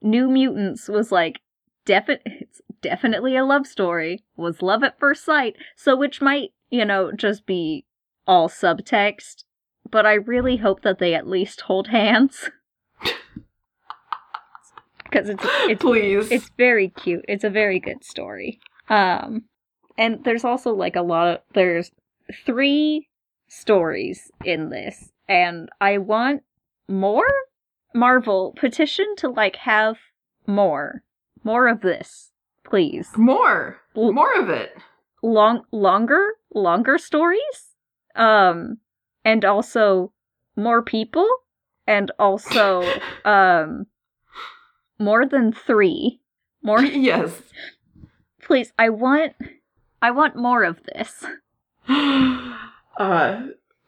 New 0.00 0.28
Mutants 0.28 0.88
was 0.88 1.10
like 1.12 1.40
defi- 1.84 2.18
it's 2.24 2.60
definitely 2.80 3.36
a 3.36 3.44
love 3.44 3.66
story. 3.66 4.24
Was 4.36 4.62
love 4.62 4.82
at 4.82 4.98
first 4.98 5.24
sight, 5.24 5.56
so 5.76 5.96
which 5.96 6.20
might 6.20 6.50
you 6.70 6.84
know 6.84 7.12
just 7.12 7.46
be 7.46 7.84
all 8.26 8.48
subtext. 8.48 9.44
But 9.90 10.06
I 10.06 10.14
really 10.14 10.56
hope 10.56 10.82
that 10.82 10.98
they 10.98 11.14
at 11.14 11.26
least 11.26 11.62
hold 11.62 11.88
hands. 11.88 12.50
Because 15.04 15.28
it's 15.28 15.44
it's 15.44 15.82
Please. 15.82 16.30
it's 16.30 16.50
very 16.56 16.88
cute. 16.88 17.24
It's 17.28 17.44
a 17.44 17.50
very 17.50 17.78
good 17.78 18.02
story. 18.02 18.60
Um 18.88 19.42
and 19.98 20.24
there's 20.24 20.42
also 20.42 20.72
like 20.72 20.96
a 20.96 21.02
lot 21.02 21.28
of 21.28 21.40
there's 21.52 21.90
three 22.46 23.08
stories 23.46 24.30
in 24.42 24.70
this 24.70 25.12
and 25.28 25.68
I 25.82 25.98
want 25.98 26.44
more 26.88 27.26
Marvel 27.94 28.54
petition 28.56 29.14
to 29.16 29.28
like 29.28 29.56
have 29.56 29.96
more 30.46 31.02
more 31.44 31.66
of 31.68 31.80
this, 31.80 32.30
please. 32.64 33.08
more. 33.16 33.78
L- 33.96 34.12
More 34.12 34.32
of 34.40 34.48
it. 34.48 34.74
Long 35.22 35.64
longer 35.72 36.24
longer 36.54 36.98
stories? 36.98 37.74
Um 38.14 38.78
and 39.24 39.44
also 39.44 40.12
more 40.56 40.82
people 40.82 41.28
and 41.86 42.10
also 42.18 42.82
um 43.24 43.86
more 44.98 45.26
than 45.26 45.52
3. 45.52 46.20
More 46.62 46.82
yes. 47.10 47.42
please 48.42 48.72
i 48.78 48.88
want 48.88 49.32
i 50.00 50.10
want 50.10 50.36
more 50.36 50.62
of 50.64 50.80
this 50.84 51.24
uh, 52.98 53.40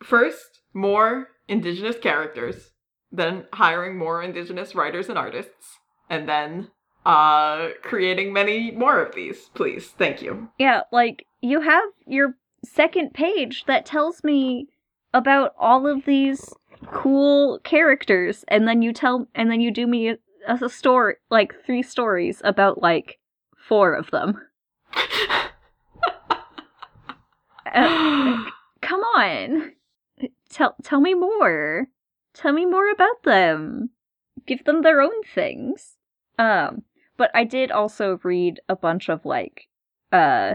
first, 0.03 0.61
more 0.73 1.29
indigenous 1.49 1.97
characters, 1.99 2.71
then 3.17 3.45
hiring 3.53 3.97
more 3.97 4.23
indigenous 4.23 4.75
writers 4.75 5.09
and 5.09 5.17
artists, 5.19 5.79
and 6.11 6.29
then 6.29 6.69
uh, 7.07 7.69
creating 7.83 8.33
many 8.33 8.71
more 8.71 9.01
of 9.01 9.15
these, 9.15 9.51
please. 9.55 9.89
Thank 9.89 10.23
you. 10.23 10.49
yeah 10.59 10.83
like 10.91 11.27
you 11.43 11.61
have 11.61 11.85
your 12.07 12.35
second 12.65 13.12
page 13.12 13.65
that 13.67 13.85
tells 13.85 14.25
me 14.25 14.69
about 15.12 15.53
all 15.59 15.87
of 15.87 16.05
these 16.07 16.53
cool 16.93 17.59
characters 17.62 18.45
and 18.49 18.67
then 18.67 18.81
you 18.83 18.93
tell 18.93 19.27
and 19.35 19.51
then 19.51 19.61
you 19.61 19.71
do 19.71 19.87
me 19.87 20.09
a, 20.09 20.17
a 20.49 20.69
story 20.69 21.15
like 21.31 21.55
three 21.67 21.83
stories 21.83 22.41
about 22.45 22.81
like 22.83 23.19
four 23.57 23.95
of 23.95 24.11
them 24.11 24.41
Uh, 27.75 28.45
come 28.83 29.01
on 29.17 29.73
tell 30.49 30.77
tell 30.85 31.01
me 31.01 31.12
more 31.15 31.89
tell 32.35 32.53
me 32.53 32.66
more 32.66 32.91
about 32.91 33.22
them. 33.22 33.91
Give 34.47 34.64
them 34.64 34.82
their 34.82 35.01
own 35.01 35.22
things. 35.35 35.97
Um 36.39 36.82
but 37.16 37.30
i 37.32 37.45
did 37.45 37.70
also 37.70 38.18
read 38.24 38.59
a 38.68 38.74
bunch 38.74 39.09
of 39.09 39.24
like 39.24 39.68
uh 40.12 40.55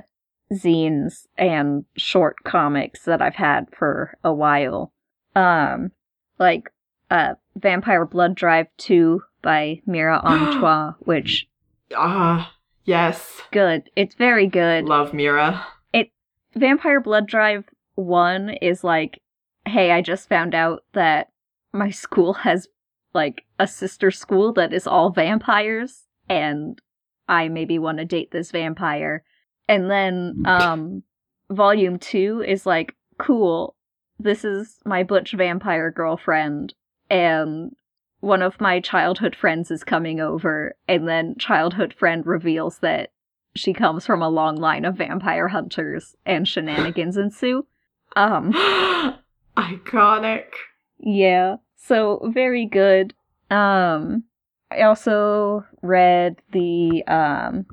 zines 0.53 1.25
and 1.37 1.85
short 1.95 2.35
comics 2.43 3.03
that 3.05 3.21
i've 3.21 3.35
had 3.35 3.67
for 3.73 4.17
a 4.23 4.33
while. 4.33 4.91
Um 5.35 5.91
like 6.37 6.69
uh 7.09 7.35
vampire 7.55 8.05
blood 8.05 8.35
drive 8.35 8.67
2 8.77 9.21
by 9.41 9.81
mira 9.85 10.19
antoine 10.23 10.95
which 10.99 11.47
Ah, 11.95 12.53
yes. 12.83 13.41
good. 13.51 13.89
It's 13.95 14.15
very 14.15 14.45
good. 14.47 14.85
Love 14.85 15.13
Mira. 15.13 15.65
It 15.93 16.11
Vampire 16.55 16.99
Blood 16.99 17.25
Drive 17.27 17.63
1 17.95 18.49
is 18.61 18.83
like, 18.83 19.21
hey, 19.65 19.91
I 19.91 20.01
just 20.01 20.29
found 20.29 20.53
out 20.53 20.83
that 20.93 21.29
my 21.73 21.89
school 21.89 22.33
has 22.33 22.67
like 23.13 23.43
a 23.57 23.67
sister 23.67 24.11
school 24.11 24.53
that 24.53 24.73
is 24.73 24.87
all 24.87 25.11
vampires 25.11 26.03
and 26.27 26.79
I 27.27 27.47
maybe 27.47 27.79
want 27.79 27.97
to 27.99 28.05
date 28.05 28.31
this 28.31 28.51
vampire. 28.51 29.23
And 29.67 29.89
then 29.89 30.43
um 30.45 31.03
volume 31.49 31.99
two 31.99 32.43
is 32.47 32.65
like, 32.65 32.95
cool, 33.17 33.75
this 34.19 34.43
is 34.43 34.79
my 34.85 35.03
butch 35.03 35.33
vampire 35.33 35.91
girlfriend, 35.91 36.73
and 37.09 37.75
one 38.19 38.41
of 38.41 38.59
my 38.59 38.79
childhood 38.79 39.35
friends 39.35 39.71
is 39.71 39.83
coming 39.83 40.19
over, 40.19 40.75
and 40.87 41.07
then 41.07 41.35
childhood 41.37 41.93
friend 41.93 42.25
reveals 42.25 42.79
that 42.79 43.11
she 43.55 43.73
comes 43.73 44.05
from 44.05 44.21
a 44.21 44.29
long 44.29 44.57
line 44.57 44.85
of 44.85 44.95
vampire 44.95 45.47
hunters, 45.47 46.15
and 46.25 46.47
shenanigans 46.47 47.17
ensue. 47.17 47.65
Um, 48.15 48.51
Iconic. 49.57 50.45
Yeah, 50.99 51.57
so 51.77 52.31
very 52.33 52.65
good. 52.65 53.13
Um, 53.49 54.23
I 54.71 54.81
also 54.81 55.65
read 55.81 56.41
the 56.51 57.03
um 57.07 57.65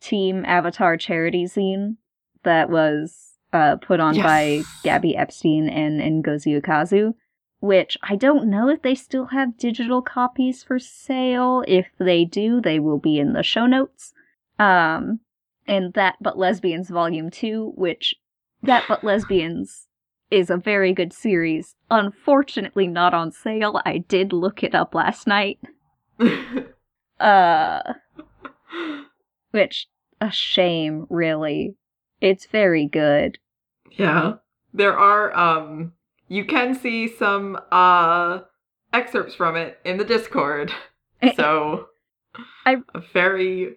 Team 0.00 0.44
Avatar 0.44 0.96
charity 0.96 1.44
zine 1.44 1.96
that 2.44 2.70
was 2.70 3.34
uh 3.52 3.76
put 3.76 3.98
on 4.00 4.16
by 4.16 4.62
Gabby 4.84 5.16
Epstein 5.16 5.68
and 5.68 6.00
Ngozi 6.24 6.60
Ukazu, 6.60 7.14
which 7.60 7.96
I 8.02 8.16
don't 8.16 8.48
know 8.48 8.68
if 8.68 8.82
they 8.82 8.94
still 8.94 9.26
have 9.26 9.56
digital 9.56 10.02
copies 10.02 10.62
for 10.62 10.78
sale. 10.78 11.64
If 11.66 11.88
they 11.98 12.24
do, 12.24 12.60
they 12.60 12.78
will 12.78 12.98
be 12.98 13.18
in 13.18 13.32
the 13.32 13.42
show 13.42 13.66
notes. 13.66 14.12
Um, 14.58 15.20
and 15.66 15.92
that 15.94 16.16
but 16.20 16.38
lesbians 16.38 16.88
volume 16.88 17.30
2, 17.30 17.72
which 17.74 18.14
that 18.62 18.84
but 18.88 19.02
lesbians 19.02 19.88
is 20.30 20.50
a 20.50 20.56
very 20.56 20.92
good 20.92 21.12
series. 21.12 21.74
Unfortunately 21.90 22.86
not 22.86 23.14
on 23.14 23.30
sale. 23.32 23.80
I 23.84 23.98
did 23.98 24.32
look 24.32 24.62
it 24.62 24.74
up 24.74 24.94
last 24.94 25.26
night. 25.26 25.58
Uh 27.18 27.80
which 29.52 29.86
a 30.20 30.30
shame, 30.30 31.06
really. 31.08 31.74
It's 32.20 32.46
very 32.46 32.86
good. 32.86 33.38
yeah. 33.92 34.34
There 34.74 34.96
are 34.98 35.34
um 35.34 35.92
you 36.28 36.44
can 36.44 36.74
see 36.74 37.08
some 37.08 37.58
uh 37.72 38.40
excerpts 38.92 39.34
from 39.34 39.56
it 39.56 39.78
in 39.84 39.96
the 39.96 40.04
Discord. 40.04 40.72
So 41.36 41.86
I- 42.66 42.82
a 42.94 43.00
very 43.14 43.76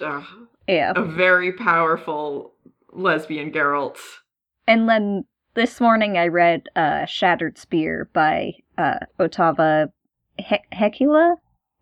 uh, 0.00 0.22
Yeah. 0.66 0.94
a 0.96 1.02
very 1.04 1.52
powerful 1.52 2.54
lesbian 2.90 3.52
Geralt. 3.52 3.98
And 4.66 4.88
then 4.88 5.24
this 5.54 5.80
morning 5.80 6.16
I 6.16 6.26
read 6.28 6.68
uh 6.76 7.04
Shattered 7.06 7.58
Spear 7.58 8.08
by 8.12 8.54
uh 8.76 9.00
Otava 9.18 9.90
he- 10.36 10.58
Hekula? 10.72 11.36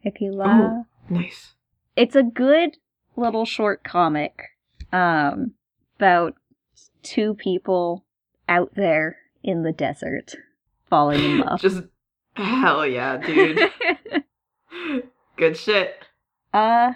Hekula? 0.05 0.45
Oh. 0.47 0.87
Nice. 1.09 1.55
It's 1.95 2.17
a 2.17 2.23
good 2.23 2.77
little 3.17 3.45
short 3.45 3.85
comic 3.85 4.41
um 4.93 5.53
about 5.99 6.35
two 7.03 7.35
people 7.35 8.05
out 8.49 8.73
there 8.77 9.17
in 9.43 9.63
the 9.63 9.73
desert 9.73 10.35
falling 10.89 11.23
in 11.23 11.39
love. 11.39 11.61
Just 11.61 11.83
hell 12.35 12.87
yeah, 12.87 13.17
dude. 13.17 13.71
Good 15.37 15.57
shit. 15.57 16.05
uh 16.53 16.93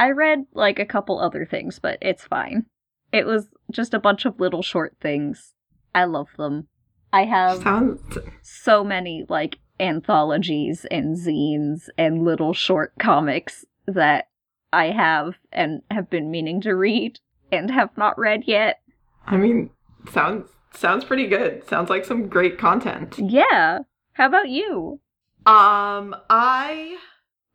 I 0.00 0.10
read 0.10 0.46
like 0.54 0.78
a 0.78 0.86
couple 0.86 1.18
other 1.20 1.44
things, 1.44 1.78
but 1.80 1.98
it's 2.00 2.24
fine. 2.24 2.66
It 3.10 3.26
was 3.26 3.48
just 3.72 3.94
a 3.94 3.98
bunch 3.98 4.24
of 4.26 4.38
little 4.38 4.62
short 4.62 4.94
things. 5.00 5.54
I 5.94 6.04
love 6.04 6.28
them. 6.36 6.68
I 7.12 7.24
have 7.24 7.62
Sounds 7.62 8.18
so 8.42 8.84
many 8.84 9.24
like 9.28 9.58
anthologies 9.80 10.84
and 10.90 11.16
zines 11.16 11.88
and 11.96 12.24
little 12.24 12.52
short 12.52 12.92
comics 12.98 13.64
that 13.86 14.28
I 14.72 14.86
have 14.86 15.36
and 15.52 15.82
have 15.90 16.10
been 16.10 16.30
meaning 16.30 16.60
to 16.62 16.74
read 16.74 17.20
and 17.50 17.70
have 17.70 17.96
not 17.96 18.18
read 18.18 18.44
yet. 18.46 18.80
I 19.26 19.36
mean, 19.36 19.70
sounds 20.10 20.50
sounds 20.74 21.04
pretty 21.04 21.26
good. 21.26 21.66
Sounds 21.68 21.90
like 21.90 22.04
some 22.04 22.28
great 22.28 22.58
content. 22.58 23.18
Yeah. 23.18 23.80
How 24.12 24.26
about 24.26 24.48
you? 24.48 25.00
Um, 25.46 26.14
I 26.28 26.98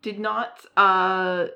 did 0.01 0.19
not 0.19 0.65
uh 0.75 1.47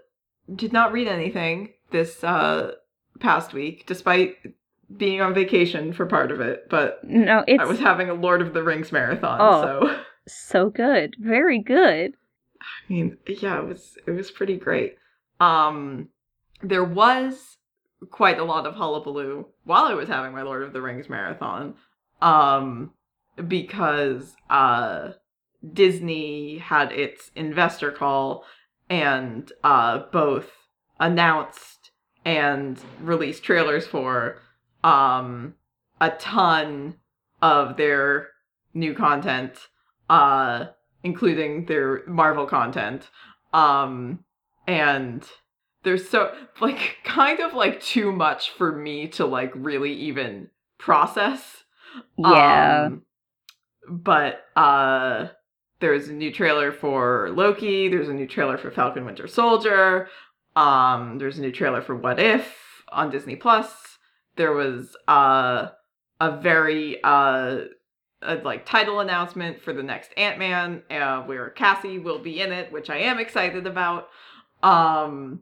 did 0.54 0.72
not 0.72 0.92
read 0.92 1.08
anything 1.08 1.74
this 1.92 2.24
uh 2.24 2.74
past 3.20 3.54
week, 3.54 3.86
despite 3.88 4.36
being 4.96 5.22
on 5.22 5.34
vacation 5.34 5.92
for 5.94 6.06
part 6.06 6.32
of 6.32 6.40
it. 6.40 6.68
But 6.70 7.04
No, 7.04 7.44
it's 7.48 7.62
I 7.62 7.66
was 7.66 7.80
having 7.80 8.10
a 8.10 8.14
Lord 8.14 8.42
of 8.42 8.54
the 8.54 8.64
Rings 8.64 8.92
marathon, 8.92 9.40
Oh. 9.42 9.62
so 9.88 10.00
so 10.28 10.70
good. 10.70 11.16
Very 11.20 11.60
good. 11.60 12.14
I 12.62 12.92
mean, 12.94 13.18
yeah, 13.28 13.60
it 13.60 13.66
was 13.66 13.98
it 14.06 14.12
was 14.12 14.32
pretty 14.32 14.58
great. 14.58 14.96
Um, 15.40 16.10
there 16.62 16.84
was 16.84 17.58
quite 18.12 18.40
a 18.40 18.44
lot 18.44 18.66
of 18.66 18.76
hullabaloo 18.76 19.46
while 19.64 19.86
I 19.86 19.94
was 19.94 20.08
having 20.08 20.32
my 20.32 20.42
Lord 20.42 20.64
of 20.64 20.74
the 20.74 20.82
Rings 20.82 21.10
marathon, 21.10 21.76
um, 22.22 22.92
because 23.48 24.36
uh, 24.50 25.12
Disney 25.74 26.58
had 26.60 26.92
its 26.92 27.32
investor 27.36 27.92
call 27.92 28.44
and 28.90 29.52
uh, 29.64 30.00
both 30.12 30.50
announced 31.00 31.92
and 32.26 32.80
released 33.02 33.44
trailers 33.44 33.86
for 33.88 34.42
um, 34.88 35.54
a 36.00 36.12
ton 36.12 36.96
of 37.42 37.76
their 37.76 38.30
new 38.74 38.94
content, 38.94 39.68
uh, 40.10 40.68
including 41.04 41.66
their 41.66 42.06
Marvel 42.08 42.46
content. 42.46 43.10
Um, 43.54 44.24
and 44.66 45.28
there's 45.84 46.08
so 46.08 46.34
like 46.62 46.98
kind 47.04 47.42
of 47.42 47.54
like 47.54 47.82
too 47.82 48.12
much 48.14 48.52
for 48.52 48.72
me 48.72 49.08
to 49.10 49.26
like 49.26 49.52
really 49.56 49.94
even 49.94 50.50
process. 50.78 51.64
Yeah. 52.18 52.86
Um, 52.86 53.02
but 53.90 54.42
uh 54.56 55.28
there's 55.80 56.10
a 56.10 56.14
new 56.14 56.32
trailer 56.32 56.72
for 56.72 57.30
Loki, 57.34 57.88
there's 57.88 58.10
a 58.10 58.14
new 58.14 58.28
trailer 58.28 58.58
for 58.58 58.70
Falcon 58.70 59.06
Winter 59.06 59.28
Soldier, 59.28 60.10
um 60.58 61.18
there's 61.18 61.38
a 61.38 61.42
new 61.42 61.52
trailer 61.52 61.82
for 61.82 61.96
What 61.96 62.20
If 62.20 62.84
on 62.92 63.10
Disney 63.10 63.38
Plus. 63.38 63.87
There 64.38 64.54
was 64.54 64.96
uh 65.08 65.70
a 66.20 66.38
very 66.40 67.04
uh 67.04 67.62
a, 68.22 68.36
like 68.44 68.66
title 68.66 69.00
announcement 69.00 69.62
for 69.62 69.74
the 69.74 69.84
next 69.84 70.12
Ant-Man 70.18 70.84
uh 70.90 71.22
where 71.24 71.50
Cassie 71.50 72.00
will 72.00 72.20
be 72.20 72.40
in 72.42 72.52
it, 72.52 72.72
which 72.72 72.90
I 72.90 72.98
am 72.98 73.20
excited 73.20 73.68
about. 73.68 74.10
Um 74.64 75.42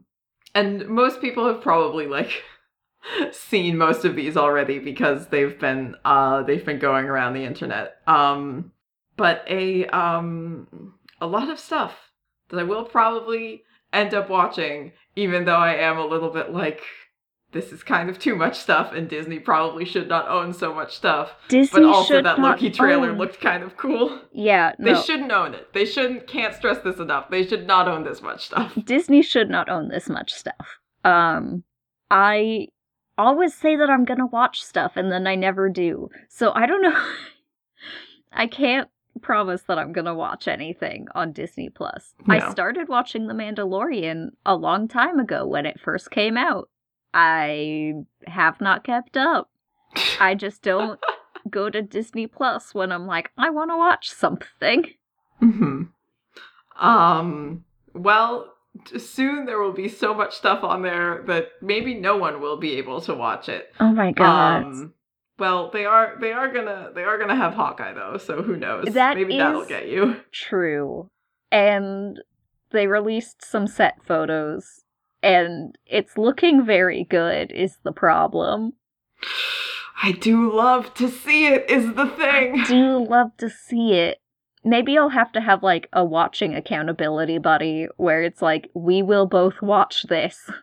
and 0.54 0.88
most 0.88 1.20
people 1.20 1.46
have 1.46 1.60
probably 1.60 2.06
like 2.06 2.42
seen 3.32 3.76
most 3.76 4.04
of 4.04 4.16
these 4.16 4.36
already 4.36 4.78
because 4.78 5.28
they've 5.28 5.58
been 5.58 5.94
uh 6.04 6.42
they've 6.42 6.64
been 6.64 6.78
going 6.78 7.06
around 7.06 7.34
the 7.34 7.44
internet. 7.44 7.96
Um 8.06 8.72
but 9.16 9.44
a 9.48 9.86
um 9.86 10.94
a 11.20 11.26
lot 11.26 11.48
of 11.48 11.58
stuff 11.58 12.10
that 12.48 12.58
I 12.58 12.62
will 12.62 12.84
probably 12.84 13.62
end 13.92 14.14
up 14.14 14.28
watching 14.28 14.92
even 15.14 15.44
though 15.44 15.56
I 15.56 15.74
am 15.74 15.98
a 15.98 16.06
little 16.06 16.30
bit 16.30 16.52
like 16.52 16.82
this 17.52 17.72
is 17.72 17.82
kind 17.82 18.10
of 18.10 18.18
too 18.18 18.34
much 18.34 18.58
stuff 18.58 18.92
and 18.92 19.08
Disney 19.08 19.38
probably 19.38 19.84
should 19.84 20.08
not 20.08 20.28
own 20.28 20.52
so 20.52 20.74
much 20.74 20.94
stuff. 20.94 21.32
Disney 21.48 21.80
But 21.82 21.88
also 21.88 22.20
that 22.22 22.38
Loki 22.38 22.70
trailer 22.70 23.10
own- 23.10 23.18
looked 23.18 23.40
kind 23.40 23.62
of 23.62 23.76
cool. 23.76 24.20
Yeah, 24.32 24.72
They 24.78 24.94
shouldn't 25.00 25.32
own 25.32 25.54
it. 25.54 25.72
They 25.72 25.84
shouldn't 25.86 26.26
can't 26.26 26.54
stress 26.54 26.78
this 26.84 26.98
enough. 26.98 27.30
They 27.30 27.46
should 27.46 27.66
not 27.66 27.88
own 27.88 28.04
this 28.04 28.20
much 28.20 28.44
stuff. 28.46 28.74
Disney 28.84 29.22
should 29.22 29.48
not 29.48 29.68
own 29.68 29.88
this 29.88 30.08
much 30.08 30.32
stuff. 30.32 30.78
Um, 31.04 31.62
I 32.10 32.68
always 33.16 33.54
say 33.54 33.76
that 33.76 33.88
I'm 33.88 34.04
gonna 34.04 34.26
watch 34.26 34.62
stuff 34.62 34.92
and 34.96 35.10
then 35.10 35.26
I 35.26 35.34
never 35.36 35.68
do. 35.70 36.10
So 36.28 36.52
I 36.54 36.66
don't 36.66 36.82
know. 36.82 37.06
I 38.32 38.46
can't 38.46 38.88
promise 39.22 39.62
that 39.62 39.78
I'm 39.78 39.92
gonna 39.92 40.14
watch 40.14 40.46
anything 40.46 41.06
on 41.14 41.32
Disney 41.32 41.70
Plus. 41.70 42.14
I 42.28 42.50
started 42.50 42.88
watching 42.88 43.28
The 43.28 43.34
Mandalorian 43.34 44.30
a 44.44 44.54
long 44.54 44.88
time 44.88 45.18
ago 45.18 45.46
when 45.46 45.64
it 45.64 45.80
first 45.80 46.10
came 46.10 46.36
out. 46.36 46.68
I 47.18 47.94
have 48.26 48.60
not 48.60 48.84
kept 48.84 49.16
up. 49.16 49.48
I 50.20 50.34
just 50.34 50.60
don't 50.60 51.00
go 51.50 51.70
to 51.70 51.80
Disney 51.80 52.26
Plus 52.26 52.74
when 52.74 52.92
I'm 52.92 53.06
like, 53.06 53.30
I 53.38 53.48
want 53.48 53.70
to 53.70 53.76
watch 53.78 54.10
something. 54.10 54.84
hmm 55.40 55.84
Um. 56.78 57.64
Well, 57.94 58.52
soon 58.98 59.46
there 59.46 59.58
will 59.58 59.72
be 59.72 59.88
so 59.88 60.12
much 60.12 60.34
stuff 60.34 60.62
on 60.62 60.82
there 60.82 61.24
that 61.26 61.52
maybe 61.62 61.94
no 61.94 62.18
one 62.18 62.42
will 62.42 62.58
be 62.58 62.74
able 62.74 63.00
to 63.00 63.14
watch 63.14 63.48
it. 63.48 63.72
Oh 63.80 63.92
my 63.92 64.12
god. 64.12 64.64
Um. 64.64 64.94
Well, 65.38 65.70
they 65.70 65.86
are 65.86 66.16
they 66.20 66.32
are 66.32 66.52
gonna 66.52 66.90
they 66.94 67.02
are 67.02 67.16
gonna 67.18 67.36
have 67.36 67.54
Hawkeye 67.54 67.94
though, 67.94 68.18
so 68.18 68.42
who 68.42 68.56
knows? 68.56 68.92
That 68.92 69.16
maybe 69.16 69.38
that'll 69.38 69.64
get 69.64 69.88
you. 69.88 70.16
True. 70.32 71.08
And 71.50 72.20
they 72.72 72.86
released 72.86 73.42
some 73.42 73.66
set 73.66 74.04
photos, 74.04 74.84
and 75.26 75.76
it's 75.86 76.16
looking 76.16 76.64
very 76.64 77.04
good, 77.04 77.50
is 77.50 77.78
the 77.82 77.92
problem. 77.92 78.74
I 80.02 80.12
do 80.12 80.52
love 80.52 80.94
to 80.94 81.08
see 81.08 81.46
it. 81.46 81.68
Is 81.68 81.94
the 81.94 82.06
thing. 82.06 82.60
I 82.60 82.64
do 82.64 83.04
love 83.04 83.36
to 83.38 83.50
see 83.50 83.94
it. 83.94 84.18
Maybe 84.64 84.98
I'll 84.98 85.08
have 85.08 85.32
to 85.32 85.40
have 85.40 85.62
like 85.62 85.88
a 85.92 86.04
watching 86.04 86.54
accountability 86.54 87.38
buddy 87.38 87.88
where 87.96 88.22
it's 88.22 88.42
like, 88.42 88.70
we 88.74 89.02
will 89.02 89.26
both 89.26 89.62
watch 89.62 90.04
this. 90.04 90.50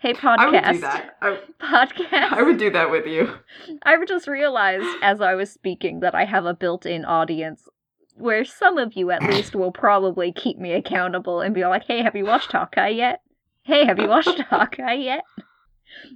Hey, 0.00 0.12
podcast. 0.12 0.38
I 0.38 0.50
would 0.50 0.74
do 0.74 0.80
that. 0.82 1.16
I, 1.22 1.38
Podcast. 1.62 2.32
I 2.32 2.42
would 2.42 2.58
do 2.58 2.70
that 2.72 2.90
with 2.90 3.06
you. 3.06 3.38
I 3.84 3.96
just 4.04 4.28
realized 4.28 4.84
as 5.00 5.22
I 5.22 5.34
was 5.34 5.50
speaking 5.50 6.00
that 6.00 6.14
I 6.14 6.26
have 6.26 6.44
a 6.44 6.52
built 6.52 6.84
in 6.84 7.06
audience 7.06 7.66
where 8.14 8.44
some 8.44 8.76
of 8.76 8.92
you 8.92 9.10
at 9.10 9.22
least 9.22 9.54
will 9.54 9.72
probably 9.72 10.30
keep 10.30 10.58
me 10.58 10.72
accountable 10.72 11.40
and 11.40 11.54
be 11.54 11.64
like, 11.64 11.84
hey, 11.86 12.02
have 12.02 12.14
you 12.14 12.26
watched 12.26 12.52
Hawkeye 12.52 12.88
yet? 12.88 13.22
Hey, 13.64 13.86
have 13.86 13.98
you 13.98 14.08
watched 14.08 14.38
Hawkeye 14.50 14.92
yet? 14.92 15.24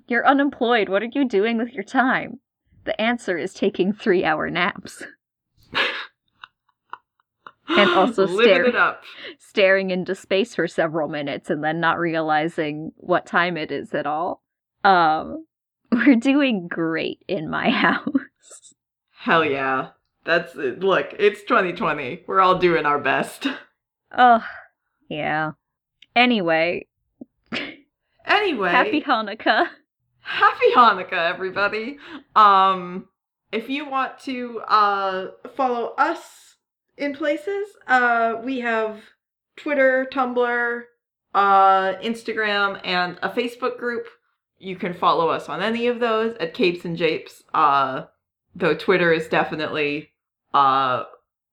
You're 0.06 0.26
unemployed. 0.26 0.90
What 0.90 1.02
are 1.02 1.08
you 1.10 1.26
doing 1.26 1.56
with 1.56 1.72
your 1.72 1.82
time? 1.82 2.40
The 2.84 2.98
answer 3.00 3.38
is 3.38 3.54
taking 3.54 3.92
three 3.92 4.22
hour 4.22 4.50
naps. 4.50 5.02
and 7.68 7.90
also 7.90 8.26
staring, 8.26 8.74
staring 9.38 9.90
into 9.90 10.14
space 10.14 10.54
for 10.54 10.68
several 10.68 11.08
minutes 11.08 11.48
and 11.48 11.64
then 11.64 11.80
not 11.80 11.98
realizing 11.98 12.92
what 12.96 13.24
time 13.24 13.56
it 13.56 13.72
is 13.72 13.94
at 13.94 14.06
all. 14.06 14.42
Um, 14.84 15.46
we're 15.92 16.16
doing 16.16 16.68
great 16.68 17.24
in 17.28 17.48
my 17.48 17.70
house. 17.70 18.74
Hell 19.10 19.44
yeah. 19.44 19.88
That's 20.24 20.54
it. 20.54 20.80
Look, 20.80 21.14
it's 21.18 21.42
2020. 21.44 22.24
We're 22.26 22.40
all 22.40 22.58
doing 22.58 22.84
our 22.84 22.98
best. 22.98 23.46
Oh, 24.16 24.44
yeah. 25.08 25.52
Anyway, 26.14 26.86
Anyway, 28.28 28.70
happy 28.70 29.00
Hanukkah. 29.00 29.68
Happy 30.20 30.66
Hanukkah, 30.74 31.30
everybody. 31.30 31.98
Um, 32.36 33.08
if 33.52 33.68
you 33.70 33.88
want 33.88 34.18
to 34.20 34.60
uh 34.68 35.28
follow 35.56 35.94
us 35.96 36.56
in 36.96 37.14
places, 37.14 37.68
uh, 37.86 38.34
we 38.44 38.60
have 38.60 39.00
Twitter, 39.56 40.06
Tumblr, 40.12 40.82
uh, 41.34 41.92
Instagram, 42.02 42.80
and 42.84 43.18
a 43.22 43.30
Facebook 43.30 43.78
group. 43.78 44.06
You 44.58 44.76
can 44.76 44.92
follow 44.92 45.28
us 45.28 45.48
on 45.48 45.62
any 45.62 45.86
of 45.86 46.00
those 46.00 46.36
at 46.38 46.52
Capes 46.54 46.84
and 46.84 46.96
Japes. 46.96 47.42
Uh, 47.54 48.04
though 48.54 48.74
Twitter 48.74 49.12
is 49.12 49.28
definitely 49.28 50.10
uh 50.54 51.04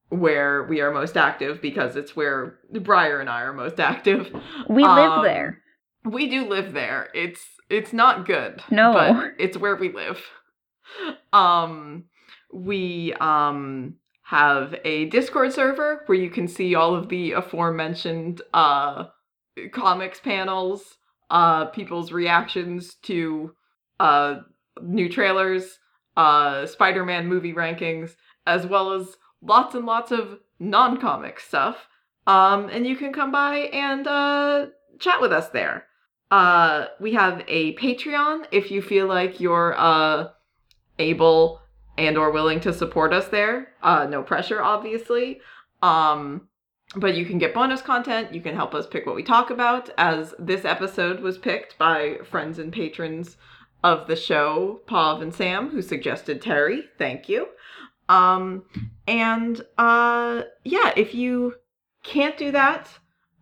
where 0.10 0.64
we 0.64 0.82
are 0.82 0.92
most 0.92 1.18
active 1.18 1.62
because 1.62 1.96
it's 1.96 2.16
where 2.16 2.60
Briar 2.72 3.20
and 3.20 3.30
I 3.30 3.42
are 3.42 3.54
most 3.54 3.80
active. 3.80 4.32
We 4.70 4.84
live 4.84 5.12
Um, 5.12 5.24
there. 5.24 5.62
We 6.06 6.30
do 6.30 6.48
live 6.48 6.74
there. 6.74 7.10
It's 7.14 7.42
it's 7.70 7.92
not 7.92 8.26
good. 8.26 8.62
No. 8.70 8.94
But 8.94 9.34
it's 9.40 9.58
where 9.58 9.76
we 9.76 9.92
live. 9.92 10.22
Um 11.34 12.06
we 12.54 13.14
um 13.20 13.96
have 14.22 14.76
a 14.86 15.06
Discord 15.06 15.52
server 15.52 16.04
where 16.06 16.18
you 16.18 16.30
can 16.30 16.48
see 16.48 16.76
all 16.76 16.96
of 16.96 17.10
the 17.10 17.32
aforementioned 17.34 18.42
uh 18.54 19.06
comics 19.72 20.20
panels, 20.20 20.98
uh 21.30 21.66
people's 21.66 22.12
reactions 22.12 22.96
to 23.04 23.56
uh 24.00 24.36
new 24.82 25.10
trailers, 25.10 25.80
uh 26.18 26.66
Spider-Man 26.68 27.28
movie 27.28 27.54
rankings, 27.54 28.16
as 28.46 28.68
well 28.68 28.94
as 28.94 29.18
lots 29.42 29.74
and 29.74 29.86
lots 29.86 30.12
of 30.12 30.40
non-comic 30.60 31.40
stuff. 31.40 31.88
Um 32.28 32.70
and 32.70 32.86
you 32.86 32.96
can 32.96 33.12
come 33.12 33.32
by 33.32 33.58
and 33.74 34.06
uh 34.08 34.68
chat 35.00 35.20
with 35.20 35.32
us 35.32 35.50
there. 35.50 35.88
Uh, 36.32 36.88
we 37.00 37.14
have 37.14 37.44
a 37.48 37.76
Patreon 37.76 38.46
if 38.52 38.72
you 38.72 38.82
feel 38.82 39.08
like 39.08 39.40
you're 39.40 39.76
uh 39.78 40.30
able 40.98 41.62
and 41.98 42.18
or 42.18 42.32
willing 42.32 42.60
to 42.62 42.74
support 42.74 43.14
us 43.14 43.28
there. 43.28 43.70
Uh, 43.82 44.06
no 44.10 44.24
pressure, 44.24 44.62
obviously. 44.62 45.40
Um, 45.82 46.48
but 46.96 47.16
you 47.16 47.26
can 47.26 47.38
get 47.38 47.54
bonus 47.54 47.82
content. 47.82 48.34
You 48.34 48.42
can 48.42 48.56
help 48.56 48.74
us 48.74 48.88
pick 48.88 49.06
what 49.06 49.16
we 49.16 49.24
talk 49.24 49.50
about, 49.50 49.90
as 49.98 50.34
this 50.40 50.66
episode 50.66 51.20
was 51.20 51.38
picked 51.38 51.78
by 51.78 52.18
friends 52.30 52.60
and 52.60 52.72
patrons 52.72 53.38
of 53.84 54.08
the 54.08 54.16
show, 54.16 54.82
Pav 54.88 55.22
and 55.22 55.34
Sam, 55.34 55.70
who 55.70 55.82
suggested 55.82 56.42
Terry. 56.42 56.86
Thank 56.98 57.30
you. 57.30 57.48
Um, 58.10 58.64
and 59.08 59.62
uh, 59.78 60.44
yeah, 60.64 60.94
if 60.96 61.14
you 61.14 61.56
can't 62.04 62.38
do 62.38 62.52
that, 62.52 62.90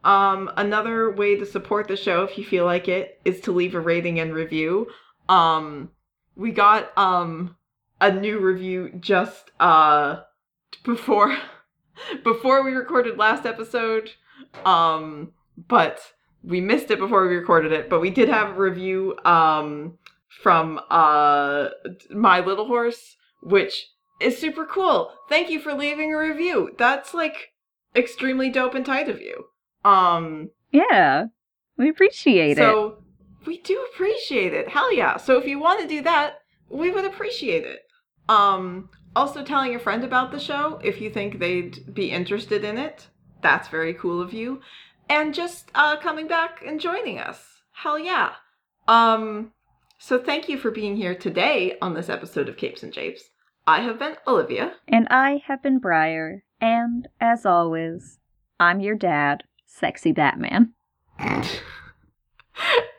um, 0.03 0.51
another 0.57 1.11
way 1.11 1.35
to 1.35 1.45
support 1.45 1.87
the 1.87 1.95
show, 1.95 2.23
if 2.23 2.37
you 2.37 2.43
feel 2.43 2.65
like 2.65 2.87
it, 2.87 3.21
is 3.23 3.39
to 3.41 3.51
leave 3.51 3.75
a 3.75 3.79
rating 3.79 4.19
and 4.19 4.33
review. 4.33 4.87
Um, 5.29 5.91
we 6.35 6.51
got 6.51 6.95
um 6.97 7.55
a 8.01 8.11
new 8.11 8.39
review 8.39 8.91
just 8.99 9.51
uh 9.59 10.21
before 10.83 11.37
before 12.23 12.63
we 12.63 12.71
recorded 12.71 13.17
last 13.17 13.45
episode. 13.45 14.11
Um, 14.65 15.31
but 15.67 15.99
we 16.43 16.59
missed 16.59 16.91
it 16.91 16.99
before 16.99 17.27
we 17.27 17.35
recorded 17.35 17.71
it. 17.71 17.89
But 17.89 18.01
we 18.01 18.09
did 18.09 18.29
have 18.29 18.49
a 18.49 18.59
review 18.59 19.17
um 19.23 19.97
from 20.41 20.79
uh 20.89 21.69
My 22.09 22.39
Little 22.39 22.67
Horse, 22.67 23.15
which 23.41 23.89
is 24.19 24.37
super 24.37 24.65
cool. 24.65 25.11
Thank 25.29 25.49
you 25.49 25.59
for 25.59 25.73
leaving 25.73 26.13
a 26.13 26.17
review. 26.17 26.71
That's 26.77 27.13
like 27.13 27.51
extremely 27.95 28.49
dope 28.49 28.73
and 28.73 28.85
tight 28.85 29.07
of 29.07 29.21
you. 29.21 29.45
Um, 29.83 30.49
Yeah, 30.71 31.25
we 31.77 31.89
appreciate 31.89 32.51
it. 32.51 32.57
so 32.57 33.03
we 33.45 33.59
do 33.59 33.85
appreciate 33.93 34.53
it. 34.53 34.69
Hell 34.69 34.93
yeah. 34.93 35.17
So 35.17 35.37
if 35.37 35.45
you 35.45 35.59
want 35.59 35.81
to 35.81 35.87
do 35.87 36.01
that, 36.03 36.39
we 36.69 36.89
would 36.91 37.05
appreciate 37.05 37.65
it. 37.65 37.81
Um, 38.29 38.89
also 39.15 39.43
telling 39.43 39.71
your 39.71 39.79
friend 39.79 40.03
about 40.03 40.31
the 40.31 40.39
show 40.39 40.79
if 40.83 41.01
you 41.01 41.09
think 41.09 41.39
they'd 41.39 41.93
be 41.93 42.09
interested 42.11 42.63
in 42.63 42.77
it. 42.77 43.07
That's 43.41 43.67
very 43.67 43.93
cool 43.93 44.21
of 44.21 44.33
you. 44.33 44.61
And 45.09 45.33
just 45.33 45.69
uh 45.75 45.97
coming 45.97 46.27
back 46.27 46.63
and 46.65 46.79
joining 46.79 47.19
us. 47.19 47.43
Hell 47.73 47.99
yeah. 47.99 48.31
Um 48.87 49.51
so 49.99 50.17
thank 50.17 50.49
you 50.49 50.57
for 50.57 50.71
being 50.71 50.95
here 50.95 51.13
today 51.15 51.75
on 51.81 51.93
this 51.93 52.09
episode 52.09 52.49
of 52.49 52.57
Capes 52.57 52.83
and 52.83 52.93
Japes. 52.93 53.23
I 53.67 53.81
have 53.81 53.99
been 53.99 54.15
Olivia. 54.27 54.73
And 54.87 55.07
I 55.09 55.41
have 55.47 55.61
been 55.63 55.79
Briar, 55.79 56.43
and 56.59 57.07
as 57.21 57.45
always, 57.45 58.19
I'm 58.59 58.81
your 58.81 58.95
dad, 58.95 59.43
Sexy 59.75 60.11
Batman. 60.11 60.71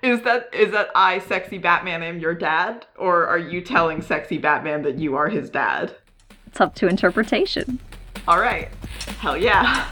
is 0.03 0.23
that 0.23 0.49
is 0.53 0.73
that 0.73 0.91
I, 0.95 1.21
sexy 1.21 1.59
Batman, 1.59 2.03
am 2.03 2.19
your 2.19 2.35
dad, 2.35 2.85
or 2.99 3.29
are 3.29 3.39
you 3.39 3.61
telling 3.61 4.03
sexy 4.03 4.39
Batman 4.39 4.83
that 4.83 4.99
you 4.99 5.15
are 5.15 5.29
his 5.29 5.51
dad? 5.51 5.95
It's 6.49 6.61
up 6.61 6.75
to 6.77 6.89
interpretation. 6.89 7.79
All 8.27 8.41
right, 8.41 8.69
hell 9.21 9.37
yeah. 9.37 9.89